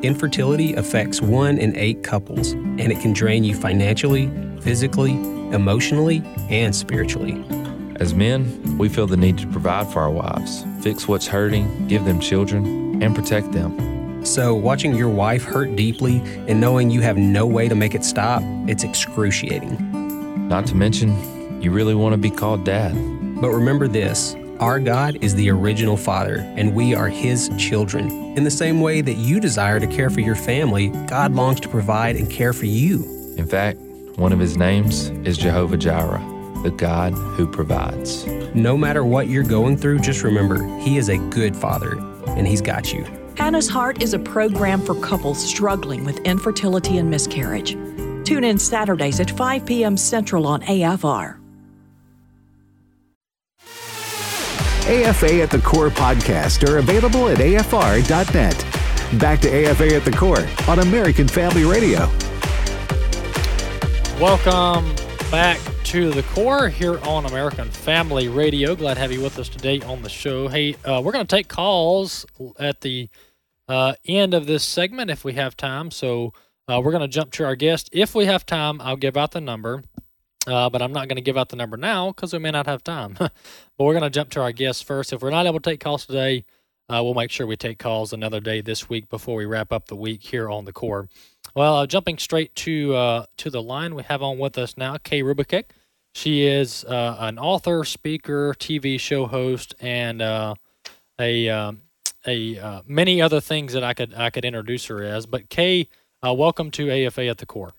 Infertility 0.06 0.74
affects 0.74 1.20
one 1.20 1.58
in 1.58 1.76
eight 1.76 2.04
couples, 2.04 2.52
and 2.52 2.92
it 2.92 3.00
can 3.00 3.12
drain 3.12 3.42
you 3.42 3.52
financially, 3.52 4.30
physically, 4.60 5.14
emotionally, 5.52 6.22
and 6.50 6.72
spiritually. 6.72 7.44
As 7.96 8.14
men, 8.14 8.78
we 8.78 8.88
feel 8.88 9.08
the 9.08 9.16
need 9.16 9.38
to 9.38 9.48
provide 9.48 9.92
for 9.92 10.02
our 10.02 10.10
wives, 10.10 10.64
fix 10.80 11.08
what's 11.08 11.26
hurting, 11.26 11.88
give 11.88 12.04
them 12.04 12.20
children, 12.20 13.02
and 13.02 13.12
protect 13.12 13.50
them. 13.50 14.24
So, 14.24 14.54
watching 14.54 14.94
your 14.94 15.08
wife 15.08 15.42
hurt 15.42 15.74
deeply 15.74 16.18
and 16.46 16.60
knowing 16.60 16.92
you 16.92 17.00
have 17.00 17.16
no 17.16 17.44
way 17.44 17.68
to 17.68 17.74
make 17.74 17.96
it 17.96 18.04
stop, 18.04 18.40
it's 18.68 18.84
excruciating. 18.84 20.48
Not 20.48 20.64
to 20.68 20.76
mention, 20.76 21.60
you 21.60 21.72
really 21.72 21.96
want 21.96 22.12
to 22.12 22.18
be 22.18 22.30
called 22.30 22.64
dad. 22.64 22.94
But 23.40 23.50
remember 23.50 23.88
this 23.88 24.36
our 24.60 24.78
God 24.78 25.18
is 25.20 25.34
the 25.34 25.50
original 25.50 25.96
Father, 25.96 26.36
and 26.56 26.74
we 26.74 26.94
are 26.94 27.08
His 27.08 27.50
children. 27.58 28.08
In 28.36 28.44
the 28.44 28.50
same 28.50 28.80
way 28.80 29.00
that 29.00 29.16
you 29.16 29.40
desire 29.40 29.80
to 29.80 29.86
care 29.86 30.10
for 30.10 30.20
your 30.20 30.36
family, 30.36 30.88
God 31.08 31.34
longs 31.34 31.60
to 31.60 31.68
provide 31.68 32.16
and 32.16 32.30
care 32.30 32.52
for 32.52 32.66
you. 32.66 33.34
In 33.36 33.46
fact, 33.46 33.78
one 34.16 34.32
of 34.32 34.38
his 34.38 34.56
names 34.56 35.08
is 35.24 35.36
Jehovah 35.36 35.76
Jireh, 35.76 36.22
the 36.62 36.70
God 36.70 37.14
who 37.14 37.50
provides. 37.50 38.26
No 38.54 38.76
matter 38.76 39.04
what 39.04 39.28
you're 39.28 39.42
going 39.42 39.76
through, 39.76 39.98
just 39.98 40.22
remember 40.22 40.64
He 40.78 40.98
is 40.98 41.08
a 41.08 41.18
good 41.18 41.56
Father, 41.56 41.98
and 42.28 42.46
He's 42.46 42.62
got 42.62 42.92
you. 42.92 43.04
Hannah's 43.36 43.68
Heart 43.68 44.02
is 44.02 44.14
a 44.14 44.18
program 44.20 44.80
for 44.80 44.94
couples 45.00 45.44
struggling 45.44 46.04
with 46.04 46.20
infertility 46.20 46.98
and 46.98 47.10
miscarriage. 47.10 47.72
Tune 48.24 48.44
in 48.44 48.58
Saturdays 48.58 49.18
at 49.18 49.30
5 49.30 49.66
p.m. 49.66 49.96
Central 49.96 50.46
on 50.46 50.62
AFR. 50.62 51.43
AFA 54.86 55.40
at 55.40 55.50
the 55.50 55.60
Core 55.60 55.88
podcast 55.88 56.68
are 56.68 56.76
available 56.76 57.28
at 57.28 57.38
afr.net. 57.38 59.18
Back 59.18 59.40
to 59.40 59.48
AFA 59.48 59.96
at 59.96 60.04
the 60.04 60.10
Core 60.10 60.46
on 60.68 60.80
American 60.80 61.26
Family 61.26 61.64
Radio. 61.64 62.00
Welcome 64.20 64.94
back 65.30 65.58
to 65.84 66.10
the 66.10 66.22
core 66.34 66.68
here 66.68 66.98
on 67.00 67.24
American 67.24 67.70
Family 67.70 68.28
Radio. 68.28 68.76
Glad 68.76 68.94
to 68.94 69.00
have 69.00 69.10
you 69.10 69.22
with 69.22 69.38
us 69.38 69.48
today 69.48 69.80
on 69.80 70.02
the 70.02 70.10
show. 70.10 70.48
Hey, 70.48 70.76
uh, 70.84 71.00
we're 71.02 71.12
going 71.12 71.26
to 71.26 71.36
take 71.36 71.48
calls 71.48 72.26
at 72.58 72.82
the 72.82 73.08
uh, 73.68 73.94
end 74.04 74.34
of 74.34 74.46
this 74.46 74.64
segment 74.64 75.10
if 75.10 75.24
we 75.24 75.32
have 75.32 75.56
time. 75.56 75.90
So 75.90 76.34
uh, 76.68 76.82
we're 76.84 76.92
going 76.92 77.00
to 77.00 77.08
jump 77.08 77.32
to 77.32 77.44
our 77.46 77.56
guest. 77.56 77.88
If 77.90 78.14
we 78.14 78.26
have 78.26 78.44
time, 78.44 78.82
I'll 78.82 78.96
give 78.96 79.16
out 79.16 79.30
the 79.30 79.40
number, 79.40 79.82
uh, 80.46 80.68
but 80.70 80.82
I'm 80.82 80.92
not 80.92 81.08
going 81.08 81.16
to 81.16 81.22
give 81.22 81.36
out 81.36 81.48
the 81.48 81.56
number 81.56 81.76
now 81.76 82.08
because 82.08 82.32
we 82.32 82.38
may 82.38 82.50
not 82.50 82.66
have 82.66 82.84
time. 82.84 83.14
but 83.18 83.32
we're 83.78 83.92
going 83.92 84.02
to 84.02 84.10
jump 84.10 84.30
to 84.30 84.42
our 84.42 84.52
guests 84.52 84.82
first. 84.82 85.12
If 85.12 85.22
we're 85.22 85.30
not 85.30 85.46
able 85.46 85.60
to 85.60 85.70
take 85.70 85.80
calls 85.80 86.06
today, 86.06 86.44
uh, 86.88 87.00
we'll 87.02 87.14
make 87.14 87.30
sure 87.30 87.46
we 87.46 87.56
take 87.56 87.78
calls 87.78 88.12
another 88.12 88.40
day 88.40 88.60
this 88.60 88.88
week 88.88 89.08
before 89.08 89.36
we 89.36 89.46
wrap 89.46 89.72
up 89.72 89.86
the 89.86 89.96
week 89.96 90.22
here 90.22 90.50
on 90.50 90.66
the 90.66 90.72
core. 90.72 91.08
Well, 91.54 91.76
uh, 91.76 91.86
jumping 91.86 92.18
straight 92.18 92.54
to 92.56 92.94
uh, 92.94 93.26
to 93.38 93.50
the 93.50 93.62
line, 93.62 93.94
we 93.94 94.02
have 94.02 94.22
on 94.22 94.38
with 94.38 94.58
us 94.58 94.76
now 94.76 94.96
Kay 94.98 95.22
Rubacek. 95.22 95.64
She 96.14 96.46
is 96.46 96.84
uh, 96.84 97.16
an 97.20 97.38
author, 97.38 97.84
speaker, 97.84 98.54
TV 98.58 99.00
show 99.00 99.26
host, 99.26 99.74
and 99.80 100.20
uh, 100.20 100.56
a 101.18 101.48
um, 101.48 101.82
a 102.26 102.82
many 102.86 103.22
other 103.22 103.40
things 103.40 103.72
that 103.72 103.84
I 103.84 103.94
could 103.94 104.14
I 104.14 104.30
could 104.30 104.44
introduce 104.44 104.86
her 104.86 105.02
as. 105.02 105.26
But 105.26 105.48
Kay, 105.48 105.88
welcome 106.22 106.70
to 106.72 106.90
AFA 106.90 107.28
at 107.28 107.38
the 107.38 107.46
Core. 107.46 107.72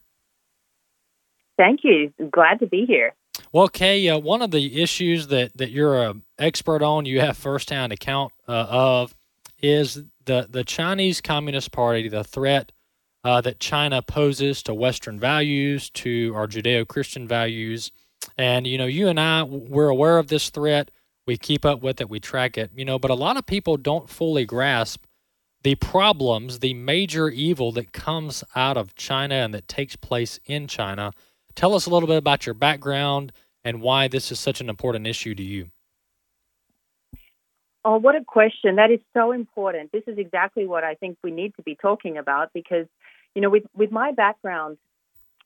Thank 1.57 1.81
you. 1.83 2.13
Glad 2.31 2.59
to 2.59 2.67
be 2.67 2.85
here. 2.85 3.13
Well, 3.51 3.67
Kay, 3.67 4.09
uh, 4.09 4.17
one 4.17 4.41
of 4.41 4.51
the 4.51 4.81
issues 4.81 5.27
that, 5.27 5.55
that 5.57 5.71
you're 5.71 6.01
an 6.01 6.23
expert 6.37 6.81
on, 6.81 7.05
you 7.05 7.19
have 7.21 7.37
firsthand 7.37 7.93
account 7.93 8.33
uh, 8.47 8.65
of, 8.69 9.15
is 9.61 10.03
the, 10.25 10.47
the 10.49 10.63
Chinese 10.63 11.21
Communist 11.21 11.71
Party, 11.71 12.09
the 12.09 12.23
threat 12.23 12.71
uh, 13.23 13.41
that 13.41 13.59
China 13.59 14.01
poses 14.01 14.61
to 14.63 14.73
Western 14.73 15.19
values, 15.19 15.89
to 15.91 16.33
our 16.35 16.47
Judeo 16.47 16.87
Christian 16.87 17.27
values. 17.27 17.91
And, 18.37 18.67
you 18.67 18.77
know, 18.77 18.85
you 18.85 19.07
and 19.07 19.19
I, 19.19 19.43
we're 19.43 19.89
aware 19.89 20.17
of 20.17 20.27
this 20.27 20.49
threat. 20.49 20.91
We 21.27 21.37
keep 21.37 21.65
up 21.65 21.81
with 21.81 21.99
it, 22.01 22.09
we 22.09 22.19
track 22.19 22.55
it, 22.55 22.69
you 22.75 22.85
know, 22.85 22.99
but 22.99 23.09
a 23.09 23.15
lot 23.15 23.35
of 23.35 23.47
people 23.47 23.77
don't 23.77 24.07
fully 24.07 24.45
grasp 24.45 25.05
the 25.63 25.73
problems, 25.73 26.59
the 26.59 26.75
major 26.75 27.29
evil 27.29 27.71
that 27.71 27.91
comes 27.91 28.43
out 28.55 28.77
of 28.77 28.93
China 28.93 29.33
and 29.33 29.51
that 29.55 29.67
takes 29.67 29.95
place 29.95 30.39
in 30.45 30.67
China. 30.67 31.11
Tell 31.55 31.73
us 31.73 31.85
a 31.85 31.89
little 31.89 32.07
bit 32.07 32.17
about 32.17 32.45
your 32.45 32.53
background 32.53 33.31
and 33.63 33.81
why 33.81 34.07
this 34.07 34.31
is 34.31 34.39
such 34.39 34.61
an 34.61 34.69
important 34.69 35.07
issue 35.07 35.33
to 35.35 35.43
you. 35.43 35.71
Oh, 37.83 37.97
what 37.97 38.15
a 38.15 38.23
question. 38.23 38.75
That 38.75 38.91
is 38.91 38.99
so 39.13 39.31
important. 39.31 39.91
This 39.91 40.03
is 40.07 40.17
exactly 40.17 40.65
what 40.65 40.83
I 40.83 40.95
think 40.95 41.17
we 41.23 41.31
need 41.31 41.55
to 41.55 41.61
be 41.61 41.75
talking 41.75 42.17
about 42.17 42.51
because, 42.53 42.87
you 43.35 43.41
know, 43.41 43.49
with, 43.49 43.63
with 43.75 43.91
my 43.91 44.11
background, 44.11 44.77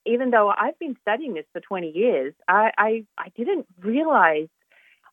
even 0.05 0.31
though 0.31 0.49
I've 0.49 0.79
been 0.79 0.95
studying 1.01 1.33
this 1.33 1.45
for 1.51 1.59
20 1.59 1.91
years, 1.91 2.33
I, 2.47 2.71
I, 2.77 3.05
I 3.17 3.29
didn't 3.35 3.67
realize 3.81 4.47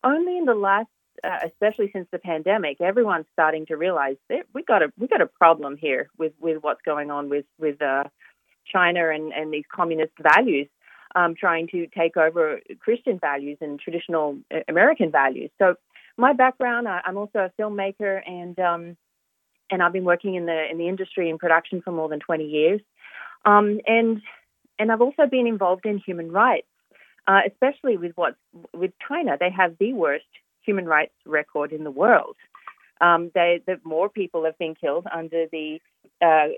only 0.04 0.38
in 0.38 0.44
the 0.44 0.54
last, 0.54 0.88
uh, 1.24 1.38
especially 1.44 1.90
since 1.92 2.06
the 2.12 2.18
pandemic, 2.18 2.80
everyone's 2.80 3.26
starting 3.32 3.66
to 3.66 3.76
realize 3.76 4.16
that 4.28 4.46
we 4.54 4.62
got 4.62 4.82
a 4.82 4.92
we 4.98 5.08
got 5.08 5.20
a 5.20 5.26
problem 5.26 5.76
here 5.76 6.08
with, 6.18 6.32
with 6.38 6.62
what's 6.62 6.82
going 6.82 7.10
on 7.10 7.28
with 7.28 7.46
with 7.58 7.82
uh, 7.82 8.04
China 8.72 9.08
and, 9.08 9.32
and 9.32 9.52
these 9.52 9.64
communist 9.72 10.12
values. 10.20 10.68
Um, 11.16 11.34
trying 11.34 11.66
to 11.68 11.86
take 11.88 12.16
over 12.16 12.60
Christian 12.78 13.18
values 13.18 13.58
and 13.60 13.80
traditional 13.80 14.38
American 14.68 15.10
values. 15.10 15.50
So, 15.58 15.74
my 16.18 16.32
background, 16.32 16.88
I, 16.88 17.00
am 17.04 17.16
also 17.16 17.38
a 17.40 17.52
filmmaker, 17.60 18.20
and 18.26 18.58
um, 18.60 18.96
and 19.70 19.82
I've 19.82 19.92
been 19.92 20.04
working 20.04 20.34
in 20.34 20.46
the 20.46 20.70
in 20.70 20.78
the 20.78 20.88
industry 20.88 21.28
in 21.28 21.38
production 21.38 21.82
for 21.82 21.90
more 21.90 22.08
than 22.08 22.20
20 22.20 22.44
years, 22.44 22.80
um, 23.44 23.80
and 23.86 24.22
and 24.78 24.92
I've 24.92 25.00
also 25.00 25.26
been 25.26 25.46
involved 25.46 25.86
in 25.86 25.98
human 25.98 26.30
rights, 26.30 26.68
uh, 27.26 27.40
especially 27.46 27.96
with 27.96 28.12
what 28.14 28.36
with 28.72 28.92
China. 29.08 29.36
They 29.40 29.50
have 29.50 29.76
the 29.78 29.94
worst 29.94 30.26
human 30.62 30.86
rights 30.86 31.14
record 31.24 31.72
in 31.72 31.84
the 31.84 31.90
world. 31.90 32.36
Um, 33.00 33.30
they, 33.34 33.60
the 33.66 33.78
more 33.84 34.08
people 34.08 34.44
have 34.44 34.58
been 34.58 34.74
killed 34.74 35.06
under 35.12 35.46
the 35.52 35.80
uh, 36.22 36.48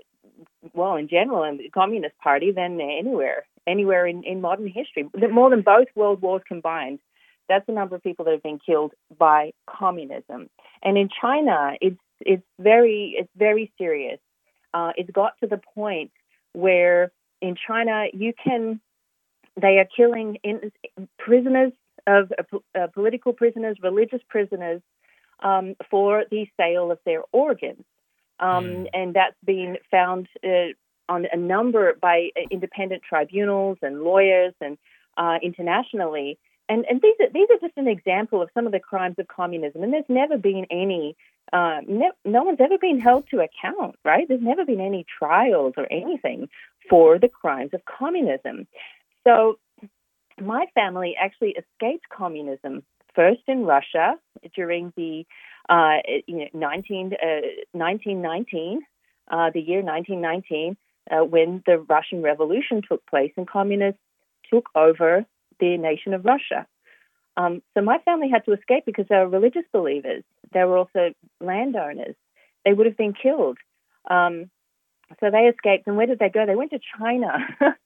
well, 0.73 0.95
in 0.95 1.07
general, 1.07 1.43
in 1.43 1.57
the 1.57 1.69
Communist 1.69 2.17
Party 2.19 2.51
than 2.51 2.79
anywhere, 2.81 3.45
anywhere 3.67 4.05
in, 4.05 4.23
in 4.23 4.41
modern 4.41 4.67
history. 4.67 5.07
More 5.31 5.49
than 5.49 5.61
both 5.61 5.87
world 5.95 6.21
wars 6.21 6.41
combined. 6.47 6.99
That's 7.47 7.65
the 7.65 7.73
number 7.73 7.95
of 7.95 8.03
people 8.03 8.25
that 8.25 8.31
have 8.31 8.43
been 8.43 8.59
killed 8.63 8.93
by 9.17 9.51
communism. 9.67 10.49
And 10.83 10.97
in 10.97 11.09
China, 11.21 11.73
it's 11.81 11.99
it's 12.21 12.43
very 12.59 13.15
it's 13.17 13.29
very 13.35 13.71
serious. 13.77 14.19
Uh, 14.73 14.91
it's 14.95 15.09
got 15.09 15.33
to 15.41 15.47
the 15.47 15.59
point 15.73 16.11
where 16.53 17.11
in 17.41 17.55
China 17.67 18.05
you 18.13 18.33
can 18.43 18.79
they 19.59 19.79
are 19.79 19.87
killing 19.95 20.37
in, 20.43 20.71
prisoners 21.17 21.73
of 22.07 22.31
uh, 22.75 22.87
political 22.93 23.33
prisoners, 23.33 23.77
religious 23.81 24.21
prisoners 24.29 24.81
um, 25.41 25.75
for 25.89 26.25
the 26.29 26.47
sale 26.57 26.91
of 26.91 26.99
their 27.05 27.21
organs. 27.31 27.83
Um, 28.39 28.65
mm. 28.65 28.87
And 28.93 29.13
that's 29.13 29.35
been 29.45 29.77
found 29.91 30.27
uh, 30.43 30.73
on 31.07 31.25
a 31.31 31.37
number 31.37 31.97
by 32.01 32.29
uh, 32.37 32.41
independent 32.51 33.03
tribunals 33.07 33.77
and 33.81 34.01
lawyers 34.01 34.53
and 34.61 34.77
uh, 35.17 35.37
internationally. 35.41 36.37
And, 36.69 36.85
and 36.89 37.01
these 37.01 37.15
are 37.19 37.29
these 37.33 37.47
are 37.49 37.59
just 37.59 37.77
an 37.77 37.87
example 37.87 38.41
of 38.41 38.49
some 38.53 38.65
of 38.65 38.71
the 38.71 38.79
crimes 38.79 39.15
of 39.17 39.27
communism. 39.27 39.83
And 39.83 39.91
there's 39.91 40.03
never 40.07 40.37
been 40.37 40.67
any, 40.69 41.15
uh, 41.51 41.79
ne- 41.87 42.11
no 42.25 42.43
one's 42.43 42.59
ever 42.61 42.77
been 42.77 42.99
held 42.99 43.27
to 43.31 43.39
account, 43.39 43.95
right? 44.05 44.27
There's 44.27 44.41
never 44.41 44.65
been 44.65 44.79
any 44.79 45.05
trials 45.17 45.73
or 45.77 45.87
anything 45.91 46.47
for 46.89 47.17
the 47.17 47.27
crimes 47.27 47.71
of 47.73 47.81
communism. 47.85 48.67
So 49.25 49.57
my 50.39 50.67
family 50.75 51.15
actually 51.19 51.55
escaped 51.57 52.07
communism 52.09 52.83
first 53.15 53.41
in 53.47 53.65
Russia 53.65 54.15
during 54.55 54.93
the 54.95 55.25
uh, 55.69 55.97
you 56.27 56.37
know, 56.37 56.47
19, 56.53 57.13
uh, 57.13 57.25
1919, 57.71 58.81
uh, 59.31 59.51
the 59.53 59.61
year 59.61 59.81
1919, 59.81 60.75
uh, 61.11 61.23
when 61.23 61.63
the 61.65 61.77
Russian 61.77 62.21
Revolution 62.21 62.81
took 62.87 63.05
place 63.05 63.31
and 63.37 63.47
communists 63.47 64.01
took 64.51 64.69
over 64.75 65.25
the 65.59 65.77
nation 65.77 66.13
of 66.13 66.25
Russia. 66.25 66.65
Um, 67.37 67.61
so 67.73 67.81
my 67.81 67.99
family 67.99 68.29
had 68.29 68.45
to 68.45 68.53
escape 68.53 68.85
because 68.85 69.05
they 69.09 69.15
were 69.15 69.29
religious 69.29 69.63
believers. 69.71 70.23
They 70.53 70.63
were 70.63 70.77
also 70.77 71.13
landowners. 71.39 72.15
They 72.65 72.73
would 72.73 72.87
have 72.87 72.97
been 72.97 73.13
killed. 73.13 73.57
Um, 74.09 74.49
so 75.19 75.29
they 75.31 75.49
escaped. 75.53 75.87
And 75.87 75.95
where 75.95 76.07
did 76.07 76.19
they 76.19 76.29
go? 76.29 76.45
They 76.45 76.55
went 76.55 76.71
to 76.71 76.79
China. 76.97 77.37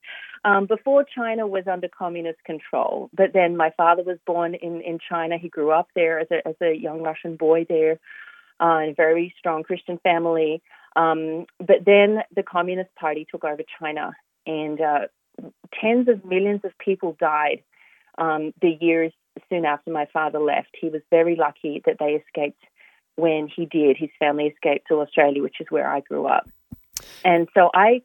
um, 0.44 0.66
before 0.66 1.04
China 1.04 1.46
was 1.46 1.64
under 1.66 1.88
communist 1.88 2.42
control. 2.44 3.10
But 3.14 3.32
then 3.32 3.56
my 3.56 3.70
father 3.76 4.02
was 4.02 4.18
born 4.26 4.54
in, 4.54 4.80
in 4.82 4.98
China. 4.98 5.38
He 5.38 5.48
grew 5.48 5.70
up 5.70 5.88
there 5.94 6.20
as 6.20 6.28
a, 6.30 6.46
as 6.46 6.54
a 6.60 6.74
young 6.74 7.02
Russian 7.02 7.36
boy 7.36 7.66
there 7.68 7.98
uh, 8.60 8.80
in 8.84 8.90
a 8.90 8.94
very 8.94 9.34
strong 9.38 9.62
Christian 9.62 9.98
family. 9.98 10.62
Um, 10.96 11.46
but 11.58 11.84
then 11.84 12.18
the 12.34 12.42
Communist 12.42 12.94
Party 12.94 13.26
took 13.28 13.44
over 13.44 13.62
China, 13.80 14.12
and 14.46 14.80
uh, 14.80 15.00
tens 15.80 16.08
of 16.08 16.24
millions 16.24 16.60
of 16.64 16.72
people 16.78 17.16
died 17.18 17.62
um, 18.18 18.52
the 18.60 18.76
years 18.80 19.12
soon 19.48 19.64
after 19.64 19.90
my 19.90 20.06
father 20.12 20.38
left. 20.38 20.68
He 20.80 20.88
was 20.88 21.02
very 21.10 21.36
lucky 21.36 21.82
that 21.86 21.96
they 21.98 22.12
escaped 22.12 22.62
when 23.16 23.48
he 23.48 23.66
did. 23.66 23.96
His 23.98 24.10
family 24.18 24.46
escaped 24.46 24.86
to 24.88 25.00
Australia, 25.00 25.42
which 25.42 25.60
is 25.60 25.66
where 25.70 25.88
I 25.90 26.00
grew 26.00 26.26
up. 26.26 26.48
And 27.24 27.48
so 27.54 27.70
I 27.74 28.02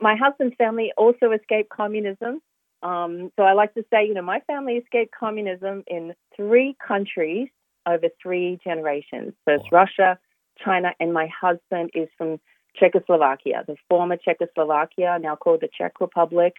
my 0.00 0.16
husband's 0.16 0.56
family 0.56 0.92
also 0.96 1.32
escaped 1.32 1.70
communism. 1.70 2.40
Um, 2.82 3.30
so 3.36 3.42
I 3.42 3.52
like 3.52 3.74
to 3.74 3.84
say, 3.90 4.06
you 4.06 4.14
know, 4.14 4.22
my 4.22 4.40
family 4.46 4.74
escaped 4.74 5.14
communism 5.18 5.82
in 5.86 6.14
three 6.36 6.76
countries 6.86 7.48
over 7.86 8.08
three 8.22 8.58
generations. 8.64 9.32
First 9.44 9.64
wow. 9.70 9.80
Russia, 9.80 10.18
China, 10.62 10.92
and 11.00 11.12
my 11.12 11.28
husband 11.40 11.90
is 11.94 12.08
from 12.18 12.38
Czechoslovakia, 12.78 13.64
the 13.66 13.76
former 13.88 14.16
Czechoslovakia, 14.16 15.18
now 15.20 15.36
called 15.36 15.60
the 15.60 15.68
Czech 15.76 16.00
Republic, 16.00 16.54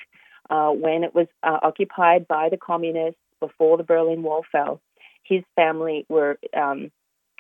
uh, 0.49 0.69
when 0.69 1.03
it 1.03 1.13
was 1.13 1.28
uh, 1.43 1.59
occupied 1.61 2.28
by 2.28 2.49
the 2.49 2.57
communists 2.57 3.19
before 3.39 3.78
the 3.78 3.84
Berlin 3.84 4.23
Wall 4.23 4.43
fell. 4.51 4.82
His 5.23 5.43
family 5.55 6.05
were 6.09 6.39
um, 6.55 6.91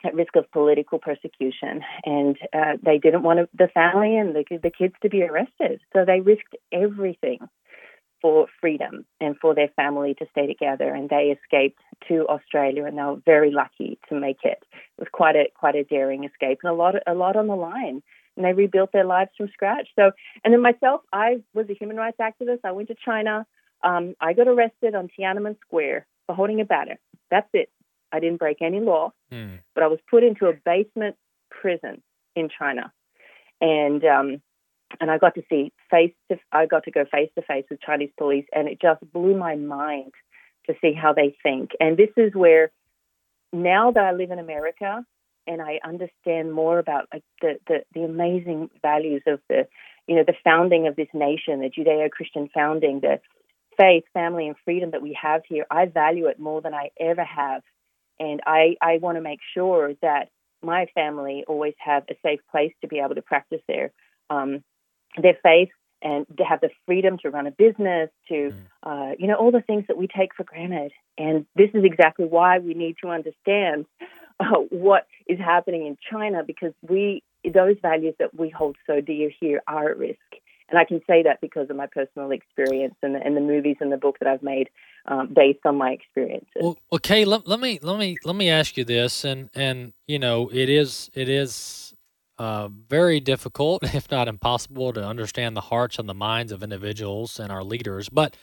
at 0.07 0.15
risk 0.15 0.35
of 0.35 0.49
political 0.51 0.99
persecution, 0.99 1.81
and 2.05 2.37
uh, 2.53 2.73
they 2.81 2.97
didn't 2.97 3.23
want 3.23 3.49
the 3.57 3.67
family 3.73 4.17
and 4.17 4.35
the, 4.35 4.43
the 4.63 4.71
kids 4.71 4.95
to 5.01 5.09
be 5.09 5.23
arrested. 5.23 5.81
So 5.93 6.05
they 6.05 6.21
risked 6.21 6.55
everything 6.71 7.39
for 8.21 8.47
freedom 8.59 9.05
and 9.21 9.35
for 9.39 9.53
their 9.53 9.69
family 9.75 10.15
to 10.15 10.25
stay 10.31 10.47
together. 10.47 10.93
And 10.93 11.09
they 11.09 11.35
escaped 11.37 11.79
to 12.07 12.25
Australia, 12.27 12.85
and 12.85 12.97
they 12.97 13.03
were 13.03 13.21
very 13.25 13.51
lucky 13.51 13.99
to 14.09 14.19
make 14.19 14.39
it. 14.43 14.63
It 14.71 14.99
was 14.99 15.09
quite 15.11 15.35
a 15.35 15.45
quite 15.53 15.75
a 15.75 15.83
daring 15.83 16.23
escape, 16.23 16.59
and 16.63 16.71
a 16.71 16.75
lot 16.75 16.95
a 17.05 17.13
lot 17.13 17.35
on 17.35 17.47
the 17.47 17.55
line. 17.55 18.01
And 18.35 18.45
they 18.45 18.53
rebuilt 18.53 18.91
their 18.91 19.03
lives 19.03 19.31
from 19.35 19.49
scratch. 19.51 19.87
So, 19.95 20.11
and 20.43 20.53
then 20.53 20.61
myself, 20.61 21.01
I 21.11 21.37
was 21.55 21.67
a 21.71 21.73
human 21.73 21.97
rights 21.97 22.17
activist. 22.21 22.59
I 22.63 22.71
went 22.71 22.87
to 22.89 22.95
China. 23.03 23.47
Um, 23.83 24.15
I 24.21 24.33
got 24.33 24.47
arrested 24.47 24.93
on 24.93 25.09
Tiananmen 25.09 25.57
Square 25.61 26.05
for 26.27 26.35
holding 26.35 26.61
a 26.61 26.65
banner. 26.65 26.99
That's 27.31 27.49
it. 27.53 27.69
I 28.11 28.19
didn't 28.19 28.37
break 28.37 28.61
any 28.61 28.79
law, 28.79 29.11
mm. 29.31 29.59
but 29.73 29.83
I 29.83 29.87
was 29.87 29.99
put 30.09 30.23
into 30.23 30.47
a 30.47 30.53
basement 30.53 31.15
prison 31.49 32.01
in 32.35 32.49
China, 32.57 32.91
and 33.61 34.03
um, 34.05 34.41
and 34.99 35.11
I 35.11 35.17
got 35.17 35.35
to 35.35 35.43
see 35.49 35.71
face 35.89 36.13
to 36.31 36.37
I 36.51 36.65
got 36.65 36.83
to 36.83 36.91
go 36.91 37.05
face 37.11 37.29
to 37.35 37.41
face 37.41 37.65
with 37.69 37.81
Chinese 37.81 38.11
police, 38.17 38.45
and 38.53 38.67
it 38.67 38.79
just 38.81 39.01
blew 39.11 39.37
my 39.37 39.55
mind 39.55 40.13
to 40.67 40.75
see 40.81 40.93
how 40.93 41.13
they 41.13 41.35
think. 41.43 41.71
And 41.79 41.97
this 41.97 42.09
is 42.17 42.33
where 42.33 42.71
now 43.53 43.91
that 43.91 44.03
I 44.03 44.11
live 44.11 44.31
in 44.31 44.39
America 44.39 45.05
and 45.47 45.61
I 45.61 45.79
understand 45.83 46.53
more 46.53 46.77
about 46.77 47.07
like, 47.13 47.23
the, 47.41 47.57
the 47.67 47.83
the 47.93 48.03
amazing 48.03 48.69
values 48.81 49.23
of 49.27 49.39
the 49.49 49.67
you 50.07 50.15
know 50.15 50.23
the 50.25 50.35
founding 50.43 50.87
of 50.87 50.95
this 50.95 51.07
nation, 51.13 51.61
the 51.61 51.69
Judeo-Christian 51.69 52.49
founding, 52.53 52.99
the 53.01 53.19
faith, 53.77 54.03
family, 54.13 54.47
and 54.47 54.55
freedom 54.65 54.91
that 54.91 55.01
we 55.01 55.17
have 55.21 55.41
here. 55.47 55.65
I 55.69 55.85
value 55.85 56.27
it 56.27 56.39
more 56.39 56.61
than 56.61 56.73
I 56.73 56.89
ever 56.99 57.23
have 57.23 57.61
and 58.19 58.41
I, 58.45 58.75
I 58.81 58.97
want 58.97 59.17
to 59.17 59.21
make 59.21 59.39
sure 59.53 59.93
that 60.01 60.29
my 60.63 60.87
family 60.95 61.43
always 61.47 61.75
have 61.79 62.03
a 62.09 62.15
safe 62.23 62.39
place 62.51 62.73
to 62.81 62.87
be 62.87 62.99
able 62.99 63.15
to 63.15 63.21
practice 63.21 63.61
their 63.67 63.91
um, 64.29 64.63
their 65.21 65.37
faith 65.41 65.69
and 66.01 66.25
to 66.37 66.43
have 66.43 66.61
the 66.61 66.69
freedom 66.85 67.17
to 67.19 67.29
run 67.29 67.47
a 67.47 67.51
business, 67.51 68.09
to 68.27 68.53
mm. 68.53 68.55
uh, 68.83 69.15
you 69.17 69.27
know 69.27 69.35
all 69.35 69.51
the 69.51 69.61
things 69.61 69.85
that 69.87 69.97
we 69.97 70.07
take 70.07 70.35
for 70.35 70.43
granted. 70.43 70.91
And 71.17 71.45
this 71.55 71.69
is 71.73 71.83
exactly 71.83 72.25
why 72.25 72.59
we 72.59 72.73
need 72.73 72.97
to 73.03 73.09
understand 73.09 73.85
uh, 74.39 74.57
what 74.69 75.07
is 75.27 75.39
happening 75.39 75.87
in 75.87 75.97
China 76.11 76.43
because 76.45 76.73
we 76.87 77.23
those 77.53 77.77
values 77.81 78.15
that 78.19 78.37
we 78.37 78.49
hold 78.49 78.75
so 78.85 78.99
dear 78.99 79.31
here 79.39 79.61
are 79.67 79.89
at 79.91 79.97
risk. 79.97 80.19
And 80.69 80.77
I 80.77 80.83
can 80.83 81.01
say 81.07 81.23
that 81.23 81.39
because 81.41 81.69
of 81.69 81.75
my 81.75 81.87
personal 81.87 82.31
experience 82.31 82.95
and 83.01 83.15
the, 83.15 83.19
and 83.23 83.37
the 83.37 83.41
movies 83.41 83.77
and 83.79 83.91
the 83.91 83.97
book 83.97 84.17
that 84.19 84.27
I've 84.27 84.43
made 84.43 84.69
um, 85.07 85.33
based 85.33 85.65
on 85.65 85.77
my 85.77 85.91
experiences. 85.91 86.49
Well, 86.59 86.77
okay, 86.91 87.23
let, 87.23 87.47
let 87.47 87.59
me 87.59 87.79
let 87.81 87.97
me 87.97 88.17
let 88.25 88.35
me 88.35 88.49
ask 88.49 88.75
you 88.75 88.83
this, 88.83 89.23
and 89.23 89.49
and 89.55 89.93
you 90.07 90.19
know 90.19 90.49
it 90.51 90.69
is 90.69 91.09
it 91.13 91.29
is 91.29 91.93
uh, 92.37 92.67
very 92.67 93.19
difficult, 93.19 93.83
if 93.95 94.11
not 94.11 94.27
impossible, 94.27 94.91
to 94.93 95.03
understand 95.03 95.55
the 95.55 95.61
hearts 95.61 95.99
and 95.99 96.09
the 96.09 96.13
minds 96.13 96.51
of 96.51 96.63
individuals 96.63 97.39
and 97.39 97.51
our 97.51 97.63
leaders, 97.63 98.09
but. 98.09 98.35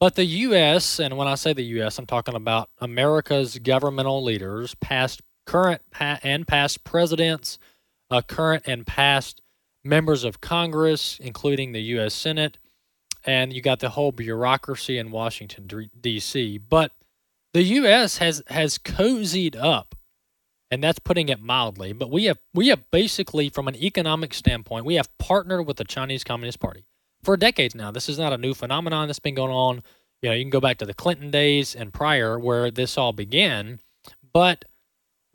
But 0.00 0.14
the 0.14 0.24
U.S. 0.24 1.00
and 1.00 1.16
when 1.16 1.26
I 1.26 1.34
say 1.34 1.52
the 1.52 1.64
U.S., 1.64 1.98
I'm 1.98 2.06
talking 2.06 2.36
about 2.36 2.70
America's 2.78 3.58
governmental 3.58 4.22
leaders, 4.22 4.76
past, 4.76 5.22
current, 5.44 5.82
and 5.98 6.46
past 6.46 6.84
presidents, 6.84 7.58
uh, 8.08 8.22
current 8.22 8.62
and 8.68 8.86
past 8.86 9.42
members 9.88 10.24
of 10.24 10.40
Congress, 10.40 11.18
including 11.20 11.72
the 11.72 11.82
U.S. 11.82 12.14
Senate, 12.14 12.58
and 13.24 13.52
you 13.52 13.60
got 13.60 13.80
the 13.80 13.90
whole 13.90 14.12
bureaucracy 14.12 14.98
in 14.98 15.10
Washington, 15.10 15.90
D.C. 16.00 16.58
But 16.58 16.92
the 17.54 17.62
U.S. 17.62 18.18
has 18.18 18.42
has 18.48 18.78
cozied 18.78 19.56
up, 19.56 19.94
and 20.70 20.82
that's 20.82 20.98
putting 20.98 21.28
it 21.28 21.40
mildly. 21.40 21.92
But 21.92 22.10
we 22.10 22.24
have 22.24 22.38
we 22.54 22.68
have 22.68 22.90
basically, 22.90 23.48
from 23.48 23.68
an 23.68 23.76
economic 23.76 24.34
standpoint, 24.34 24.84
we 24.84 24.94
have 24.94 25.16
partnered 25.18 25.66
with 25.66 25.78
the 25.78 25.84
Chinese 25.84 26.24
Communist 26.24 26.60
Party 26.60 26.84
for 27.22 27.36
decades 27.36 27.74
now. 27.74 27.90
This 27.90 28.08
is 28.08 28.18
not 28.18 28.32
a 28.32 28.38
new 28.38 28.54
phenomenon 28.54 29.08
that's 29.08 29.18
been 29.18 29.34
going 29.34 29.52
on. 29.52 29.82
You 30.22 30.30
know, 30.30 30.34
you 30.34 30.44
can 30.44 30.50
go 30.50 30.60
back 30.60 30.78
to 30.78 30.86
the 30.86 30.94
Clinton 30.94 31.30
days 31.30 31.74
and 31.74 31.92
prior, 31.92 32.38
where 32.38 32.70
this 32.70 32.98
all 32.98 33.12
began. 33.12 33.80
But 34.32 34.64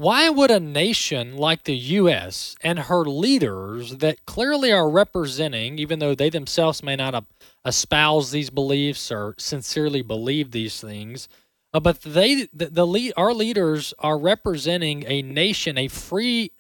why 0.04 0.28
would 0.28 0.52
a 0.52 0.60
nation 0.60 1.38
like 1.38 1.64
the 1.64 1.78
U.S. 1.78 2.58
and 2.60 2.78
her 2.78 3.06
leaders 3.06 3.98
that 3.98 4.26
clearly 4.26 4.70
are 4.70 4.90
representing, 4.90 5.80
even 5.80 6.00
though 6.00 6.14
they 6.14 6.30
themselves 6.30 6.84
may 6.84 6.98
not 6.98 7.24
espouse 7.66 8.32
these 8.32 8.50
beliefs 8.50 9.10
or 9.14 9.34
sincerely 9.38 10.02
believe 10.02 10.52
these 10.52 10.82
things, 10.82 11.30
uh, 11.74 11.80
but 11.80 12.02
they 12.02 12.50
the, 12.52 12.66
the 12.66 12.86
lead, 12.86 13.14
our 13.16 13.34
leaders 13.34 13.94
are 13.98 14.18
representing 14.18 15.06
a 15.08 15.22
nation, 15.22 15.78
a 15.78 15.88
free 15.88 16.52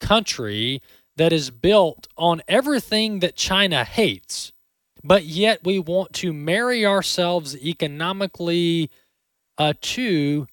country 0.00 0.80
that 1.14 1.30
is 1.30 1.50
built 1.50 2.08
on 2.16 2.40
everything 2.48 3.18
that 3.18 3.36
China 3.36 3.84
hates, 3.84 4.54
but 5.04 5.24
yet 5.24 5.62
we 5.62 5.78
want 5.78 6.14
to 6.14 6.32
marry 6.32 6.86
ourselves 6.86 7.54
economically 7.54 8.90
uh, 9.58 9.74
to 9.82 10.46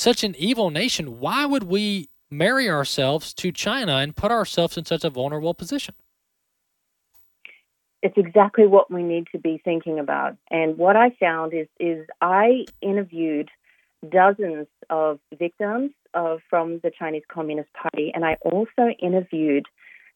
such 0.00 0.24
an 0.24 0.34
evil 0.38 0.70
nation, 0.70 1.20
why 1.20 1.44
would 1.44 1.64
we 1.64 2.08
marry 2.30 2.70
ourselves 2.70 3.34
to 3.34 3.52
China 3.52 3.96
and 3.96 4.16
put 4.16 4.30
ourselves 4.30 4.76
in 4.76 4.84
such 4.84 5.04
a 5.04 5.10
vulnerable 5.10 5.54
position? 5.54 5.94
It's 8.02 8.16
exactly 8.16 8.66
what 8.66 8.90
we 8.90 9.02
need 9.02 9.26
to 9.32 9.38
be 9.38 9.60
thinking 9.62 9.98
about. 9.98 10.36
And 10.50 10.78
what 10.78 10.96
I 10.96 11.10
found 11.20 11.52
is 11.52 11.68
is 11.78 12.06
I 12.22 12.64
interviewed 12.80 13.50
dozens 14.08 14.68
of 14.88 15.18
victims 15.38 15.90
of 16.14 16.40
from 16.48 16.80
the 16.82 16.90
Chinese 16.98 17.24
Communist 17.30 17.68
Party, 17.74 18.10
and 18.14 18.24
I 18.24 18.38
also 18.42 18.88
interviewed 19.02 19.66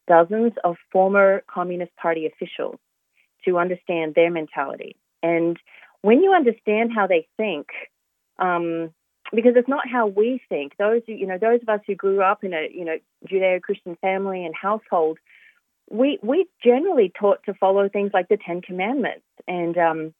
dozens 0.08 0.52
of 0.64 0.76
former 0.92 1.42
Communist 1.52 1.94
Party 1.96 2.26
officials 2.26 2.78
to 3.44 3.58
understand 3.58 4.14
their 4.14 4.30
mentality. 4.30 4.96
And 5.22 5.58
when 6.00 6.22
you 6.22 6.32
understand 6.32 6.90
how 6.94 7.06
they 7.06 7.28
think, 7.36 7.66
um, 8.38 8.94
because 9.34 9.54
it's 9.56 9.68
not 9.68 9.88
how 9.88 10.06
we 10.06 10.40
think. 10.48 10.76
Those 10.78 11.02
you 11.06 11.26
know, 11.26 11.38
those 11.38 11.60
of 11.62 11.68
us 11.68 11.80
who 11.86 11.94
grew 11.94 12.22
up 12.22 12.44
in 12.44 12.54
a 12.54 12.68
you 12.72 12.84
know 12.84 12.98
Judeo-Christian 13.28 13.96
family 13.96 14.44
and 14.44 14.54
household, 14.54 15.18
we 15.90 16.18
we 16.22 16.46
generally 16.62 17.12
taught 17.18 17.42
to 17.44 17.54
follow 17.54 17.88
things 17.88 18.10
like 18.14 18.28
the 18.28 18.38
Ten 18.38 18.62
Commandments. 18.62 19.26
And 19.46 19.76
um, 19.76 20.14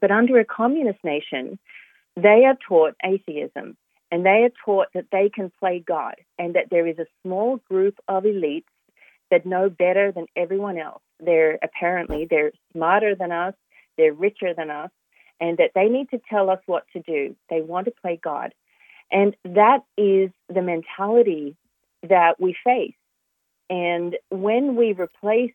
but 0.00 0.10
under 0.10 0.38
a 0.38 0.44
communist 0.44 1.02
nation, 1.04 1.58
they 2.16 2.44
are 2.44 2.56
taught 2.68 2.94
atheism, 3.04 3.76
and 4.10 4.24
they 4.24 4.44
are 4.44 4.52
taught 4.64 4.88
that 4.94 5.06
they 5.12 5.30
can 5.34 5.50
play 5.60 5.82
God, 5.86 6.14
and 6.38 6.54
that 6.54 6.68
there 6.70 6.86
is 6.86 6.98
a 6.98 7.06
small 7.22 7.58
group 7.68 7.96
of 8.08 8.24
elites 8.24 8.64
that 9.30 9.46
know 9.46 9.70
better 9.70 10.12
than 10.12 10.26
everyone 10.36 10.78
else. 10.78 11.02
They're 11.20 11.58
apparently 11.62 12.26
they're 12.28 12.52
smarter 12.72 13.14
than 13.14 13.32
us, 13.32 13.54
they're 13.96 14.12
richer 14.12 14.54
than 14.54 14.70
us, 14.70 14.90
and 15.42 15.58
that 15.58 15.72
they 15.74 15.88
need 15.88 16.08
to 16.10 16.20
tell 16.30 16.48
us 16.48 16.60
what 16.66 16.84
to 16.92 17.00
do. 17.00 17.34
They 17.50 17.60
want 17.60 17.86
to 17.86 17.90
play 18.00 18.18
God. 18.22 18.54
And 19.10 19.34
that 19.44 19.80
is 19.98 20.30
the 20.48 20.62
mentality 20.62 21.56
that 22.08 22.40
we 22.40 22.56
face. 22.64 22.94
And 23.68 24.16
when 24.30 24.76
we 24.76 24.92
replace 24.92 25.52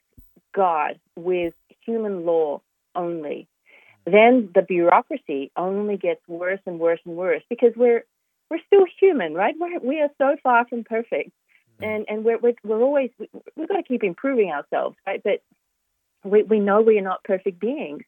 God 0.53 0.99
with 1.15 1.53
human 1.85 2.25
law 2.25 2.61
only, 2.95 3.47
then 4.05 4.49
the 4.53 4.61
bureaucracy 4.61 5.51
only 5.55 5.95
gets 5.95 6.21
worse 6.27 6.59
and 6.65 6.79
worse 6.79 6.99
and 7.05 7.15
worse 7.15 7.43
because 7.49 7.71
we're 7.75 8.03
we're 8.49 8.59
still 8.65 8.85
human, 8.99 9.33
right? 9.33 9.55
We're, 9.59 9.79
we 9.79 10.01
are 10.01 10.09
so 10.17 10.37
far 10.41 10.65
from 10.67 10.83
perfect, 10.83 11.31
mm-hmm. 11.79 11.83
and 11.83 12.05
and 12.09 12.25
we're 12.25 12.39
we're, 12.39 12.55
we're 12.63 12.81
always 12.81 13.11
we, 13.19 13.29
we've 13.55 13.67
got 13.69 13.77
to 13.77 13.83
keep 13.83 14.03
improving 14.03 14.51
ourselves, 14.51 14.97
right? 15.05 15.21
But 15.23 15.41
we 16.23 16.43
we 16.43 16.59
know 16.59 16.81
we 16.81 16.97
are 16.97 17.03
not 17.03 17.23
perfect 17.23 17.59
beings, 17.59 18.03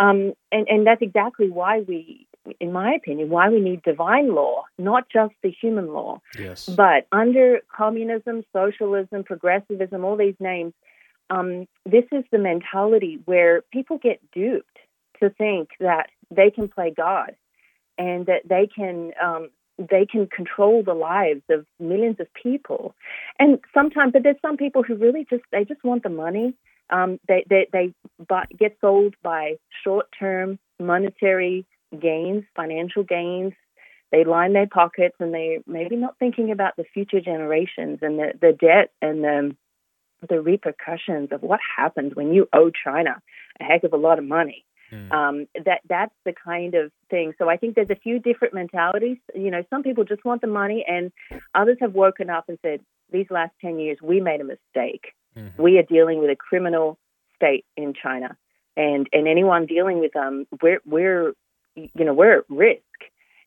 um, 0.00 0.32
and, 0.52 0.68
and 0.68 0.86
that's 0.86 1.02
exactly 1.02 1.50
why 1.50 1.80
we, 1.80 2.26
in 2.60 2.72
my 2.72 2.94
opinion, 2.94 3.30
why 3.30 3.48
we 3.48 3.60
need 3.60 3.82
divine 3.82 4.34
law, 4.34 4.64
not 4.78 5.08
just 5.12 5.34
the 5.42 5.50
human 5.50 5.88
law. 5.92 6.20
Yes. 6.38 6.68
But 6.68 7.06
under 7.12 7.60
communism, 7.74 8.44
socialism, 8.52 9.24
progressivism, 9.24 10.04
all 10.04 10.16
these 10.16 10.36
names, 10.40 10.72
um, 11.30 11.66
this 11.84 12.04
is 12.12 12.24
the 12.30 12.38
mentality 12.38 13.20
where 13.24 13.62
people 13.72 13.98
get 13.98 14.20
duped 14.32 14.78
to 15.20 15.30
think 15.30 15.70
that 15.80 16.08
they 16.30 16.50
can 16.50 16.68
play 16.68 16.92
God 16.96 17.34
and 17.98 18.26
that 18.26 18.42
they 18.48 18.66
can 18.66 19.12
um, 19.22 19.48
they 19.78 20.06
can 20.06 20.26
control 20.26 20.82
the 20.82 20.94
lives 20.94 21.42
of 21.50 21.66
millions 21.78 22.16
of 22.18 22.26
people. 22.34 22.94
And 23.38 23.60
sometimes, 23.74 24.12
but 24.12 24.22
there's 24.22 24.36
some 24.42 24.56
people 24.56 24.82
who 24.82 24.94
really 24.94 25.26
just 25.28 25.42
they 25.52 25.64
just 25.64 25.84
want 25.84 26.02
the 26.02 26.08
money 26.08 26.54
um, 26.90 27.18
they 27.28 27.44
they, 27.48 27.66
they 27.72 27.94
buy, 28.28 28.44
get 28.58 28.76
sold 28.80 29.14
by 29.22 29.56
short-term 29.84 30.58
monetary 30.80 31.66
gains, 31.98 32.44
financial 32.54 33.02
gains. 33.02 33.52
They 34.10 34.24
line 34.24 34.54
their 34.54 34.66
pockets, 34.66 35.16
and 35.20 35.34
they 35.34 35.58
maybe 35.66 35.96
not 35.96 36.18
thinking 36.18 36.50
about 36.50 36.76
the 36.76 36.84
future 36.94 37.20
generations 37.20 37.98
and 38.00 38.18
the, 38.18 38.32
the 38.40 38.52
debt 38.52 38.92
and 39.02 39.22
the 39.22 39.56
the 40.28 40.40
repercussions 40.40 41.28
of 41.30 41.42
what 41.42 41.60
happens 41.76 42.14
when 42.16 42.32
you 42.34 42.48
owe 42.52 42.70
China 42.70 43.22
a 43.60 43.64
heck 43.64 43.84
of 43.84 43.92
a 43.92 43.96
lot 43.96 44.18
of 44.18 44.24
money. 44.24 44.64
Mm. 44.92 45.12
Um, 45.12 45.46
that 45.66 45.82
that's 45.88 46.14
the 46.24 46.32
kind 46.32 46.74
of 46.74 46.90
thing. 47.10 47.34
So 47.38 47.48
I 47.48 47.58
think 47.58 47.74
there's 47.74 47.90
a 47.90 47.96
few 47.96 48.18
different 48.18 48.54
mentalities. 48.54 49.18
You 49.34 49.50
know, 49.50 49.62
some 49.68 49.82
people 49.82 50.04
just 50.04 50.24
want 50.24 50.40
the 50.40 50.46
money, 50.46 50.84
and 50.88 51.12
others 51.54 51.76
have 51.80 51.92
woken 51.92 52.30
up 52.30 52.46
and 52.48 52.58
said, 52.62 52.80
"These 53.12 53.26
last 53.30 53.52
ten 53.60 53.78
years, 53.78 53.98
we 54.02 54.20
made 54.20 54.40
a 54.40 54.44
mistake. 54.44 55.12
Mm-hmm. 55.38 55.62
We 55.62 55.78
are 55.78 55.82
dealing 55.82 56.20
with 56.20 56.30
a 56.30 56.36
criminal 56.36 56.98
state 57.36 57.64
in 57.76 57.94
China, 57.94 58.36
and 58.76 59.08
and 59.12 59.28
anyone 59.28 59.66
dealing 59.66 60.00
with 60.00 60.12
them, 60.12 60.46
we're 60.62 60.80
we're 60.84 61.32
you 61.74 62.04
know 62.04 62.14
we're 62.14 62.38
at 62.38 62.44
risk. 62.48 62.82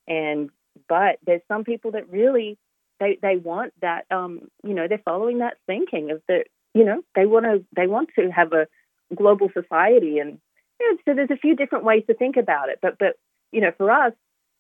And 0.08 0.50
but 0.88 1.20
there's 1.26 1.42
some 1.48 1.64
people 1.64 1.92
that 1.92 2.10
really 2.10 2.58
they 3.02 3.18
they 3.22 3.36
want 3.36 3.74
that 3.82 4.06
um 4.12 4.50
you 4.64 4.74
know 4.74 4.88
they're 4.88 5.02
following 5.04 5.40
that 5.40 5.58
thinking 5.68 6.12
of 6.12 6.22
the 6.28 6.46
you 6.74 6.86
know 6.86 7.02
they 7.16 7.26
want 7.26 7.46
to 7.46 7.66
they 7.76 7.88
want 7.88 8.10
to 8.16 8.30
have 8.30 8.54
a 8.54 8.68
global 9.14 9.50
society 9.54 10.20
and 10.20 10.40
you 10.80 10.92
know, 10.92 10.98
so 11.06 11.14
there's 11.14 11.32
a 11.32 11.38
few 11.38 11.56
different 11.56 11.84
ways 11.84 12.04
to 12.08 12.14
think 12.14 12.38
about 12.38 12.70
it 12.70 12.80
but 12.82 12.98
but 12.98 13.18
you 13.52 13.60
know 13.60 13.72
for 13.78 13.92
us 13.92 14.14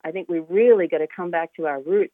I 0.03 0.11
think 0.11 0.27
we 0.27 0.39
really 0.39 0.87
got 0.87 0.97
to 0.97 1.07
come 1.07 1.31
back 1.31 1.53
to 1.55 1.67
our 1.67 1.79
roots 1.79 2.13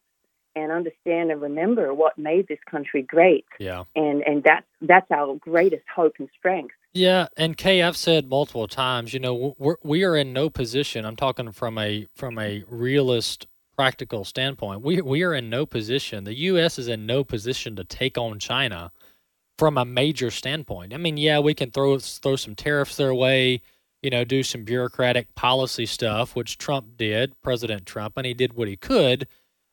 and 0.54 0.72
understand 0.72 1.30
and 1.30 1.40
remember 1.40 1.94
what 1.94 2.18
made 2.18 2.48
this 2.48 2.58
country 2.70 3.02
great. 3.02 3.44
Yeah. 3.58 3.84
And 3.94 4.22
and 4.22 4.42
that's 4.42 4.66
that's 4.80 5.10
our 5.10 5.36
greatest 5.36 5.84
hope 5.94 6.14
and 6.18 6.28
strength. 6.38 6.74
Yeah, 6.94 7.28
and 7.36 7.56
Kay, 7.56 7.82
I've 7.82 7.96
said 7.96 8.28
multiple 8.28 8.66
times, 8.66 9.12
you 9.12 9.20
know, 9.20 9.54
we're, 9.58 9.76
we 9.84 10.04
are 10.04 10.16
in 10.16 10.32
no 10.32 10.48
position. 10.50 11.04
I'm 11.04 11.16
talking 11.16 11.52
from 11.52 11.78
a 11.78 12.06
from 12.14 12.38
a 12.38 12.64
realist, 12.68 13.46
practical 13.76 14.24
standpoint. 14.24 14.82
We 14.82 15.00
we 15.02 15.22
are 15.22 15.34
in 15.34 15.50
no 15.50 15.66
position. 15.66 16.24
The 16.24 16.36
U.S. 16.38 16.78
is 16.78 16.88
in 16.88 17.06
no 17.06 17.24
position 17.24 17.76
to 17.76 17.84
take 17.84 18.16
on 18.18 18.38
China 18.38 18.90
from 19.58 19.76
a 19.76 19.84
major 19.84 20.30
standpoint. 20.30 20.94
I 20.94 20.96
mean, 20.96 21.16
yeah, 21.16 21.38
we 21.40 21.54
can 21.54 21.70
throw 21.70 21.98
throw 21.98 22.36
some 22.36 22.54
tariffs 22.54 22.96
their 22.96 23.14
way, 23.14 23.60
you 24.02 24.10
know, 24.10 24.24
do 24.24 24.42
some 24.42 24.64
bureaucratic 24.64 25.34
policy 25.34 25.86
stuff, 25.86 26.34
which 26.34 26.58
Trump 26.58 26.96
did, 26.96 27.40
President 27.42 27.86
Trump, 27.86 28.16
and 28.16 28.26
he 28.26 28.34
did 28.34 28.54
what 28.54 28.68
he 28.68 28.76
could 28.76 29.28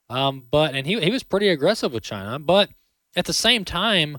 um, 0.10 0.44
but 0.50 0.76
and 0.76 0.86
he 0.86 1.00
he 1.00 1.12
was 1.12 1.24
pretty 1.24 1.50
aggressive 1.50 1.94
with 1.94 2.04
China. 2.04 2.40
But 2.40 2.70
at 3.16 3.26
the 3.26 3.34
same 3.34 3.66
time, 3.66 4.18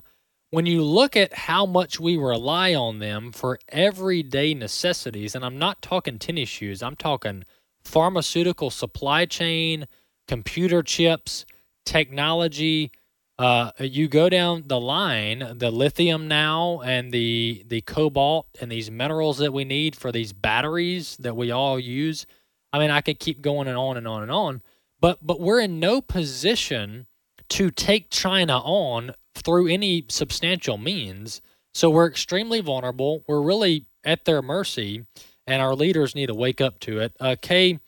when 0.49 0.65
you 0.65 0.81
look 0.83 1.15
at 1.15 1.33
how 1.33 1.65
much 1.65 1.99
we 1.99 2.17
rely 2.17 2.73
on 2.73 2.99
them 2.99 3.31
for 3.31 3.59
everyday 3.69 4.53
necessities, 4.53 5.35
and 5.35 5.43
I'm 5.45 5.57
not 5.57 5.81
talking 5.81 6.19
tennis 6.19 6.49
shoes, 6.49 6.81
I'm 6.81 6.95
talking 6.95 7.43
pharmaceutical 7.83 8.69
supply 8.69 9.25
chain, 9.25 9.87
computer 10.27 10.83
chips, 10.83 11.45
technology. 11.85 12.91
Uh, 13.39 13.71
you 13.79 14.07
go 14.07 14.29
down 14.29 14.63
the 14.65 14.79
line, 14.79 15.53
the 15.57 15.69
lithium 15.69 16.27
now, 16.27 16.81
and 16.81 17.11
the 17.11 17.63
the 17.67 17.81
cobalt, 17.81 18.47
and 18.59 18.71
these 18.71 18.89
minerals 18.89 19.37
that 19.37 19.53
we 19.53 19.63
need 19.63 19.95
for 19.95 20.11
these 20.11 20.33
batteries 20.33 21.17
that 21.17 21.35
we 21.35 21.51
all 21.51 21.79
use. 21.79 22.25
I 22.73 22.79
mean, 22.79 22.89
I 22.89 23.01
could 23.01 23.19
keep 23.19 23.41
going 23.41 23.67
and 23.67 23.77
on 23.77 23.95
and 23.95 24.07
on 24.07 24.23
and 24.23 24.31
on. 24.31 24.61
But 24.99 25.25
but 25.25 25.39
we're 25.39 25.59
in 25.59 25.79
no 25.79 26.01
position 26.01 27.07
to 27.49 27.71
take 27.71 28.09
China 28.09 28.59
on 28.59 29.13
through 29.35 29.67
any 29.67 30.05
substantial 30.09 30.77
means. 30.77 31.41
So 31.73 31.89
we're 31.89 32.07
extremely 32.07 32.59
vulnerable. 32.59 33.23
We're 33.27 33.41
really 33.41 33.85
at 34.03 34.25
their 34.25 34.41
mercy, 34.41 35.05
and 35.45 35.61
our 35.61 35.75
leaders 35.75 36.15
need 36.15 36.27
to 36.27 36.33
wake 36.33 36.59
up 36.59 36.79
to 36.79 36.99
it. 36.99 37.13
Uh, 37.19 37.35
Kay, 37.39 37.79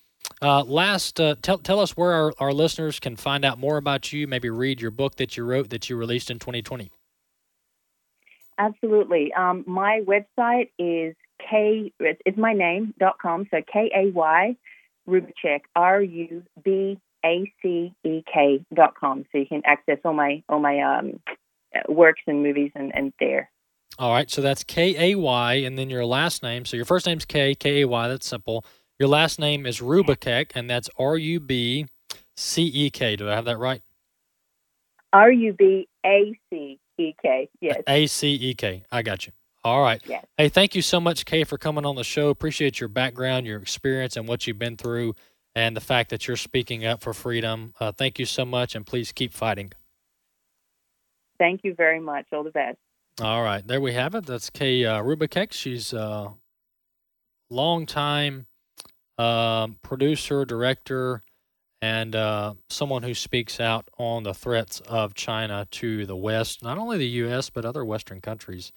uh, 0.41 0.63
last, 0.63 1.19
uh, 1.19 1.35
tell, 1.41 1.57
tell 1.57 1.79
us 1.79 1.97
where 1.97 2.11
our, 2.11 2.33
our 2.39 2.53
listeners 2.53 2.99
can 2.99 3.15
find 3.15 3.43
out 3.43 3.57
more 3.57 3.77
about 3.77 4.13
you, 4.13 4.27
maybe 4.27 4.49
read 4.49 4.79
your 4.79 4.91
book 4.91 5.15
that 5.15 5.35
you 5.35 5.43
wrote 5.43 5.69
that 5.69 5.89
you 5.89 5.95
released 5.95 6.29
in 6.29 6.37
2020. 6.37 6.91
Absolutely. 8.57 9.33
Um, 9.33 9.63
my 9.65 10.01
website 10.05 10.69
is 10.77 11.15
K, 11.39 11.91
it's 11.99 12.37
my 12.37 12.53
name, 12.53 12.93
dot 12.99 13.17
com, 13.19 13.47
so 13.49 13.57
K 13.71 13.89
A 13.95 14.11
Y 14.11 14.55
Rubacek, 15.09 15.61
R 15.75 16.01
U 16.01 16.43
B 16.63 16.99
A 17.25 17.51
C 17.61 17.93
E 18.03 18.23
K 18.31 18.63
dot 18.73 18.93
com. 18.99 19.25
So 19.31 19.39
you 19.39 19.45
can 19.45 19.61
access 19.65 19.97
all 20.05 20.13
my 20.13 20.43
all 20.47 20.59
my 20.59 20.79
um, 20.79 21.19
works 21.87 22.21
and 22.27 22.43
movies 22.43 22.71
and, 22.75 22.91
and 22.95 23.13
there. 23.19 23.49
All 23.97 24.13
right, 24.13 24.29
so 24.29 24.41
that's 24.41 24.63
K 24.63 25.11
A 25.11 25.15
Y, 25.15 25.53
and 25.55 25.77
then 25.77 25.89
your 25.89 26.05
last 26.05 26.43
name. 26.43 26.63
So 26.65 26.77
your 26.77 26.85
first 26.85 27.05
name's 27.05 27.25
K 27.25 27.55
K 27.55 27.81
A 27.81 27.87
Y. 27.87 28.07
That's 28.07 28.27
simple. 28.27 28.63
Your 28.99 29.09
last 29.09 29.39
name 29.39 29.65
is 29.65 29.79
Rubacek, 29.79 30.51
and 30.55 30.69
that's 30.69 30.89
R 30.97 31.17
U 31.17 31.39
B 31.39 31.87
C 32.37 32.63
E 32.63 32.89
K. 32.89 33.15
Do 33.15 33.29
I 33.29 33.35
have 33.35 33.45
that 33.45 33.57
right? 33.57 33.81
R 35.11 35.31
U 35.31 35.53
B 35.53 35.87
A 36.05 36.33
C 36.49 36.79
E 36.97 37.13
K. 37.21 37.49
Yes. 37.59 37.81
A 37.87 38.07
C 38.07 38.33
E 38.33 38.53
K. 38.53 38.83
I 38.91 39.01
got 39.01 39.25
you. 39.25 39.33
All 39.63 39.81
right. 39.81 40.01
Yes. 40.05 40.25
Hey, 40.37 40.49
thank 40.49 40.73
you 40.73 40.81
so 40.81 40.99
much, 40.99 41.25
Kay, 41.25 41.43
for 41.43 41.57
coming 41.57 41.85
on 41.85 41.95
the 41.95 42.03
show. 42.03 42.29
Appreciate 42.29 42.79
your 42.79 42.87
background, 42.87 43.45
your 43.45 43.61
experience, 43.61 44.15
and 44.15 44.27
what 44.27 44.47
you've 44.47 44.59
been 44.59 44.77
through, 44.77 45.15
and 45.53 45.75
the 45.75 45.81
fact 45.81 46.11
that 46.11 46.27
you're 46.27 46.37
speaking 46.37 46.85
up 46.85 47.01
for 47.01 47.13
freedom. 47.13 47.73
Uh, 47.79 47.91
thank 47.91 48.19
you 48.19 48.25
so 48.25 48.45
much, 48.45 48.75
and 48.75 48.85
please 48.85 49.11
keep 49.11 49.33
fighting. 49.33 49.73
Thank 51.37 51.61
you 51.63 51.73
very 51.73 51.99
much. 51.99 52.25
All 52.31 52.43
the 52.43 52.51
best. 52.51 52.77
All 53.21 53.43
right, 53.43 53.65
there 53.67 53.81
we 53.81 53.93
have 53.93 54.15
it. 54.15 54.25
That's 54.25 54.49
Kay 54.49 54.85
uh, 54.85 55.01
Rubacek. 55.01 55.51
She's 55.51 55.91
a 55.91 56.33
long 57.49 57.85
time 57.85 58.47
um, 59.17 59.77
producer, 59.81 60.45
director, 60.45 61.21
and 61.81 62.15
uh, 62.15 62.53
someone 62.69 63.03
who 63.03 63.13
speaks 63.13 63.59
out 63.59 63.89
on 63.97 64.23
the 64.23 64.33
threats 64.33 64.79
of 64.81 65.13
China 65.13 65.67
to 65.71 66.05
the 66.05 66.15
West, 66.15 66.63
not 66.63 66.77
only 66.77 66.97
the 66.97 67.07
U.S., 67.07 67.49
but 67.49 67.65
other 67.65 67.83
Western 67.83 68.21
countries 68.21 68.71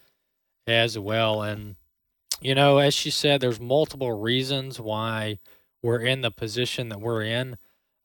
as 0.67 0.99
well. 0.99 1.43
And, 1.43 1.77
you 2.41 2.55
know, 2.55 2.79
as 2.79 2.95
she 2.95 3.11
said, 3.11 3.41
there's 3.41 3.61
multiple 3.61 4.13
reasons 4.13 4.81
why 4.81 5.39
we're 5.83 6.01
in 6.01 6.21
the 6.21 6.31
position 6.31 6.89
that 6.91 7.01
we're 7.01 7.23
in. 7.23 7.57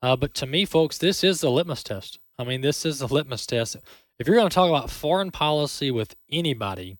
Uh, 0.02 0.16
but 0.16 0.34
to 0.36 0.46
me, 0.46 0.66
folks, 0.66 0.98
this 0.98 1.24
is 1.24 1.42
the 1.42 1.52
litmus 1.52 1.84
test. 1.84 2.20
I 2.40 2.44
mean, 2.44 2.62
this 2.62 2.86
is 2.86 3.00
the 3.00 3.08
litmus 3.08 3.46
test. 3.46 3.78
If 4.20 4.28
you're 4.28 4.36
going 4.36 4.50
to 4.50 4.54
talk 4.54 4.70
about 4.70 4.90
foreign 4.90 5.32
policy 5.32 5.92
with 5.92 6.16
anybody, 6.32 6.98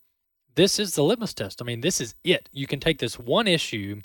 this 0.56 0.80
is 0.80 0.96
the 0.96 1.04
litmus 1.04 1.34
test. 1.34 1.62
I 1.62 1.66
mean, 1.66 1.82
this 1.82 2.02
is 2.02 2.16
it. 2.24 2.50
You 2.52 2.68
can 2.68 2.80
take 2.80 3.00
this 3.00 3.20
one 3.20 3.48
issue 3.48 4.02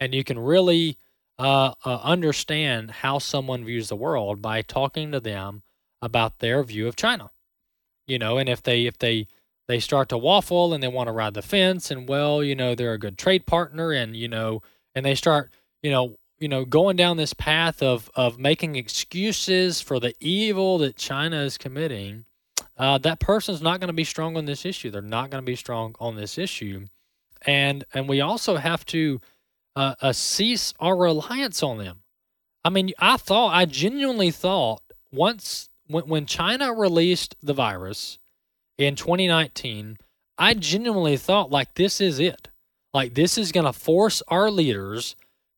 and 0.00 0.14
you 0.14 0.24
can 0.24 0.38
really 0.38 0.96
uh, 1.38 1.74
uh, 1.84 2.00
understand 2.02 2.90
how 2.90 3.18
someone 3.18 3.64
views 3.64 3.88
the 3.88 3.96
world 3.96 4.42
by 4.42 4.62
talking 4.62 5.12
to 5.12 5.20
them 5.20 5.62
about 6.02 6.38
their 6.38 6.62
view 6.62 6.88
of 6.88 6.96
China. 6.96 7.30
You 8.06 8.18
know, 8.18 8.38
and 8.38 8.48
if 8.48 8.62
they 8.62 8.86
if 8.86 8.98
they 8.98 9.28
they 9.70 9.80
start 9.80 10.08
to 10.08 10.18
waffle 10.18 10.74
and 10.74 10.82
they 10.82 10.88
want 10.88 11.06
to 11.06 11.12
ride 11.12 11.34
the 11.34 11.42
fence 11.42 11.90
and 11.90 12.08
well, 12.08 12.42
you 12.42 12.56
know, 12.56 12.74
they're 12.74 12.92
a 12.92 12.98
good 12.98 13.16
trade 13.16 13.46
partner 13.46 13.92
and 13.92 14.16
you 14.16 14.26
know, 14.26 14.62
and 14.94 15.06
they 15.06 15.14
start, 15.14 15.52
you 15.80 15.90
know, 15.90 16.16
you 16.38 16.48
know, 16.48 16.64
going 16.64 16.96
down 16.96 17.16
this 17.16 17.34
path 17.34 17.80
of 17.82 18.10
of 18.16 18.38
making 18.38 18.74
excuses 18.74 19.80
for 19.80 20.00
the 20.00 20.14
evil 20.18 20.78
that 20.78 20.96
China 20.96 21.42
is 21.42 21.56
committing, 21.56 22.24
uh, 22.78 22.98
that 22.98 23.20
person's 23.20 23.62
not 23.62 23.78
going 23.78 23.88
to 23.88 23.94
be 23.94 24.04
strong 24.04 24.36
on 24.36 24.44
this 24.46 24.64
issue. 24.64 24.90
They're 24.90 25.02
not 25.02 25.30
going 25.30 25.42
to 25.42 25.46
be 25.46 25.56
strong 25.56 25.94
on 26.00 26.16
this 26.16 26.36
issue, 26.36 26.86
and 27.46 27.84
and 27.94 28.08
we 28.08 28.20
also 28.20 28.56
have 28.56 28.84
to 28.86 29.20
uh, 29.76 29.94
uh, 30.00 30.12
cease 30.12 30.74
our 30.80 30.96
reliance 30.96 31.62
on 31.62 31.78
them. 31.78 32.00
I 32.64 32.70
mean, 32.70 32.92
I 32.98 33.16
thought, 33.18 33.54
I 33.54 33.66
genuinely 33.66 34.32
thought 34.32 34.82
once 35.12 35.68
when, 35.86 36.08
when 36.08 36.26
China 36.26 36.74
released 36.74 37.36
the 37.40 37.54
virus 37.54 38.18
in 38.80 38.96
2019, 38.96 39.98
I 40.38 40.54
genuinely 40.54 41.18
thought 41.18 41.50
like 41.50 41.74
this 41.74 42.00
is 42.00 42.18
it. 42.18 42.48
Like 42.94 43.14
this 43.14 43.36
is 43.36 43.52
going 43.52 43.66
to 43.66 43.72
force 43.72 44.22
our 44.28 44.50
leaders 44.50 45.14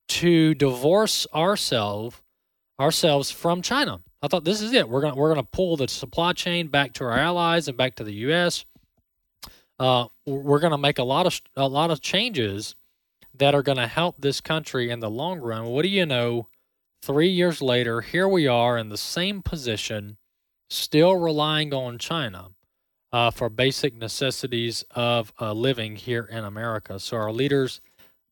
to 0.09 0.55
divorce 0.55 1.27
ourselves 1.33 2.20
ourselves 2.81 3.31
from 3.31 3.62
China. 3.62 4.01
I 4.23 4.29
thought 4.29 4.45
this 4.45 4.61
is 4.61 4.73
it. 4.73 4.89
We're 4.89 5.01
going 5.01 5.14
we're 5.14 5.33
going 5.33 5.45
to 5.45 5.51
pull 5.51 5.77
the 5.77 5.87
supply 5.87 6.33
chain 6.33 6.66
back 6.66 6.95
to 6.95 7.05
our 7.05 7.16
allies 7.16 7.68
and 7.68 7.77
back 7.77 7.95
to 7.97 8.05
the 8.05 8.14
U.S. 8.27 8.64
Uh, 9.79 10.07
we're 10.27 10.59
going 10.59 10.73
to 10.73 10.79
make 10.79 10.99
a 10.99 11.05
lot 11.05 11.27
of 11.27 11.41
a 11.57 11.68
lot 11.68 11.91
of 11.91 12.01
changes 12.01 12.75
that 13.35 13.55
are 13.55 13.62
going 13.62 13.79
to 13.79 13.87
help 13.87 14.20
this 14.20 14.41
country 14.41 14.91
in 14.91 15.01
the 15.01 15.11
long 15.11 15.39
run. 15.39 15.66
What 15.66 15.83
do 15.83 15.89
you 15.89 16.05
know? 16.05 16.49
Three 17.03 17.31
years 17.31 17.61
later, 17.61 18.01
here 18.01 18.29
we 18.29 18.47
are 18.47 18.79
in 18.79 18.89
the 18.89 18.97
same 18.97 19.43
position, 19.43 20.18
still 20.70 21.16
relying 21.16 21.75
on 21.75 21.99
China 21.99 22.51
uh, 23.12 23.30
for 23.30 23.48
basic 23.48 23.94
necessities 23.94 24.84
of 24.92 25.32
uh, 25.40 25.52
living 25.52 25.96
here 25.96 26.24
in 26.24 26.44
America. 26.44 26.98
So 26.98 27.16
our 27.16 27.32
leaders, 27.32 27.80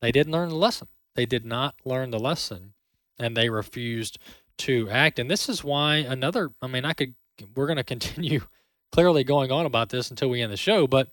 they 0.00 0.10
didn't 0.10 0.32
learn 0.32 0.48
the 0.48 0.54
lesson. 0.54 0.88
They 1.14 1.26
did 1.26 1.44
not 1.44 1.74
learn 1.84 2.10
the 2.10 2.18
lesson, 2.18 2.72
and 3.18 3.36
they 3.36 3.50
refused 3.50 4.18
to 4.58 4.88
act. 4.88 5.18
And 5.18 5.30
this 5.30 5.48
is 5.48 5.62
why 5.62 5.96
another. 5.96 6.50
I 6.62 6.66
mean, 6.66 6.84
I 6.84 6.92
could. 6.92 7.14
We're 7.54 7.66
going 7.66 7.76
to 7.76 7.84
continue 7.84 8.40
clearly 8.92 9.24
going 9.24 9.50
on 9.50 9.66
about 9.66 9.90
this 9.90 10.10
until 10.10 10.30
we 10.30 10.42
end 10.42 10.52
the 10.52 10.56
show, 10.56 10.86
but 10.86 11.08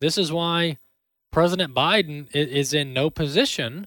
this 0.00 0.18
is 0.18 0.32
why 0.32 0.78
President 1.32 1.74
Biden 1.74 2.28
is 2.34 2.74
in 2.74 2.92
no 2.92 3.10
position 3.10 3.86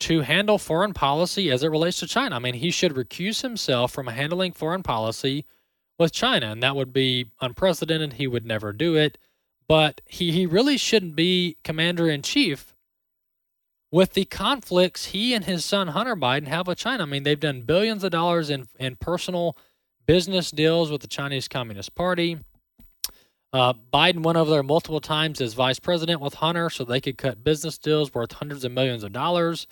to 0.00 0.20
handle 0.20 0.56
foreign 0.56 0.94
policy 0.94 1.50
as 1.50 1.62
it 1.62 1.68
relates 1.68 2.00
to 2.00 2.06
China. 2.06 2.36
I 2.36 2.38
mean, 2.38 2.54
he 2.54 2.70
should 2.70 2.94
recuse 2.94 3.42
himself 3.42 3.92
from 3.92 4.06
handling 4.06 4.52
foreign 4.52 4.82
policy 4.82 5.44
with 6.00 6.12
China, 6.12 6.50
and 6.50 6.62
that 6.62 6.74
would 6.74 6.92
be 6.92 7.30
unprecedented. 7.40 8.14
He 8.14 8.26
would 8.26 8.46
never 8.46 8.72
do 8.72 8.96
it. 8.96 9.18
But 9.68 10.00
he, 10.06 10.32
he 10.32 10.46
really 10.46 10.76
shouldn't 10.76 11.14
be 11.14 11.58
commander 11.62 12.10
in 12.10 12.22
chief 12.22 12.74
with 13.92 14.14
the 14.14 14.24
conflicts 14.24 15.06
he 15.06 15.34
and 15.34 15.44
his 15.44 15.64
son 15.64 15.88
Hunter 15.88 16.16
Biden 16.16 16.48
have 16.48 16.66
with 16.66 16.78
China. 16.78 17.04
I 17.04 17.06
mean, 17.06 17.22
they've 17.22 17.38
done 17.38 17.62
billions 17.62 18.02
of 18.02 18.10
dollars 18.10 18.50
in, 18.50 18.66
in 18.78 18.96
personal 18.96 19.56
business 20.06 20.50
deals 20.50 20.90
with 20.90 21.02
the 21.02 21.06
Chinese 21.06 21.46
Communist 21.46 21.94
Party. 21.94 22.38
Uh, 23.52 23.74
Biden 23.92 24.22
went 24.22 24.38
over 24.38 24.50
there 24.50 24.62
multiple 24.62 25.00
times 25.00 25.40
as 25.40 25.54
vice 25.54 25.78
president 25.78 26.20
with 26.20 26.34
Hunter 26.34 26.70
so 26.70 26.84
they 26.84 27.00
could 27.00 27.18
cut 27.18 27.44
business 27.44 27.78
deals 27.78 28.14
worth 28.14 28.32
hundreds 28.32 28.64
of 28.64 28.72
millions 28.72 29.04
of 29.04 29.12
dollars 29.12 29.66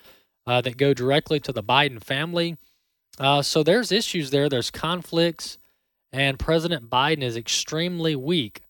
uh, 0.47 0.61
that 0.61 0.77
go 0.77 0.93
directly 0.93 1.41
to 1.41 1.53
the 1.53 1.63
Biden 1.63 2.03
family. 2.03 2.57
Uh, 3.19 3.43
so 3.43 3.63
there's 3.63 3.91
issues 3.91 4.31
there, 4.31 4.49
there's 4.49 4.71
conflicts, 4.71 5.59
and 6.13 6.39
President 6.39 6.89
Biden 6.89 7.23
is 7.23 7.37
extremely 7.37 8.17
weak 8.17 8.63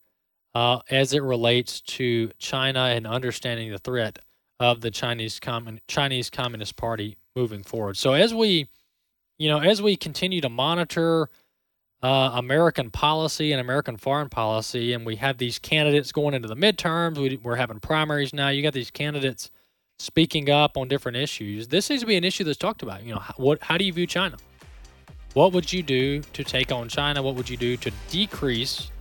uh, 0.55 0.79
as 0.89 1.13
it 1.13 1.23
relates 1.23 1.81
to 1.81 2.31
China 2.37 2.79
and 2.79 3.05
understanding 3.07 3.71
the 3.71 3.77
threat 3.77 4.19
of 4.59 4.81
the 4.81 4.91
Chinese 4.91 5.39
Chinese 5.87 6.29
Communist 6.29 6.75
Party 6.75 7.17
moving 7.35 7.63
forward. 7.63 7.97
So 7.97 8.13
as 8.13 8.33
we, 8.33 8.67
you 9.37 9.47
know, 9.47 9.59
as 9.59 9.81
we 9.81 9.95
continue 9.95 10.41
to 10.41 10.49
monitor 10.49 11.29
uh, 12.01 12.31
American 12.33 12.91
policy 12.91 13.51
and 13.51 13.59
American 13.59 13.97
foreign 13.97 14.29
policy, 14.29 14.93
and 14.93 15.05
we 15.05 15.17
have 15.17 15.37
these 15.37 15.59
candidates 15.59 16.11
going 16.11 16.33
into 16.33 16.47
the 16.47 16.55
midterms. 16.55 17.17
We, 17.17 17.37
we're 17.37 17.55
having 17.55 17.79
primaries 17.79 18.33
now. 18.33 18.49
You 18.49 18.61
got 18.61 18.73
these 18.73 18.91
candidates 18.91 19.51
speaking 19.97 20.49
up 20.49 20.77
on 20.77 20.87
different 20.87 21.17
issues. 21.17 21.67
This 21.67 21.89
needs 21.89 22.01
to 22.01 22.07
be 22.07 22.15
an 22.15 22.23
issue 22.23 22.43
that's 22.45 22.57
talked 22.57 22.83
about. 22.83 23.03
You 23.03 23.13
know, 23.13 23.19
how, 23.19 23.33
what? 23.37 23.61
How 23.63 23.77
do 23.77 23.83
you 23.83 23.91
view 23.91 24.07
China? 24.07 24.37
What 25.33 25.53
would 25.53 25.71
you 25.71 25.83
do 25.83 26.21
to 26.21 26.43
take 26.43 26.71
on 26.71 26.89
China? 26.89 27.21
What 27.21 27.35
would 27.35 27.49
you 27.49 27.57
do 27.57 27.77
to 27.77 27.91
decrease 28.09 28.91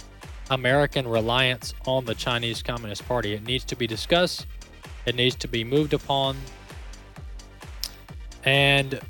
American 0.51 1.09
reliance 1.09 1.74
on 1.87 2.05
the 2.05 2.14
Chinese 2.14 2.62
Communist 2.62 3.07
Party? 3.09 3.33
It 3.35 3.45
needs 3.45 3.64
to 3.64 3.76
be 3.76 3.87
discussed. 3.87 4.47
It 5.07 5.14
needs 5.14 5.37
to 5.37 5.49
be 5.49 5.64
moved 5.64 5.95
upon. 5.95 6.37
And 8.45 9.01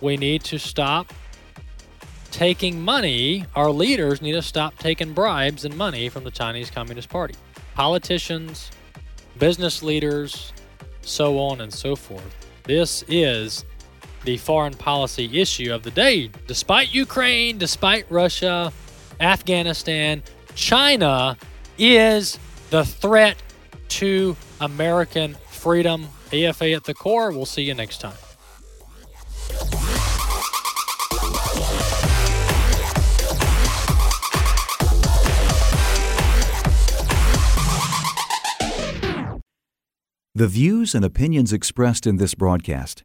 we 0.00 0.16
need 0.16 0.42
to 0.44 0.58
stop 0.58 1.12
taking 2.30 2.80
money, 2.80 3.46
our 3.54 3.70
leaders 3.70 4.20
need 4.20 4.32
to 4.32 4.42
stop 4.42 4.76
taking 4.78 5.12
bribes 5.12 5.64
and 5.64 5.76
money 5.76 6.08
from 6.08 6.24
the 6.24 6.30
Chinese 6.32 6.68
Communist 6.68 7.08
Party. 7.08 7.34
Politicians, 7.76 8.72
business 9.38 9.84
leaders, 9.84 10.52
so 11.02 11.38
on 11.38 11.60
and 11.60 11.72
so 11.72 11.94
forth. 11.94 12.34
This 12.64 13.04
is 13.06 13.64
the 14.24 14.36
foreign 14.38 14.74
policy 14.74 15.40
issue 15.40 15.72
of 15.72 15.82
the 15.82 15.90
day. 15.90 16.30
Despite 16.46 16.94
Ukraine, 16.94 17.58
despite 17.58 18.06
Russia, 18.10 18.72
Afghanistan, 19.20 20.22
China 20.54 21.36
is 21.78 22.38
the 22.70 22.84
threat 22.84 23.36
to 23.88 24.36
American 24.60 25.36
freedom. 25.50 26.08
AFA 26.32 26.72
at 26.72 26.84
the 26.84 26.94
core. 26.94 27.30
We'll 27.30 27.46
see 27.46 27.62
you 27.62 27.74
next 27.74 28.00
time. 28.00 28.16
The 40.36 40.48
views 40.48 40.96
and 40.96 41.04
opinions 41.04 41.52
expressed 41.52 42.08
in 42.08 42.16
this 42.16 42.34
broadcast 42.34 43.04